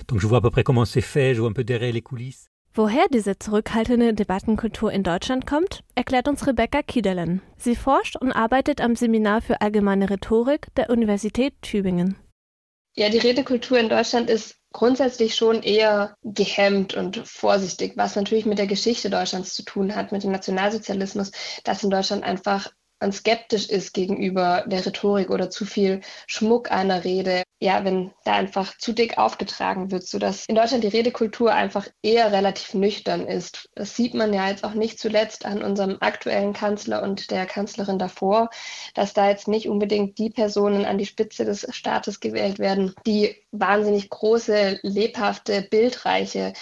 Donc 0.06 0.20
je 0.22 0.26
vois 0.26 0.38
à 0.38 0.40
peu 0.40 0.50
près 0.50 0.64
comment 0.64 0.86
c'est 0.86 1.02
fait, 1.02 1.34
je 1.34 1.40
vois 1.40 1.50
un 1.50 1.54
peu 1.54 1.64
derrière 1.64 1.92
les 1.92 2.02
coulisses. 2.02 2.48
Woher 2.76 3.06
diese 3.12 3.38
zurückhaltende 3.38 4.14
Debattenkultur 4.14 4.90
in 4.90 5.02
Deutschland 5.04 5.46
kommt, 5.46 5.84
erklärt 5.94 6.26
uns 6.28 6.46
Rebecca 6.46 6.82
Kiedelen. 6.82 7.40
Sie 7.56 7.76
forscht 7.76 8.16
und 8.16 8.32
arbeitet 8.32 8.80
am 8.80 8.96
Seminar 8.96 9.42
für 9.42 9.60
allgemeine 9.60 10.08
Rhetorik 10.10 10.74
der 10.76 10.90
Universität 10.90 11.52
Tübingen. 11.62 12.16
Ja, 12.96 13.08
die 13.08 13.18
Redekultur 13.18 13.78
in 13.78 13.88
Deutschland 13.88 14.30
ist 14.30 14.56
grundsätzlich 14.72 15.34
schon 15.34 15.62
eher 15.62 16.16
gehemmt 16.22 16.94
und 16.94 17.26
vorsichtig, 17.26 17.96
was 17.96 18.14
natürlich 18.14 18.46
mit 18.46 18.58
der 18.58 18.68
Geschichte 18.68 19.10
Deutschlands 19.10 19.54
zu 19.54 19.64
tun 19.64 19.96
hat, 19.96 20.12
mit 20.12 20.22
dem 20.22 20.30
Nationalsozialismus, 20.30 21.32
dass 21.64 21.82
in 21.82 21.90
Deutschland 21.90 22.22
einfach 22.22 22.70
man 23.00 23.12
skeptisch 23.12 23.68
ist 23.68 23.92
gegenüber 23.92 24.64
der 24.66 24.86
Rhetorik 24.86 25.30
oder 25.30 25.50
zu 25.50 25.66
viel 25.66 26.00
Schmuck 26.26 26.70
einer 26.70 27.04
Rede. 27.04 27.42
Ja, 27.64 27.82
wenn 27.82 28.12
da 28.26 28.34
einfach 28.34 28.76
zu 28.76 28.92
dick 28.92 29.16
aufgetragen 29.16 29.90
wird, 29.90 30.06
sodass 30.06 30.44
in 30.44 30.54
Deutschland 30.54 30.84
die 30.84 30.88
Redekultur 30.88 31.54
einfach 31.54 31.88
eher 32.02 32.30
relativ 32.30 32.74
nüchtern 32.74 33.26
ist. 33.26 33.70
Das 33.74 33.96
sieht 33.96 34.12
man 34.12 34.34
ja 34.34 34.50
jetzt 34.50 34.64
auch 34.64 34.74
nicht 34.74 34.98
zuletzt 34.98 35.46
an 35.46 35.62
unserem 35.62 35.96
aktuellen 36.00 36.52
Kanzler 36.52 37.02
und 37.02 37.30
der 37.30 37.46
Kanzlerin 37.46 37.98
davor, 37.98 38.50
dass 38.92 39.14
da 39.14 39.30
jetzt 39.30 39.48
nicht 39.48 39.66
unbedingt 39.66 40.18
die 40.18 40.28
Personen 40.28 40.84
an 40.84 40.98
die 40.98 41.06
Spitze 41.06 41.46
des 41.46 41.66
Staates 41.70 42.20
gewählt 42.20 42.58
werden, 42.58 42.94
die 43.06 43.34
wahnsinnig 43.50 44.10
große, 44.10 44.80
lebhafte, 44.82 45.62
bildreiche 45.62 46.52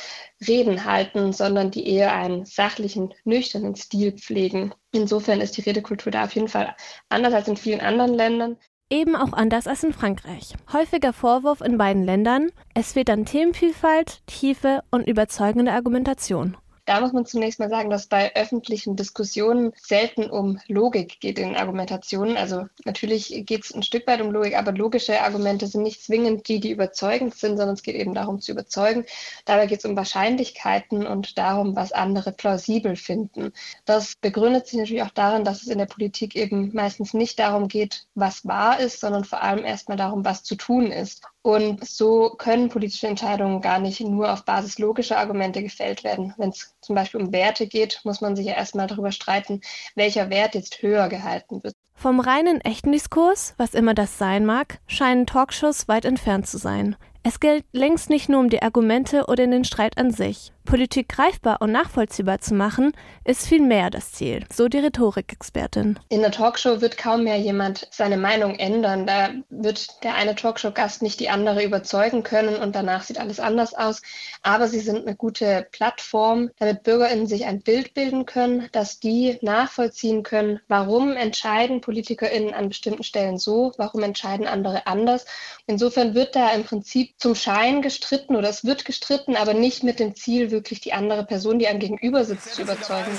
Reden 0.46 0.84
halten, 0.84 1.32
sondern 1.32 1.72
die 1.72 1.88
eher 1.88 2.12
einen 2.12 2.44
sachlichen, 2.44 3.12
nüchternen 3.24 3.74
Stil 3.74 4.12
pflegen. 4.12 4.72
Insofern 4.92 5.40
ist 5.40 5.56
die 5.56 5.62
Redekultur 5.62 6.12
da 6.12 6.24
auf 6.24 6.34
jeden 6.36 6.48
Fall 6.48 6.76
anders 7.08 7.34
als 7.34 7.48
in 7.48 7.56
vielen 7.56 7.80
anderen 7.80 8.14
Ländern. 8.14 8.56
Eben 8.92 9.16
auch 9.16 9.32
anders 9.32 9.66
als 9.66 9.82
in 9.84 9.94
Frankreich. 9.94 10.52
Häufiger 10.70 11.14
Vorwurf 11.14 11.62
in 11.62 11.78
beiden 11.78 12.04
Ländern, 12.04 12.50
es 12.74 12.92
fehlt 12.92 13.08
an 13.08 13.24
Themenvielfalt, 13.24 14.20
Tiefe 14.26 14.82
und 14.90 15.08
überzeugende 15.08 15.72
Argumentation. 15.72 16.58
Da 16.92 17.00
muss 17.00 17.14
man 17.14 17.24
zunächst 17.24 17.58
mal 17.58 17.70
sagen, 17.70 17.88
dass 17.88 18.06
bei 18.06 18.36
öffentlichen 18.36 18.96
Diskussionen 18.96 19.72
selten 19.80 20.28
um 20.28 20.58
Logik 20.68 21.20
geht 21.20 21.38
in 21.38 21.56
Argumentationen. 21.56 22.36
Also 22.36 22.66
natürlich 22.84 23.46
geht 23.46 23.64
es 23.64 23.74
ein 23.74 23.82
Stück 23.82 24.06
weit 24.06 24.20
um 24.20 24.30
Logik, 24.30 24.58
aber 24.58 24.72
logische 24.72 25.22
Argumente 25.22 25.66
sind 25.66 25.84
nicht 25.84 26.04
zwingend 26.04 26.46
die, 26.48 26.60
die 26.60 26.70
überzeugend 26.70 27.34
sind, 27.34 27.56
sondern 27.56 27.76
es 27.76 27.82
geht 27.82 27.94
eben 27.94 28.12
darum 28.12 28.42
zu 28.42 28.52
überzeugen. 28.52 29.06
Dabei 29.46 29.68
geht 29.68 29.78
es 29.78 29.86
um 29.86 29.96
Wahrscheinlichkeiten 29.96 31.06
und 31.06 31.38
darum, 31.38 31.76
was 31.76 31.92
andere 31.92 32.30
plausibel 32.30 32.94
finden. 32.94 33.54
Das 33.86 34.14
begründet 34.16 34.66
sich 34.66 34.78
natürlich 34.78 35.02
auch 35.02 35.08
darin, 35.12 35.44
dass 35.44 35.62
es 35.62 35.68
in 35.68 35.78
der 35.78 35.86
Politik 35.86 36.36
eben 36.36 36.74
meistens 36.74 37.14
nicht 37.14 37.38
darum 37.38 37.68
geht, 37.68 38.06
was 38.14 38.46
wahr 38.46 38.80
ist, 38.80 39.00
sondern 39.00 39.24
vor 39.24 39.42
allem 39.42 39.64
erstmal 39.64 39.96
darum, 39.96 40.26
was 40.26 40.42
zu 40.44 40.56
tun 40.56 40.92
ist. 40.92 41.22
Und 41.42 41.84
so 41.84 42.30
können 42.38 42.68
politische 42.68 43.08
Entscheidungen 43.08 43.60
gar 43.60 43.80
nicht 43.80 44.00
nur 44.00 44.32
auf 44.32 44.44
Basis 44.44 44.78
logischer 44.78 45.18
Argumente 45.18 45.60
gefällt 45.62 46.04
werden. 46.04 46.32
Wenn 46.38 46.50
es 46.50 46.76
zum 46.80 46.94
Beispiel 46.94 47.20
um 47.20 47.32
Werte 47.32 47.66
geht, 47.66 48.00
muss 48.04 48.20
man 48.20 48.36
sich 48.36 48.46
ja 48.46 48.54
erstmal 48.54 48.86
darüber 48.86 49.10
streiten, 49.10 49.60
welcher 49.96 50.30
Wert 50.30 50.54
jetzt 50.54 50.82
höher 50.82 51.08
gehalten 51.08 51.62
wird. 51.64 51.74
Vom 51.94 52.20
reinen 52.20 52.60
echten 52.60 52.92
Diskurs, 52.92 53.54
was 53.58 53.74
immer 53.74 53.94
das 53.94 54.18
sein 54.18 54.46
mag, 54.46 54.80
scheinen 54.86 55.26
Talkshows 55.26 55.88
weit 55.88 56.04
entfernt 56.04 56.46
zu 56.46 56.58
sein. 56.58 56.96
Es 57.24 57.38
gilt 57.38 57.64
längst 57.72 58.10
nicht 58.10 58.28
nur 58.28 58.40
um 58.40 58.48
die 58.48 58.62
Argumente 58.62 59.26
oder 59.26 59.46
den 59.46 59.64
Streit 59.64 59.98
an 59.98 60.10
sich. 60.10 60.52
Politik 60.64 61.08
greifbar 61.08 61.60
und 61.60 61.72
nachvollziehbar 61.72 62.40
zu 62.40 62.54
machen, 62.54 62.92
ist 63.24 63.46
viel 63.46 63.60
mehr 63.60 63.90
das 63.90 64.12
Ziel, 64.12 64.44
so 64.52 64.68
die 64.68 64.78
Rhetorikexpertin. 64.78 65.98
In 66.08 66.20
der 66.20 66.30
Talkshow 66.30 66.80
wird 66.80 66.96
kaum 66.96 67.24
mehr 67.24 67.38
jemand 67.38 67.88
seine 67.90 68.16
Meinung 68.16 68.54
ändern. 68.54 69.06
Da 69.06 69.30
wird 69.50 70.02
der 70.04 70.14
eine 70.14 70.34
Talkshow-Gast 70.34 71.02
nicht 71.02 71.18
die 71.20 71.28
andere 71.30 71.64
überzeugen 71.64 72.22
können 72.22 72.56
und 72.56 72.76
danach 72.76 73.02
sieht 73.02 73.18
alles 73.18 73.40
anders 73.40 73.74
aus. 73.74 74.02
Aber 74.42 74.68
sie 74.68 74.80
sind 74.80 75.06
eine 75.06 75.16
gute 75.16 75.66
Plattform, 75.72 76.50
damit 76.58 76.84
BürgerInnen 76.84 77.26
sich 77.26 77.44
ein 77.44 77.60
Bild 77.60 77.94
bilden 77.94 78.24
können, 78.24 78.68
dass 78.72 79.00
die 79.00 79.38
nachvollziehen 79.42 80.22
können, 80.22 80.60
warum 80.68 81.16
entscheiden 81.16 81.80
PolitikerInnen 81.80 82.54
an 82.54 82.68
bestimmten 82.68 83.02
Stellen 83.02 83.38
so, 83.38 83.72
warum 83.78 84.02
entscheiden 84.02 84.46
andere 84.46 84.86
anders. 84.86 85.26
Insofern 85.66 86.14
wird 86.14 86.36
da 86.36 86.50
im 86.52 86.64
Prinzip 86.64 87.14
zum 87.18 87.34
Schein 87.34 87.82
gestritten 87.82 88.36
oder 88.36 88.48
es 88.48 88.64
wird 88.64 88.84
gestritten, 88.84 89.36
aber 89.36 89.54
nicht 89.54 89.82
mit 89.82 89.98
dem 89.98 90.14
Ziel, 90.14 90.51
wirklich 90.52 90.80
die 90.80 90.92
andere 90.92 91.24
Person, 91.24 91.58
die 91.58 91.66
einem 91.66 91.80
gegenüber 91.80 92.24
sitzt, 92.24 92.54
zu 92.54 92.62
überzeugen. 92.62 93.10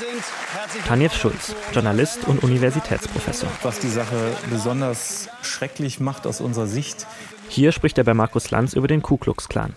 Tanjev 0.87 1.13
Schulz, 1.15 1.55
Journalist 1.73 2.27
und 2.27 2.43
Universitätsprofessor. 2.43 3.49
Was 3.63 3.79
die 3.79 3.89
Sache 3.89 4.15
besonders 4.49 5.27
schrecklich 5.41 5.99
macht 5.99 6.25
aus 6.25 6.39
unserer 6.39 6.67
Sicht, 6.67 7.05
Hier 7.49 7.71
spricht 7.71 7.97
er 7.97 8.03
bei 8.03 8.13
Markus 8.13 8.49
Lanz 8.49 8.73
über 8.73 8.87
den 8.87 9.01
Ku 9.01 9.17
Klux 9.17 9.47
Klan. 9.47 9.73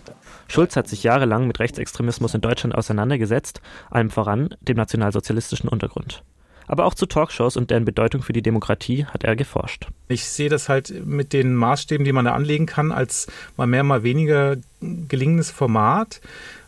Schulz 0.49 0.77
hat 0.77 0.89
sich 0.89 1.03
jahrelang 1.03 1.47
mit 1.47 1.59
Rechtsextremismus 1.61 2.35
in 2.35 2.41
Deutschland 2.41 2.75
auseinandergesetzt, 2.75 3.61
allem 3.91 4.11
voran 4.11 4.55
dem 4.61 4.77
nationalsozialistischen 4.77 5.69
Untergrund. 5.69 6.23
Aber 6.67 6.85
auch 6.85 6.95
zu 6.95 7.07
Talkshows 7.07 7.57
und 7.57 7.71
deren 7.71 7.85
Bedeutung 7.85 8.23
für 8.23 8.33
die 8.33 8.43
Demokratie 8.43 9.07
hat 9.07 9.25
er 9.25 9.37
geforscht. 9.37 9.87
Ich 10.09 10.25
sehe 10.25 10.49
das 10.49 10.69
halt 10.69 10.93
mit 11.05 11.33
den 11.33 11.55
Maßstäben, 11.55 12.05
die 12.05 12.13
man 12.13 12.25
da 12.25 12.33
anlegen 12.33 12.67
kann, 12.67 12.93
als 12.93 13.27
mal 13.57 13.67
mehr, 13.67 13.83
mal 13.83 14.03
weniger 14.03 14.57
gelingendes 14.81 15.51
Format. 15.51 16.21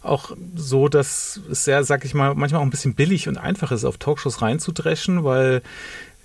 Auch 0.02 0.36
so, 0.54 0.88
dass 0.88 1.40
es 1.50 1.64
sehr, 1.64 1.84
sag 1.84 2.04
ich 2.04 2.14
mal, 2.14 2.34
manchmal 2.34 2.60
auch 2.60 2.66
ein 2.66 2.70
bisschen 2.70 2.94
billig 2.94 3.28
und 3.28 3.36
einfach 3.36 3.72
ist, 3.72 3.84
auf 3.84 3.98
Talkshows 3.98 4.42
reinzudreschen, 4.42 5.24
weil 5.24 5.62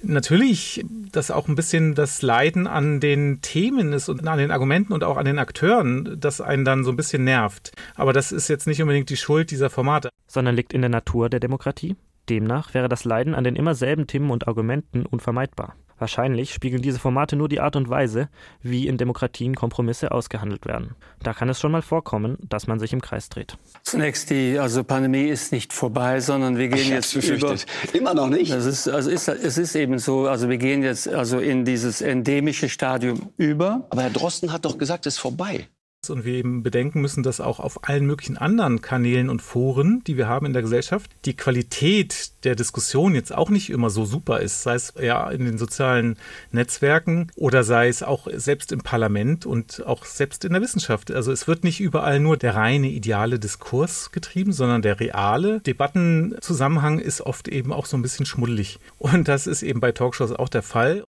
natürlich 0.04 0.86
das 1.12 1.32
auch 1.32 1.48
ein 1.48 1.56
bisschen 1.56 1.96
das 1.96 2.22
Leiden 2.22 2.68
an 2.68 3.00
den 3.00 3.42
Themen 3.42 3.94
ist 3.94 4.10
und 4.10 4.28
an 4.28 4.38
den 4.38 4.52
Argumenten 4.52 4.94
und 4.94 5.04
auch 5.04 5.18
an 5.18 5.26
den 5.26 5.40
Akteuren, 5.40 6.18
das 6.20 6.42
einen 6.42 6.66
dann 6.66 6.84
so 6.84 6.92
ein 6.92 6.96
bisschen 6.96 7.24
nervt. 7.24 7.72
Aber 7.96 8.14
das 8.14 8.32
ist 8.32 8.48
jetzt 8.48 8.68
nicht 8.68 8.82
unbedingt 8.82 9.10
die 9.10 9.18
Schuld 9.18 9.52
dieser 9.52 9.70
Formate. 9.70 10.10
Sondern 10.28 10.56
liegt 10.56 10.74
in 10.74 10.82
der 10.82 10.90
Natur 10.90 11.30
der 11.30 11.40
Demokratie? 11.40 11.96
Demnach 12.30 12.74
wäre 12.74 12.90
das 12.90 13.04
Leiden 13.04 13.36
an 13.36 13.44
den 13.44 13.56
immer 13.56 13.76
selben 13.76 14.08
Themen 14.08 14.32
und 14.32 14.48
Argumenten 14.48 15.06
unvermeidbar. 15.06 15.76
Wahrscheinlich 15.98 16.54
spiegeln 16.54 16.82
diese 16.82 17.00
Formate 17.00 17.36
nur 17.36 17.48
die 17.48 17.60
Art 17.60 17.76
und 17.76 17.90
Weise, 17.90 18.28
wie 18.62 18.88
in 18.88 18.98
Demokratien 18.98 19.56
Kompromisse 19.56 20.12
ausgehandelt 20.12 20.66
werden. 20.66 20.96
Da 21.22 21.34
kann 21.34 21.50
es 21.50 21.60
schon 21.60 21.72
mal 21.72 21.82
vorkommen, 21.82 22.38
dass 22.50 22.68
man 22.68 22.80
sich 22.80 22.94
im 22.94 23.02
Kreis 23.02 23.30
dreht. 23.30 23.58
Zunächst 23.84 24.30
die 24.30 24.60
also 24.60 24.84
Pandemie 24.84 25.28
ist 25.28 25.52
nicht 25.52 25.72
vorbei, 25.72 26.20
sondern 26.20 26.58
wir 26.58 26.68
gehen 26.68 26.90
jetzt 26.90 27.16
über 27.16 27.56
immer 27.94 28.14
noch 28.14 28.28
nicht. 28.28 28.52
Das 28.52 28.66
ist 28.66 28.88
also 28.90 29.10
ist, 29.10 29.28
es 29.28 29.58
ist 29.58 29.76
eben 29.76 30.00
so, 30.00 30.28
also 30.28 30.50
wir 30.50 30.58
gehen 30.58 30.84
jetzt 30.84 31.08
also 31.08 31.40
in 31.40 31.64
dieses 31.64 32.02
endemische 32.02 32.70
Stadium 32.70 33.30
über. 33.38 33.86
Aber 33.90 34.02
Herr 34.02 34.10
Drosten 34.10 34.52
hat 34.52 34.66
doch 34.66 34.78
gesagt, 34.78 35.06
es 35.06 35.16
ist 35.16 35.20
vorbei 35.20 35.68
und 36.10 36.26
wir 36.26 36.34
eben 36.34 36.64
bedenken 36.64 37.02
müssen, 37.02 37.24
dass 37.24 37.42
auch 37.42 37.60
auf 37.60 37.88
allen 37.88 38.06
möglichen 38.06 38.38
anderen 38.38 38.82
Kanälen 38.82 39.30
und 39.30 39.42
Foren, 39.42 40.04
die 40.06 40.18
wir 40.18 40.28
haben 40.28 40.46
in 40.46 40.54
der 40.54 40.62
Gesellschaft, 40.62 41.12
die 41.26 41.36
Qualität 41.36 42.32
der 42.44 42.56
Diskussion 42.56 43.16
jetzt 43.16 43.34
auch 43.34 43.50
nicht 43.50 43.70
immer 43.70 43.90
so 43.90 44.06
super 44.06 44.40
ist, 44.40 44.64
sei 44.64 44.76
es 44.76 44.94
ja 45.02 45.30
in 45.30 45.46
den 45.46 45.58
sozialen 45.58 46.18
Netzwerken 46.52 47.32
oder 47.36 47.64
sei 47.64 47.88
es 47.88 48.04
auch 48.04 48.28
selbst 48.34 48.72
im 48.72 48.82
Parlament 48.82 49.46
und 49.46 49.86
auch 49.86 50.06
selbst 50.06 50.46
in 50.46 50.54
der 50.54 50.62
Wissenschaft. 50.62 51.12
Also 51.12 51.32
es 51.32 51.48
wird 51.48 51.64
nicht 51.64 51.80
überall 51.80 52.20
nur 52.20 52.38
der 52.38 52.56
reine 52.56 52.90
ideale 52.90 53.40
Diskurs 53.40 54.12
getrieben, 54.12 54.54
sondern 54.54 54.82
der 54.82 55.00
reale 55.00 55.60
Debattenzusammenhang 55.62 57.00
ist 57.00 57.22
oft 57.22 57.48
eben 57.48 57.72
auch 57.74 57.86
so 57.86 57.98
ein 57.98 58.02
bisschen 58.02 58.26
schmuddelig. 58.26 58.80
Und 58.98 59.28
das 59.28 59.48
ist 59.48 59.64
eben 59.64 59.80
bei 59.80 59.92
Talkshows 59.92 60.32
auch 60.32 60.50
der 60.50 60.64
Fall. 60.64 61.04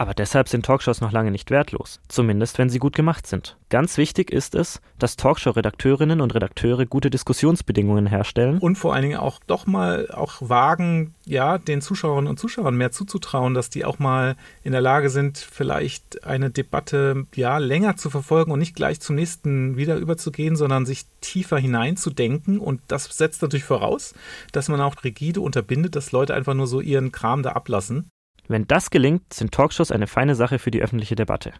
Aber 0.00 0.14
deshalb 0.14 0.48
sind 0.48 0.64
Talkshows 0.64 1.00
noch 1.00 1.10
lange 1.10 1.32
nicht 1.32 1.50
wertlos, 1.50 1.98
zumindest 2.06 2.56
wenn 2.58 2.70
sie 2.70 2.78
gut 2.78 2.94
gemacht 2.94 3.26
sind. 3.26 3.56
Ganz 3.68 3.98
wichtig 3.98 4.30
ist 4.30 4.54
es, 4.54 4.80
dass 5.00 5.16
Talkshow-Redakteurinnen 5.16 6.20
und 6.20 6.36
Redakteure 6.36 6.86
gute 6.86 7.10
Diskussionsbedingungen 7.10 8.06
herstellen. 8.06 8.58
Und 8.58 8.78
vor 8.78 8.94
allen 8.94 9.02
Dingen 9.02 9.18
auch 9.18 9.40
doch 9.48 9.66
mal 9.66 10.08
auch 10.12 10.36
wagen, 10.40 11.16
ja, 11.26 11.58
den 11.58 11.80
Zuschauerinnen 11.80 12.30
und 12.30 12.38
Zuschauern 12.38 12.76
mehr 12.76 12.92
zuzutrauen, 12.92 13.54
dass 13.54 13.70
die 13.70 13.84
auch 13.84 13.98
mal 13.98 14.36
in 14.62 14.70
der 14.70 14.80
Lage 14.80 15.10
sind, 15.10 15.36
vielleicht 15.36 16.24
eine 16.24 16.50
Debatte 16.50 17.26
ja 17.34 17.58
länger 17.58 17.96
zu 17.96 18.08
verfolgen 18.08 18.52
und 18.52 18.60
nicht 18.60 18.76
gleich 18.76 19.00
zum 19.00 19.16
nächsten 19.16 19.76
wieder 19.76 19.96
überzugehen, 19.96 20.54
sondern 20.54 20.86
sich 20.86 21.06
tiefer 21.20 21.58
hineinzudenken. 21.58 22.60
Und 22.60 22.82
das 22.86 23.06
setzt 23.06 23.42
natürlich 23.42 23.64
voraus, 23.64 24.14
dass 24.52 24.68
man 24.68 24.80
auch 24.80 24.94
rigide 25.02 25.40
unterbindet, 25.40 25.96
dass 25.96 26.12
Leute 26.12 26.34
einfach 26.34 26.54
nur 26.54 26.68
so 26.68 26.80
ihren 26.80 27.10
Kram 27.10 27.42
da 27.42 27.50
ablassen. 27.50 28.08
Wenn 28.48 28.66
das 28.66 28.90
gelingt, 28.90 29.32
sind 29.32 29.52
Talkshows 29.52 29.92
eine 29.92 30.06
feine 30.06 30.34
Sache 30.34 30.58
für 30.58 30.70
die 30.70 30.82
öffentliche 30.82 31.14
Debatte. 31.14 31.52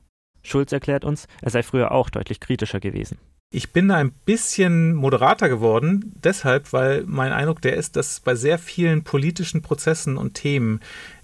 Schulz 0.42 0.72
erklärt 0.72 1.04
uns, 1.04 1.28
er 1.42 1.50
sei 1.50 1.62
früher 1.62 1.92
auch 1.92 2.10
deutlich 2.10 2.40
kritischer 2.40 2.80
gewesen. 2.80 3.18
Ich 3.50 3.72
bin 3.72 3.88
da 3.88 3.96
ein 3.96 4.12
bisschen 4.24 4.94
moderater 4.94 5.48
geworden, 5.48 6.12
deshalb, 6.22 6.72
weil 6.72 7.04
mein 7.06 7.32
Eindruck 7.32 7.62
der 7.62 7.76
ist, 7.76 7.96
dass 7.96 8.20
bei 8.20 8.34
sehr 8.34 8.58
vielen 8.58 9.04
politischen 9.04 9.62
Prozessen 9.62 10.18
und 10.18 10.34
Themen 10.34 10.80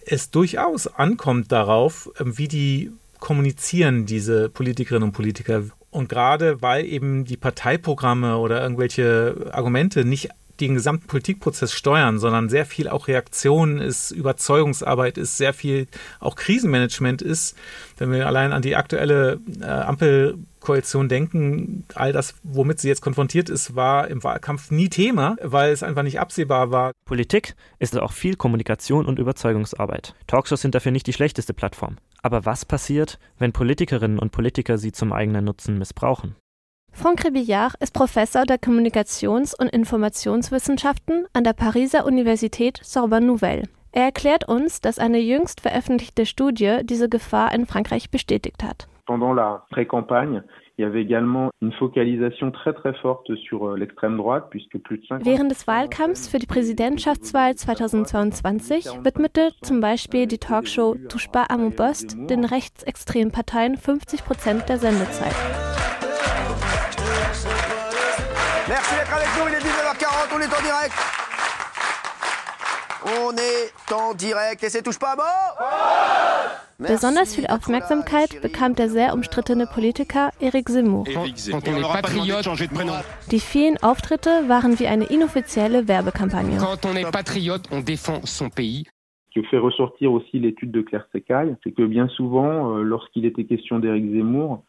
es 0.06 0.30
durchaus 0.30 0.86
ankommt 0.86 1.52
darauf, 1.52 2.10
ähm, 2.18 2.38
wie 2.38 2.48
die 2.48 2.92
kommunizieren, 3.18 4.06
diese 4.06 4.48
Politikerinnen 4.48 5.08
und 5.08 5.12
Politiker. 5.12 5.64
Und 5.90 6.08
gerade 6.08 6.60
weil 6.60 6.84
eben 6.86 7.24
die 7.24 7.36
Parteiprogramme 7.36 8.38
oder 8.38 8.62
irgendwelche 8.62 9.50
Argumente 9.52 10.04
nicht 10.04 10.30
den 10.60 10.74
gesamten 10.74 11.06
Politikprozess 11.06 11.72
steuern, 11.72 12.18
sondern 12.18 12.48
sehr 12.48 12.66
viel 12.66 12.88
auch 12.88 13.08
Reaktion 13.08 13.78
ist, 13.78 14.10
Überzeugungsarbeit 14.10 15.18
ist, 15.18 15.36
sehr 15.36 15.52
viel 15.52 15.88
auch 16.20 16.36
Krisenmanagement 16.36 17.22
ist. 17.22 17.56
Wenn 17.96 18.12
wir 18.12 18.26
allein 18.26 18.52
an 18.52 18.62
die 18.62 18.76
aktuelle 18.76 19.40
äh, 19.60 19.64
Ampelkoalition 19.64 21.08
denken, 21.08 21.84
all 21.94 22.12
das, 22.12 22.34
womit 22.42 22.80
sie 22.80 22.88
jetzt 22.88 23.02
konfrontiert 23.02 23.48
ist, 23.48 23.74
war 23.74 24.08
im 24.08 24.22
Wahlkampf 24.22 24.70
nie 24.70 24.88
Thema, 24.88 25.36
weil 25.42 25.72
es 25.72 25.82
einfach 25.82 26.02
nicht 26.02 26.20
absehbar 26.20 26.70
war. 26.70 26.92
Politik 27.04 27.56
ist 27.78 27.98
auch 27.98 28.12
viel 28.12 28.36
Kommunikation 28.36 29.06
und 29.06 29.18
Überzeugungsarbeit. 29.18 30.14
Talkshows 30.26 30.60
sind 30.60 30.74
dafür 30.74 30.92
nicht 30.92 31.06
die 31.06 31.12
schlechteste 31.12 31.54
Plattform. 31.54 31.96
Aber 32.22 32.46
was 32.46 32.64
passiert, 32.64 33.18
wenn 33.38 33.52
Politikerinnen 33.52 34.18
und 34.18 34.32
Politiker 34.32 34.78
sie 34.78 34.92
zum 34.92 35.12
eigenen 35.12 35.44
Nutzen 35.44 35.78
missbrauchen? 35.78 36.36
Franck 36.94 37.24
Rébillard 37.24 37.74
ist 37.80 37.92
Professor 37.92 38.44
der 38.44 38.56
Kommunikations- 38.56 39.54
und 39.58 39.68
Informationswissenschaften 39.68 41.26
an 41.32 41.42
der 41.42 41.52
Pariser 41.52 42.06
Universität 42.06 42.78
Sorbonne 42.82 43.26
Nouvelle. 43.26 43.64
Er 43.92 44.04
erklärt 44.04 44.48
uns, 44.48 44.80
dass 44.80 44.98
eine 44.98 45.18
jüngst 45.18 45.60
veröffentlichte 45.60 46.24
Studie 46.24 46.78
diese 46.84 47.08
Gefahr 47.08 47.52
in 47.52 47.66
Frankreich 47.66 48.10
bestätigt 48.10 48.62
hat. 48.62 48.86
Pendant 49.06 49.34
la 49.34 49.66
pré-campagne, 49.70 50.44
euh, 50.80 50.88
l'extrême 53.76 54.16
droite 54.16 54.50
puisque 54.50 54.78
plus 54.78 55.00
de 55.00 55.06
50 55.06 55.26
Während 55.26 55.50
des 55.50 55.66
Wahlkampfs 55.66 56.28
für 56.28 56.38
die 56.38 56.46
Präsidentschaftswahl 56.46 57.54
2022 57.54 59.04
widmete 59.04 59.50
zum 59.62 59.80
Beispiel 59.80 60.26
die 60.26 60.38
Talkshow 60.38 60.94
Touche 61.08 61.28
pas 61.30 61.44
à 61.50 61.58
mon 61.58 61.70
poste 61.70 62.16
den 62.26 62.44
rechtsextremen 62.44 63.30
Parteien 63.30 63.76
50 63.76 64.24
Prozent 64.24 64.68
der 64.68 64.78
Sendezeit. 64.78 65.34
Avec 69.14 69.28
nous, 69.38 69.48
il 69.48 69.54
est 69.54 69.60
19h40, 69.60 70.34
on 70.34 70.40
est 70.40 70.46
en 70.46 70.62
direct. 70.62 70.94
On 73.06 73.36
est 73.36 73.92
en 73.92 74.14
direct 74.14 74.64
et 74.64 74.70
c'est 74.70 74.82
touche 74.82 74.98
pas 74.98 75.14
à. 75.18 75.54
Besonders 76.78 77.26
viel 77.26 77.46
Aufmerksamkeit 77.46 78.40
bekam 78.42 78.74
der 78.74 78.88
sehr 78.88 79.14
umstrittene 79.14 79.66
Politiker 79.66 80.30
Eric 80.40 80.68
Zemmour. 80.68 81.04
Die 83.30 83.40
vielen 83.40 83.76
Auftritte 83.82 84.48
waren 84.48 84.78
wie 84.80 84.88
eine 84.88 85.04
inoffizielle 85.04 85.86
Werbekampagne. 85.86 86.58
Ce 89.34 89.40
que 89.40 89.46
fait 89.48 89.58
ressortir 89.58 90.12
aussi 90.12 90.38
l'étude 90.38 90.70
de 90.70 90.80
Claire 90.80 91.06
Secaille, 91.12 91.56
c'est 91.62 91.72
que 91.72 91.82
bien 91.82 92.08
souvent, 92.08 92.76
euh, 92.76 92.82
lorsqu'il 92.82 93.26
était 93.26 93.44
question 93.44 93.80
d'Éric 93.80 94.12
Zemmour, 94.12 94.62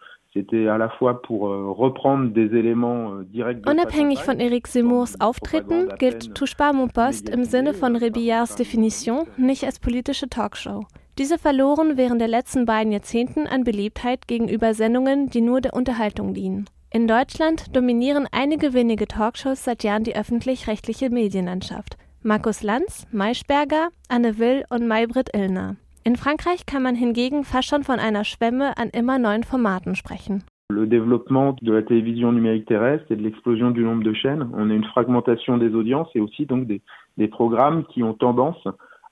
Unabhängig 3.65 4.19
von 4.19 4.39
Eric 4.39 4.67
Zemmours 4.67 5.21
Auftreten 5.21 5.89
gilt 5.97 6.35
Touche 6.35 6.55
pas 6.57 6.73
mon 6.73 6.89
poste 6.89 7.31
im 7.31 7.45
Sinne 7.45 7.73
von 7.73 7.95
Rebillards 7.95 8.55
Definition 8.55 9.27
nicht 9.37 9.63
als 9.63 9.79
politische 9.79 10.27
Talkshow. 10.27 10.85
Diese 11.17 11.39
verloren 11.39 11.95
während 11.95 12.19
der 12.19 12.27
letzten 12.27 12.65
beiden 12.65 12.91
Jahrzehnten 12.91 13.47
an 13.47 13.63
Beliebtheit 13.63 14.27
gegenüber 14.27 14.73
Sendungen, 14.73 15.29
die 15.29 15.39
nur 15.39 15.61
der 15.61 15.73
Unterhaltung 15.73 16.33
dienen. 16.33 16.65
In 16.91 17.07
Deutschland 17.07 17.73
dominieren 17.73 18.27
einige 18.31 18.73
wenige 18.73 19.07
Talkshows 19.07 19.63
seit 19.63 19.83
Jahren 19.83 20.03
die 20.03 20.17
öffentlich-rechtliche 20.17 21.09
Medienlandschaft. 21.09 21.97
Markus 22.23 22.63
Lanz, 22.63 23.07
Maischberger, 23.11 23.89
Anne 24.09 24.37
Will 24.39 24.65
und 24.69 24.87
Maybrit 24.87 25.29
Illner. 25.33 25.77
In 26.07 26.17
Frankreich 26.17 26.67
kann 26.67 26.83
man 26.83 26.93
hingegen 26.93 27.43
fast 27.43 27.67
schon 27.67 27.81
von 27.83 27.97
einer 27.97 28.23
Schwemme 28.25 28.77
an 28.77 28.91
immer 28.93 29.17
neuen 29.17 29.43
Formaten 29.43 29.95
sprechen. 29.95 30.43
Le 30.69 30.85
développement 30.85 31.55
de 31.63 31.71
la 31.71 31.81
télévision 31.81 32.31
numérique 32.31 32.67
terrestre 32.67 33.11
et 33.11 33.15
de 33.15 33.23
l'explosion 33.23 33.71
du 33.71 33.83
nombre 33.83 34.03
de 34.03 34.13
chaînes, 34.13 34.47
on 34.53 34.69
a 34.69 34.73
une 34.73 34.83
fragmentation 34.83 35.57
des 35.57 35.73
audiences 35.73 36.09
et 36.13 36.19
aussi 36.19 36.45
donc 36.45 36.67
des, 36.67 36.83
des 37.17 37.27
programmes 37.27 37.85
qui 37.85 38.03
ont 38.03 38.13
tendance 38.13 38.67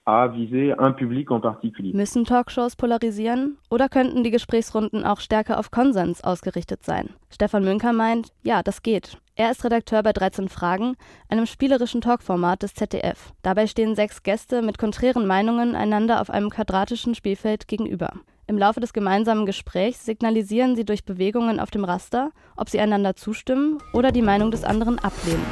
à 0.06 0.28
viser 0.28 0.76
un 0.80 0.92
public 0.94 1.32
en 1.32 1.40
particulier. 1.40 1.94
Müssen 1.94 2.26
Talkshows 2.26 2.76
polarisieren 2.76 3.58
oder 3.70 3.90
könnten 3.90 4.24
die 4.24 4.32
Gesprächsrunden 4.32 5.06
auch 5.06 5.20
stärker 5.20 5.60
auf 5.60 5.72
Konsens 5.72 6.24
ausgerichtet 6.24 6.84
sein? 6.84 7.10
Stefan 7.30 7.64
Münker 7.64 7.94
meint, 7.94 8.30
ja, 8.44 8.64
das 8.64 8.82
geht. 8.82 9.18
Er 9.36 9.50
ist 9.50 9.64
Redakteur 9.64 10.04
bei 10.04 10.14
13 10.14 10.48
Fragen, 10.48 10.96
einem 11.28 11.48
spielerischen 11.48 12.02
Talkformat 12.02 12.62
des 12.62 12.76
ZDF. 12.76 13.32
Dabei 13.42 13.66
stehen 13.66 13.96
sechs 13.96 14.22
Gäste 14.22 14.62
mit 14.62 14.78
konträren 14.78 15.26
Meinungen 15.26 15.76
einander 15.76 16.22
auf 16.22 16.30
einem 16.30 16.50
quadratischen 16.50 17.16
Spielfeld 17.16 17.68
gegenüber. 17.68 18.14
Im 18.46 18.58
Laufe 18.58 18.82
des 18.82 18.94
gemeinsamen 18.94 19.46
Gesprächs 19.46 20.06
signalisieren 20.06 20.76
sie 20.76 20.86
durch 20.86 21.06
Bewegungen 21.06 21.60
auf 21.60 21.72
dem 21.72 21.86
Raster, 21.86 22.32
ob 22.58 22.70
sie 22.70 22.80
einander 22.80 23.16
zustimmen 23.16 23.80
oder 23.94 24.12
die 24.12 24.22
Meinung 24.22 24.52
des 24.52 24.66
anderen 24.66 25.00
ablehnen. 25.00 25.46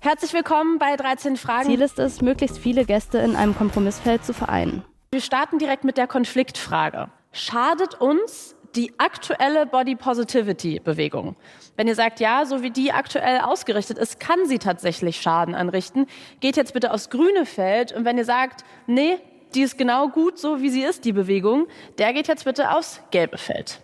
Herzlich 0.00 0.32
willkommen 0.32 0.78
bei 0.78 0.94
13 0.94 1.36
Fragen. 1.36 1.68
Ziel 1.68 1.82
ist 1.82 1.98
es, 1.98 2.22
möglichst 2.22 2.56
viele 2.56 2.84
Gäste 2.84 3.18
in 3.18 3.34
einem 3.34 3.56
Kompromissfeld 3.56 4.24
zu 4.24 4.32
vereinen. 4.32 4.84
Wir 5.10 5.20
starten 5.20 5.58
direkt 5.58 5.82
mit 5.82 5.96
der 5.96 6.06
Konfliktfrage. 6.06 7.08
Schadet 7.32 8.00
uns 8.00 8.54
die 8.76 8.92
aktuelle 8.98 9.66
Body 9.66 9.96
Positivity 9.96 10.78
Bewegung. 10.78 11.34
Wenn 11.76 11.88
ihr 11.88 11.96
sagt, 11.96 12.20
ja, 12.20 12.44
so 12.46 12.62
wie 12.62 12.70
die 12.70 12.92
aktuell 12.92 13.40
ausgerichtet 13.40 13.98
ist, 13.98 14.20
kann 14.20 14.46
sie 14.46 14.60
tatsächlich 14.60 15.20
Schaden 15.20 15.56
anrichten, 15.56 16.06
geht 16.38 16.56
jetzt 16.56 16.74
bitte 16.74 16.92
aufs 16.92 17.10
grüne 17.10 17.44
Feld. 17.44 17.90
Und 17.90 18.04
wenn 18.04 18.18
ihr 18.18 18.24
sagt, 18.24 18.64
nee, 18.86 19.18
die 19.56 19.62
ist 19.62 19.78
genau 19.78 20.10
gut, 20.10 20.38
so 20.38 20.62
wie 20.62 20.70
sie 20.70 20.84
ist, 20.84 21.06
die 21.06 21.12
Bewegung, 21.12 21.66
der 21.98 22.12
geht 22.12 22.28
jetzt 22.28 22.44
bitte 22.44 22.70
aufs 22.70 23.02
gelbe 23.10 23.36
Feld. 23.36 23.80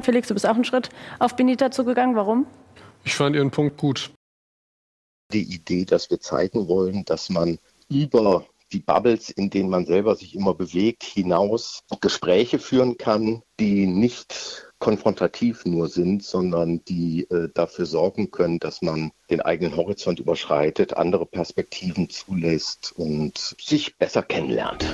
Felix, 0.00 0.28
du 0.28 0.34
bist 0.34 0.46
auch 0.46 0.54
einen 0.54 0.62
Schritt 0.62 0.90
auf 1.18 1.34
Benita 1.34 1.72
zugegangen. 1.72 2.14
Warum? 2.14 2.46
Ich 3.06 3.14
fand 3.14 3.36
ihren 3.36 3.52
Punkt 3.52 3.78
gut. 3.78 4.10
Die 5.32 5.54
Idee, 5.54 5.84
dass 5.84 6.10
wir 6.10 6.20
zeigen 6.20 6.66
wollen, 6.66 7.04
dass 7.04 7.30
man 7.30 7.58
über 7.88 8.44
die 8.72 8.80
Bubbles, 8.80 9.30
in 9.30 9.48
denen 9.48 9.70
man 9.70 9.86
selber 9.86 10.16
sich 10.16 10.34
immer 10.34 10.54
bewegt, 10.54 11.04
hinaus 11.04 11.84
Gespräche 12.00 12.58
führen 12.58 12.98
kann, 12.98 13.42
die 13.60 13.86
nicht 13.86 14.66
konfrontativ 14.80 15.64
nur 15.64 15.88
sind, 15.88 16.24
sondern 16.24 16.84
die 16.84 17.30
äh, 17.30 17.48
dafür 17.54 17.86
sorgen 17.86 18.32
können, 18.32 18.58
dass 18.58 18.82
man 18.82 19.12
den 19.30 19.40
eigenen 19.40 19.76
Horizont 19.76 20.18
überschreitet, 20.18 20.94
andere 20.94 21.26
Perspektiven 21.26 22.10
zulässt 22.10 22.92
und 22.96 23.38
sich 23.38 23.96
besser 23.96 24.24
kennenlernt. 24.24 24.84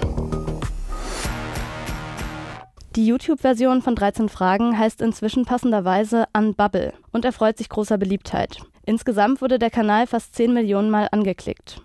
Die 2.94 3.06
YouTube-Version 3.06 3.80
von 3.80 3.94
13 3.94 4.28
Fragen 4.28 4.78
heißt 4.78 5.00
inzwischen 5.00 5.46
passenderweise 5.46 6.26
Unbubble 6.36 6.92
und 7.10 7.24
erfreut 7.24 7.56
sich 7.56 7.70
großer 7.70 7.96
Beliebtheit. 7.96 8.58
Insgesamt 8.84 9.40
wurde 9.40 9.58
der 9.58 9.70
Kanal 9.70 10.06
fast 10.06 10.34
10 10.34 10.52
Millionen 10.52 10.90
Mal 10.90 11.08
angeklickt. 11.10 11.80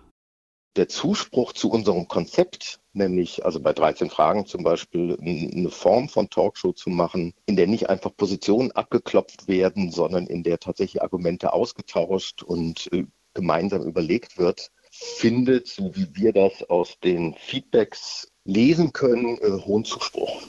Der 0.76 0.88
Zuspruch 0.88 1.54
zu 1.54 1.70
unserem 1.70 2.08
Konzept, 2.08 2.80
nämlich 2.92 3.46
also 3.46 3.58
bei 3.58 3.72
13 3.72 4.10
Fragen 4.10 4.44
zum 4.44 4.62
Beispiel 4.64 5.16
eine 5.18 5.70
Form 5.70 6.10
von 6.10 6.28
Talkshow 6.28 6.72
zu 6.72 6.90
machen, 6.90 7.32
in 7.46 7.56
der 7.56 7.68
nicht 7.68 7.88
einfach 7.88 8.14
Positionen 8.14 8.70
abgeklopft 8.72 9.48
werden, 9.48 9.90
sondern 9.90 10.26
in 10.26 10.42
der 10.42 10.58
tatsächlich 10.58 11.00
Argumente 11.00 11.54
ausgetauscht 11.54 12.42
und 12.42 12.92
äh, 12.92 13.06
gemeinsam 13.32 13.82
überlegt 13.82 14.36
wird, 14.36 14.70
findet, 14.90 15.68
so 15.68 15.96
wie 15.96 16.14
wir 16.14 16.34
das 16.34 16.68
aus 16.68 16.98
den 17.02 17.32
Feedbacks 17.32 18.28
lesen 18.44 18.92
können, 18.92 19.38
äh, 19.38 19.52
hohen 19.64 19.86
Zuspruch. 19.86 20.42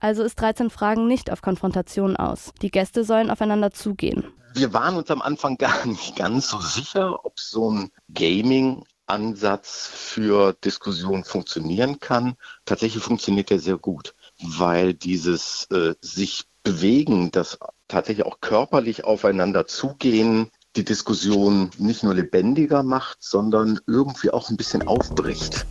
Also 0.00 0.22
ist 0.22 0.40
13 0.40 0.70
Fragen 0.70 1.06
nicht 1.08 1.30
auf 1.30 1.42
Konfrontation 1.42 2.16
aus. 2.16 2.52
Die 2.62 2.70
Gäste 2.70 3.04
sollen 3.04 3.30
aufeinander 3.30 3.72
zugehen. 3.72 4.24
Wir 4.54 4.72
waren 4.72 4.96
uns 4.96 5.10
am 5.10 5.22
Anfang 5.22 5.56
gar 5.58 5.86
nicht 5.86 6.16
ganz 6.16 6.50
so 6.50 6.60
sicher, 6.60 7.24
ob 7.24 7.38
so 7.38 7.70
ein 7.70 7.90
Gaming-Ansatz 8.12 9.90
für 9.92 10.52
Diskussionen 10.52 11.24
funktionieren 11.24 11.98
kann. 12.00 12.36
Tatsächlich 12.64 13.02
funktioniert 13.02 13.50
er 13.50 13.58
sehr 13.58 13.78
gut, 13.78 14.14
weil 14.40 14.94
dieses 14.94 15.66
äh, 15.70 15.94
sich 16.00 16.44
bewegen, 16.62 17.30
das 17.30 17.58
tatsächlich 17.88 18.26
auch 18.26 18.40
körperlich 18.40 19.04
aufeinander 19.04 19.66
zugehen, 19.66 20.50
die 20.76 20.84
Diskussion 20.84 21.70
nicht 21.78 22.02
nur 22.02 22.14
lebendiger 22.14 22.82
macht, 22.82 23.18
sondern 23.20 23.80
irgendwie 23.86 24.30
auch 24.30 24.50
ein 24.50 24.56
bisschen 24.56 24.86
aufbricht. 24.86 25.66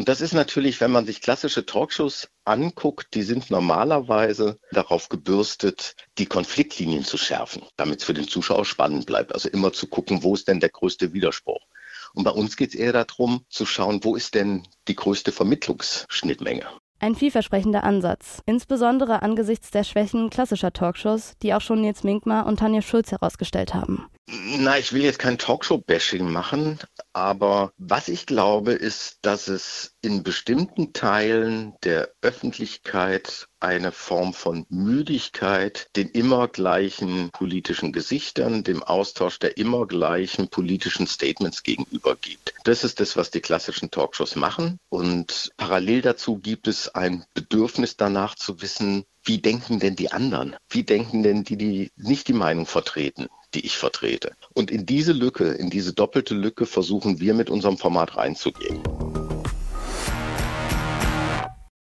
Und 0.00 0.08
das 0.08 0.22
ist 0.22 0.32
natürlich, 0.32 0.80
wenn 0.80 0.92
man 0.92 1.04
sich 1.04 1.20
klassische 1.20 1.66
Talkshows 1.66 2.30
anguckt, 2.46 3.08
die 3.12 3.20
sind 3.20 3.50
normalerweise 3.50 4.58
darauf 4.72 5.10
gebürstet, 5.10 5.94
die 6.16 6.24
Konfliktlinien 6.24 7.04
zu 7.04 7.18
schärfen, 7.18 7.64
damit 7.76 8.00
es 8.00 8.06
für 8.06 8.14
den 8.14 8.26
Zuschauer 8.26 8.64
spannend 8.64 9.04
bleibt. 9.04 9.34
Also 9.34 9.50
immer 9.50 9.74
zu 9.74 9.88
gucken, 9.88 10.22
wo 10.22 10.32
ist 10.32 10.48
denn 10.48 10.58
der 10.58 10.70
größte 10.70 11.12
Widerspruch. 11.12 11.60
Und 12.14 12.24
bei 12.24 12.30
uns 12.30 12.56
geht 12.56 12.70
es 12.70 12.76
eher 12.76 12.94
darum, 12.94 13.44
zu 13.50 13.66
schauen, 13.66 14.02
wo 14.02 14.16
ist 14.16 14.34
denn 14.34 14.66
die 14.88 14.96
größte 14.96 15.32
Vermittlungsschnittmenge. 15.32 16.64
Ein 16.98 17.14
vielversprechender 17.14 17.84
Ansatz, 17.84 18.40
insbesondere 18.46 19.20
angesichts 19.20 19.70
der 19.70 19.84
Schwächen 19.84 20.30
klassischer 20.30 20.72
Talkshows, 20.72 21.34
die 21.42 21.52
auch 21.52 21.60
schon 21.60 21.82
Nils 21.82 22.04
Minkmar 22.04 22.46
und 22.46 22.58
Tanja 22.58 22.80
Schulz 22.80 23.12
herausgestellt 23.12 23.74
haben. 23.74 24.09
Na, 24.32 24.78
ich 24.78 24.92
will 24.92 25.02
jetzt 25.02 25.18
kein 25.18 25.38
Talkshow-Bashing 25.38 26.30
machen, 26.30 26.78
aber 27.12 27.72
was 27.78 28.06
ich 28.06 28.26
glaube, 28.26 28.72
ist, 28.72 29.18
dass 29.22 29.48
es 29.48 29.96
in 30.02 30.22
bestimmten 30.22 30.92
Teilen 30.92 31.74
der 31.82 32.10
Öffentlichkeit 32.22 33.48
eine 33.58 33.90
Form 33.92 34.32
von 34.32 34.66
Müdigkeit 34.68 35.88
den 35.96 36.08
immer 36.08 36.46
gleichen 36.46 37.30
politischen 37.30 37.92
Gesichtern, 37.92 38.62
dem 38.62 38.82
Austausch 38.82 39.38
der 39.40 39.56
immer 39.56 39.86
gleichen 39.86 40.48
politischen 40.48 41.06
Statements 41.06 41.62
gegenüber 41.64 42.14
gibt. 42.14 42.54
Das 42.64 42.84
ist 42.84 43.00
das, 43.00 43.16
was 43.16 43.30
die 43.30 43.40
klassischen 43.40 43.90
Talkshows 43.90 44.36
machen. 44.36 44.78
Und 44.88 45.50
parallel 45.56 46.02
dazu 46.02 46.38
gibt 46.38 46.68
es 46.68 46.88
ein 46.94 47.24
Bedürfnis 47.34 47.96
danach 47.96 48.36
zu 48.36 48.62
wissen, 48.62 49.04
wie 49.22 49.38
denken 49.38 49.78
denn 49.80 49.96
die 49.96 50.12
anderen? 50.12 50.56
Wie 50.68 50.82
denken 50.82 51.22
denn 51.22 51.44
die, 51.44 51.56
die 51.56 51.90
nicht 51.96 52.28
die 52.28 52.32
Meinung 52.32 52.66
vertreten? 52.66 53.28
die 53.54 53.66
ich 53.66 53.76
vertrete. 53.76 54.32
Und 54.54 54.70
in 54.70 54.86
diese 54.86 55.12
Lücke, 55.12 55.48
in 55.48 55.70
diese 55.70 55.92
doppelte 55.92 56.34
Lücke 56.34 56.66
versuchen 56.66 57.20
wir 57.20 57.34
mit 57.34 57.50
unserem 57.50 57.78
Format 57.78 58.16
reinzugehen. 58.16 58.80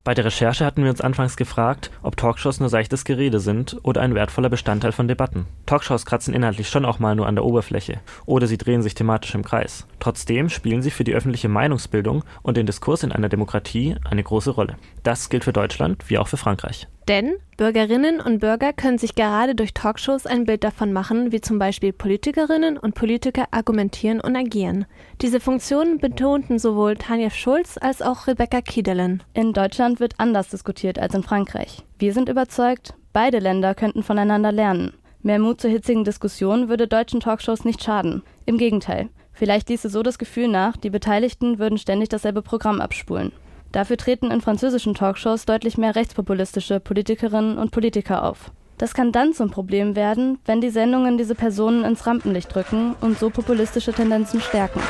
Bei 0.04 0.14
der 0.14 0.24
Recherche 0.24 0.64
hatten 0.64 0.82
wir 0.84 0.90
uns 0.90 1.02
anfangs 1.02 1.36
gefragt, 1.36 1.90
ob 2.02 2.16
Talkshows 2.16 2.60
nur 2.60 2.70
seichtes 2.70 3.04
Gerede 3.04 3.40
sind 3.40 3.76
oder 3.82 4.00
ein 4.00 4.14
wertvoller 4.14 4.48
Bestandteil 4.48 4.92
von 4.92 5.06
Debatten. 5.06 5.44
Talkshows 5.66 6.06
kratzen 6.06 6.32
inhaltlich 6.32 6.70
schon 6.70 6.86
auch 6.86 6.98
mal 6.98 7.14
nur 7.14 7.26
an 7.26 7.34
der 7.34 7.44
Oberfläche 7.44 8.00
oder 8.24 8.46
sie 8.46 8.56
drehen 8.56 8.80
sich 8.80 8.94
thematisch 8.94 9.34
im 9.34 9.44
Kreis. 9.44 9.86
Trotzdem 10.00 10.48
spielen 10.48 10.80
sie 10.80 10.90
für 10.90 11.04
die 11.04 11.12
öffentliche 11.12 11.50
Meinungsbildung 11.50 12.24
und 12.40 12.56
den 12.56 12.64
Diskurs 12.64 13.02
in 13.02 13.12
einer 13.12 13.28
Demokratie 13.28 13.96
eine 14.08 14.22
große 14.22 14.52
Rolle. 14.52 14.78
Das 15.02 15.28
gilt 15.28 15.44
für 15.44 15.52
Deutschland 15.52 16.08
wie 16.08 16.16
auch 16.16 16.28
für 16.28 16.38
Frankreich. 16.38 16.88
Denn 17.08 17.36
Bürgerinnen 17.56 18.20
und 18.20 18.40
Bürger 18.40 18.74
können 18.74 18.98
sich 18.98 19.14
gerade 19.14 19.54
durch 19.54 19.72
Talkshows 19.72 20.26
ein 20.26 20.44
Bild 20.44 20.62
davon 20.62 20.92
machen, 20.92 21.32
wie 21.32 21.40
zum 21.40 21.58
Beispiel 21.58 21.94
Politikerinnen 21.94 22.76
und 22.76 22.94
Politiker 22.94 23.46
argumentieren 23.50 24.20
und 24.20 24.36
agieren. 24.36 24.84
Diese 25.22 25.40
Funktionen 25.40 25.96
betonten 25.96 26.58
sowohl 26.58 26.96
Tanja 26.96 27.30
Schulz 27.30 27.78
als 27.80 28.02
auch 28.02 28.26
Rebecca 28.26 28.60
Kiedelen. 28.60 29.22
In 29.32 29.54
Deutschland 29.54 30.00
wird 30.00 30.16
anders 30.18 30.50
diskutiert 30.50 30.98
als 30.98 31.14
in 31.14 31.22
Frankreich. 31.22 31.82
Wir 31.98 32.12
sind 32.12 32.28
überzeugt, 32.28 32.92
beide 33.14 33.38
Länder 33.38 33.74
könnten 33.74 34.02
voneinander 34.02 34.52
lernen. 34.52 34.92
Mehr 35.22 35.38
Mut 35.38 35.62
zur 35.62 35.70
hitzigen 35.70 36.04
Diskussion 36.04 36.68
würde 36.68 36.86
deutschen 36.86 37.20
Talkshows 37.20 37.64
nicht 37.64 37.82
schaden. 37.82 38.22
Im 38.44 38.58
Gegenteil. 38.58 39.08
Vielleicht 39.32 39.70
ließe 39.70 39.88
so 39.88 40.02
das 40.02 40.18
Gefühl 40.18 40.48
nach, 40.48 40.76
die 40.76 40.90
Beteiligten 40.90 41.58
würden 41.58 41.78
ständig 41.78 42.10
dasselbe 42.10 42.42
Programm 42.42 42.82
abspulen. 42.82 43.32
Dafür 43.72 43.96
treten 43.98 44.30
in 44.30 44.40
französischen 44.40 44.94
Talkshows 44.94 45.44
deutlich 45.44 45.76
mehr 45.76 45.94
rechtspopulistische 45.94 46.80
Politikerinnen 46.80 47.58
und 47.58 47.70
Politiker 47.70 48.24
auf. 48.24 48.50
Das 48.78 48.94
kann 48.94 49.10
dann 49.12 49.34
zum 49.34 49.50
Problem 49.50 49.96
werden, 49.96 50.38
wenn 50.46 50.60
die 50.60 50.70
Sendungen 50.70 51.18
diese 51.18 51.34
Personen 51.34 51.84
ins 51.84 52.06
Rampenlicht 52.06 52.54
drücken 52.54 52.94
und 53.00 53.18
so 53.18 53.28
populistische 53.28 53.92
Tendenzen 53.92 54.40
stärken. 54.40 54.80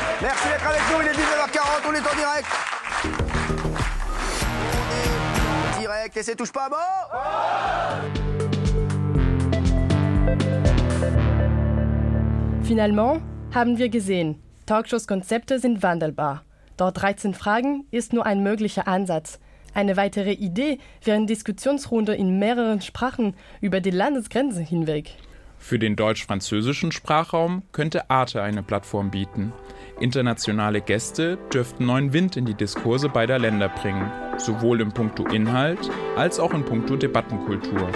Finalement 12.63 13.21
haben 13.55 13.77
wir 13.79 13.89
gesehen, 13.89 14.39
Talkshows-Konzepte 14.67 15.57
sind 15.57 15.81
wandelbar. 15.81 16.43
Dort 16.79 17.01
13 17.01 17.33
Fragen 17.33 17.83
ist 17.91 18.13
nur 18.13 18.25
ein 18.25 18.41
möglicher 18.41 18.87
Ansatz. 18.87 19.37
Eine 19.73 19.97
weitere 19.97 20.31
Idee 20.31 20.77
wäre 21.03 21.17
eine 21.17 21.25
Diskussionsrunde 21.25 22.15
in 22.15 22.39
mehreren 22.39 22.79
Sprachen 22.79 23.33
über 23.59 23.81
die 23.81 23.89
Landesgrenzen 23.89 24.63
hinweg. 24.63 25.11
Für 25.57 25.77
den 25.77 25.97
deutsch-französischen 25.97 26.93
Sprachraum 26.93 27.63
könnte 27.73 28.09
Arte 28.09 28.41
eine 28.41 28.63
Plattform 28.63 29.11
bieten. 29.11 29.51
Internationale 29.99 30.79
Gäste 30.79 31.37
dürften 31.53 31.85
neuen 31.85 32.13
Wind 32.13 32.37
in 32.37 32.45
die 32.45 32.53
Diskurse 32.53 33.09
beider 33.09 33.39
Länder 33.39 33.67
bringen, 33.67 34.09
sowohl 34.37 34.79
in 34.79 34.93
puncto 34.93 35.25
Inhalt 35.25 35.89
als 36.15 36.39
auch 36.39 36.53
in 36.53 36.63
puncto 36.63 36.95
Debattenkultur. 36.95 37.89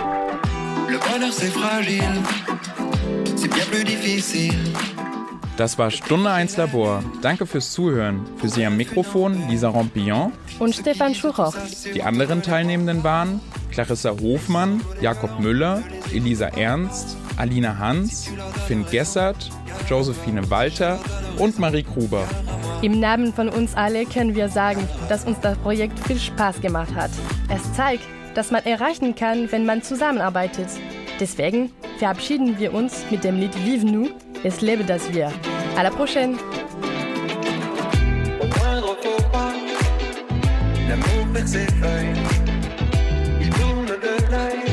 Le 0.90 1.00
bonheur 1.00 1.32
c'est 1.32 1.54
fragile, 1.54 2.22
c'est 3.38 3.48
bien 3.48 3.66
plus 3.72 3.86
difficile. 3.86 4.93
Das 5.56 5.78
war 5.78 5.92
Stunde 5.92 6.32
1 6.32 6.58
Labor. 6.58 7.04
Danke 7.22 7.46
fürs 7.46 7.72
Zuhören. 7.72 8.26
Für 8.38 8.50
Sie 8.50 8.66
am 8.66 8.76
Mikrofon 8.76 9.50
Lisa 9.50 9.70
Rompillon 9.70 10.34
und 10.58 10.76
Stefan 10.76 11.14
Schuroch. 11.14 11.56
Die 11.94 12.02
anderen 12.02 12.42
Teilnehmenden 12.42 13.04
waren 13.04 13.40
Clarissa 13.72 14.12
Hofmann, 14.20 14.82
Jakob 15.00 15.40
Müller, 15.40 15.84
Elisa 16.12 16.48
Ernst, 16.48 17.18
Alina 17.38 17.78
Hans, 17.78 18.32
Finn 18.68 18.84
Gessert, 18.90 19.52
Josephine 19.88 20.50
Walter 20.50 21.00
und 21.38 21.60
Marie 21.60 21.84
Gruber. 21.84 22.28
Im 22.82 23.00
Namen 23.00 23.32
von 23.32 23.48
uns 23.48 23.76
alle 23.76 24.06
können 24.06 24.34
wir 24.36 24.50
sagen, 24.50 24.88
dass 25.08 25.24
uns 25.24 25.40
das 25.40 25.56
Projekt 25.60 26.00
viel 26.00 26.20
Spaß 26.20 26.62
gemacht 26.62 26.96
hat. 26.96 27.12
Es 27.50 27.74
zeigt, 27.74 28.04
dass 28.34 28.50
man 28.50 28.66
erreichen 28.66 29.14
kann, 29.14 29.52
wenn 29.52 29.68
man 29.68 29.84
zusammenarbeitet. 29.84 30.68
Deswegen 31.20 31.72
verabschieden 32.00 32.58
wir 32.58 32.74
uns 32.74 33.06
mit 33.12 33.24
dem 33.24 33.40
Lied 33.40 33.56
Vive 33.64 33.86
nous 33.86 34.10
Es 34.44 34.62
lebe 34.62 34.84
das 34.84 35.14
Wir. 35.14 35.32
À 35.78 35.84
la 35.84 35.90
prochaine! 35.90 36.38
travers 41.34 41.48
ses 41.48 41.66
feuilles. 41.66 42.14
Il 43.42 43.50
tourne 43.50 43.86
de 43.86 44.32
l'œil 44.32 44.64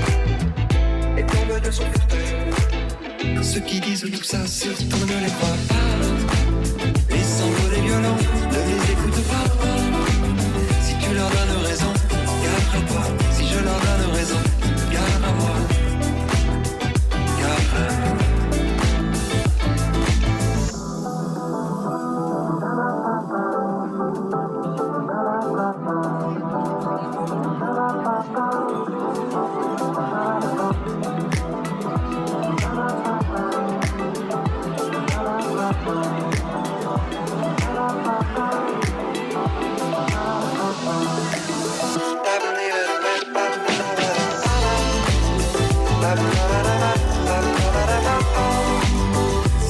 et 1.19 1.25
tombe 1.25 1.61
de 1.61 1.71
son 1.71 1.85
fauteuil. 1.85 3.43
Ceux 3.43 3.61
qui 3.61 3.81
disent 3.81 4.07
tout 4.13 4.23
ça, 4.23 4.47
surtout 4.47 5.07
ne 5.07 5.25
les 5.25 5.33
croient 5.39 5.65
pas. 5.69 7.15
Les 7.15 7.23
sanglots 7.23 7.75
des 7.75 7.81
violons, 7.81 8.20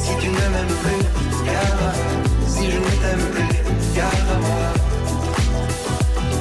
Si 0.02 0.12
tu 0.20 0.28
ne 0.28 0.44
m'aimes 0.52 0.76
plus, 0.82 1.02
garde 1.46 1.80
à 1.80 1.90
moi. 1.96 2.12
Si 2.48 2.64
je 2.70 2.78
ne 2.78 2.92
t'aime 3.02 3.26
plus, 3.32 3.52
garde 3.96 4.30
à 4.34 4.38
moi. 4.38 4.62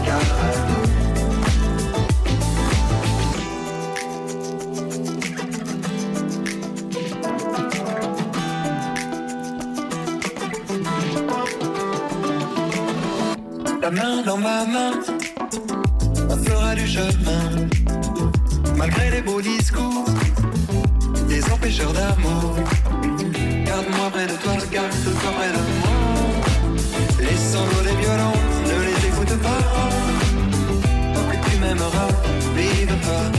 Garde 0.05 0.33
à. 0.43 0.49
Ta 13.81 13.89
main 13.91 14.21
dans 14.25 14.37
ma 14.37 14.65
main, 14.65 14.91
on 16.29 16.37
fera 16.37 16.75
du 16.75 16.85
chemin. 16.85 17.69
Malgré 18.79 19.09
les 19.09 19.21
beaux 19.21 19.41
discours, 19.41 20.05
les 21.27 21.43
empêcheurs 21.51 21.91
d'amour. 21.91 22.55
Garde-moi 23.65 24.09
près 24.09 24.25
de 24.25 24.37
toi, 24.41 24.53
garde-toi 24.71 25.31
près 25.37 25.51
de 25.57 25.61
moi. 25.81 25.97
Les 27.19 27.35
sanglots 27.35 27.83
des 27.83 27.97
violons, 28.01 28.39
ne 28.69 28.77
les 28.87 29.07
écoute 29.09 29.37
pas. 29.43 29.63
Tant 31.13 31.25
que 31.29 31.49
tu 31.49 31.57
m'aimeras, 31.57 32.07
vive 32.55 32.95
toi. 33.03 33.38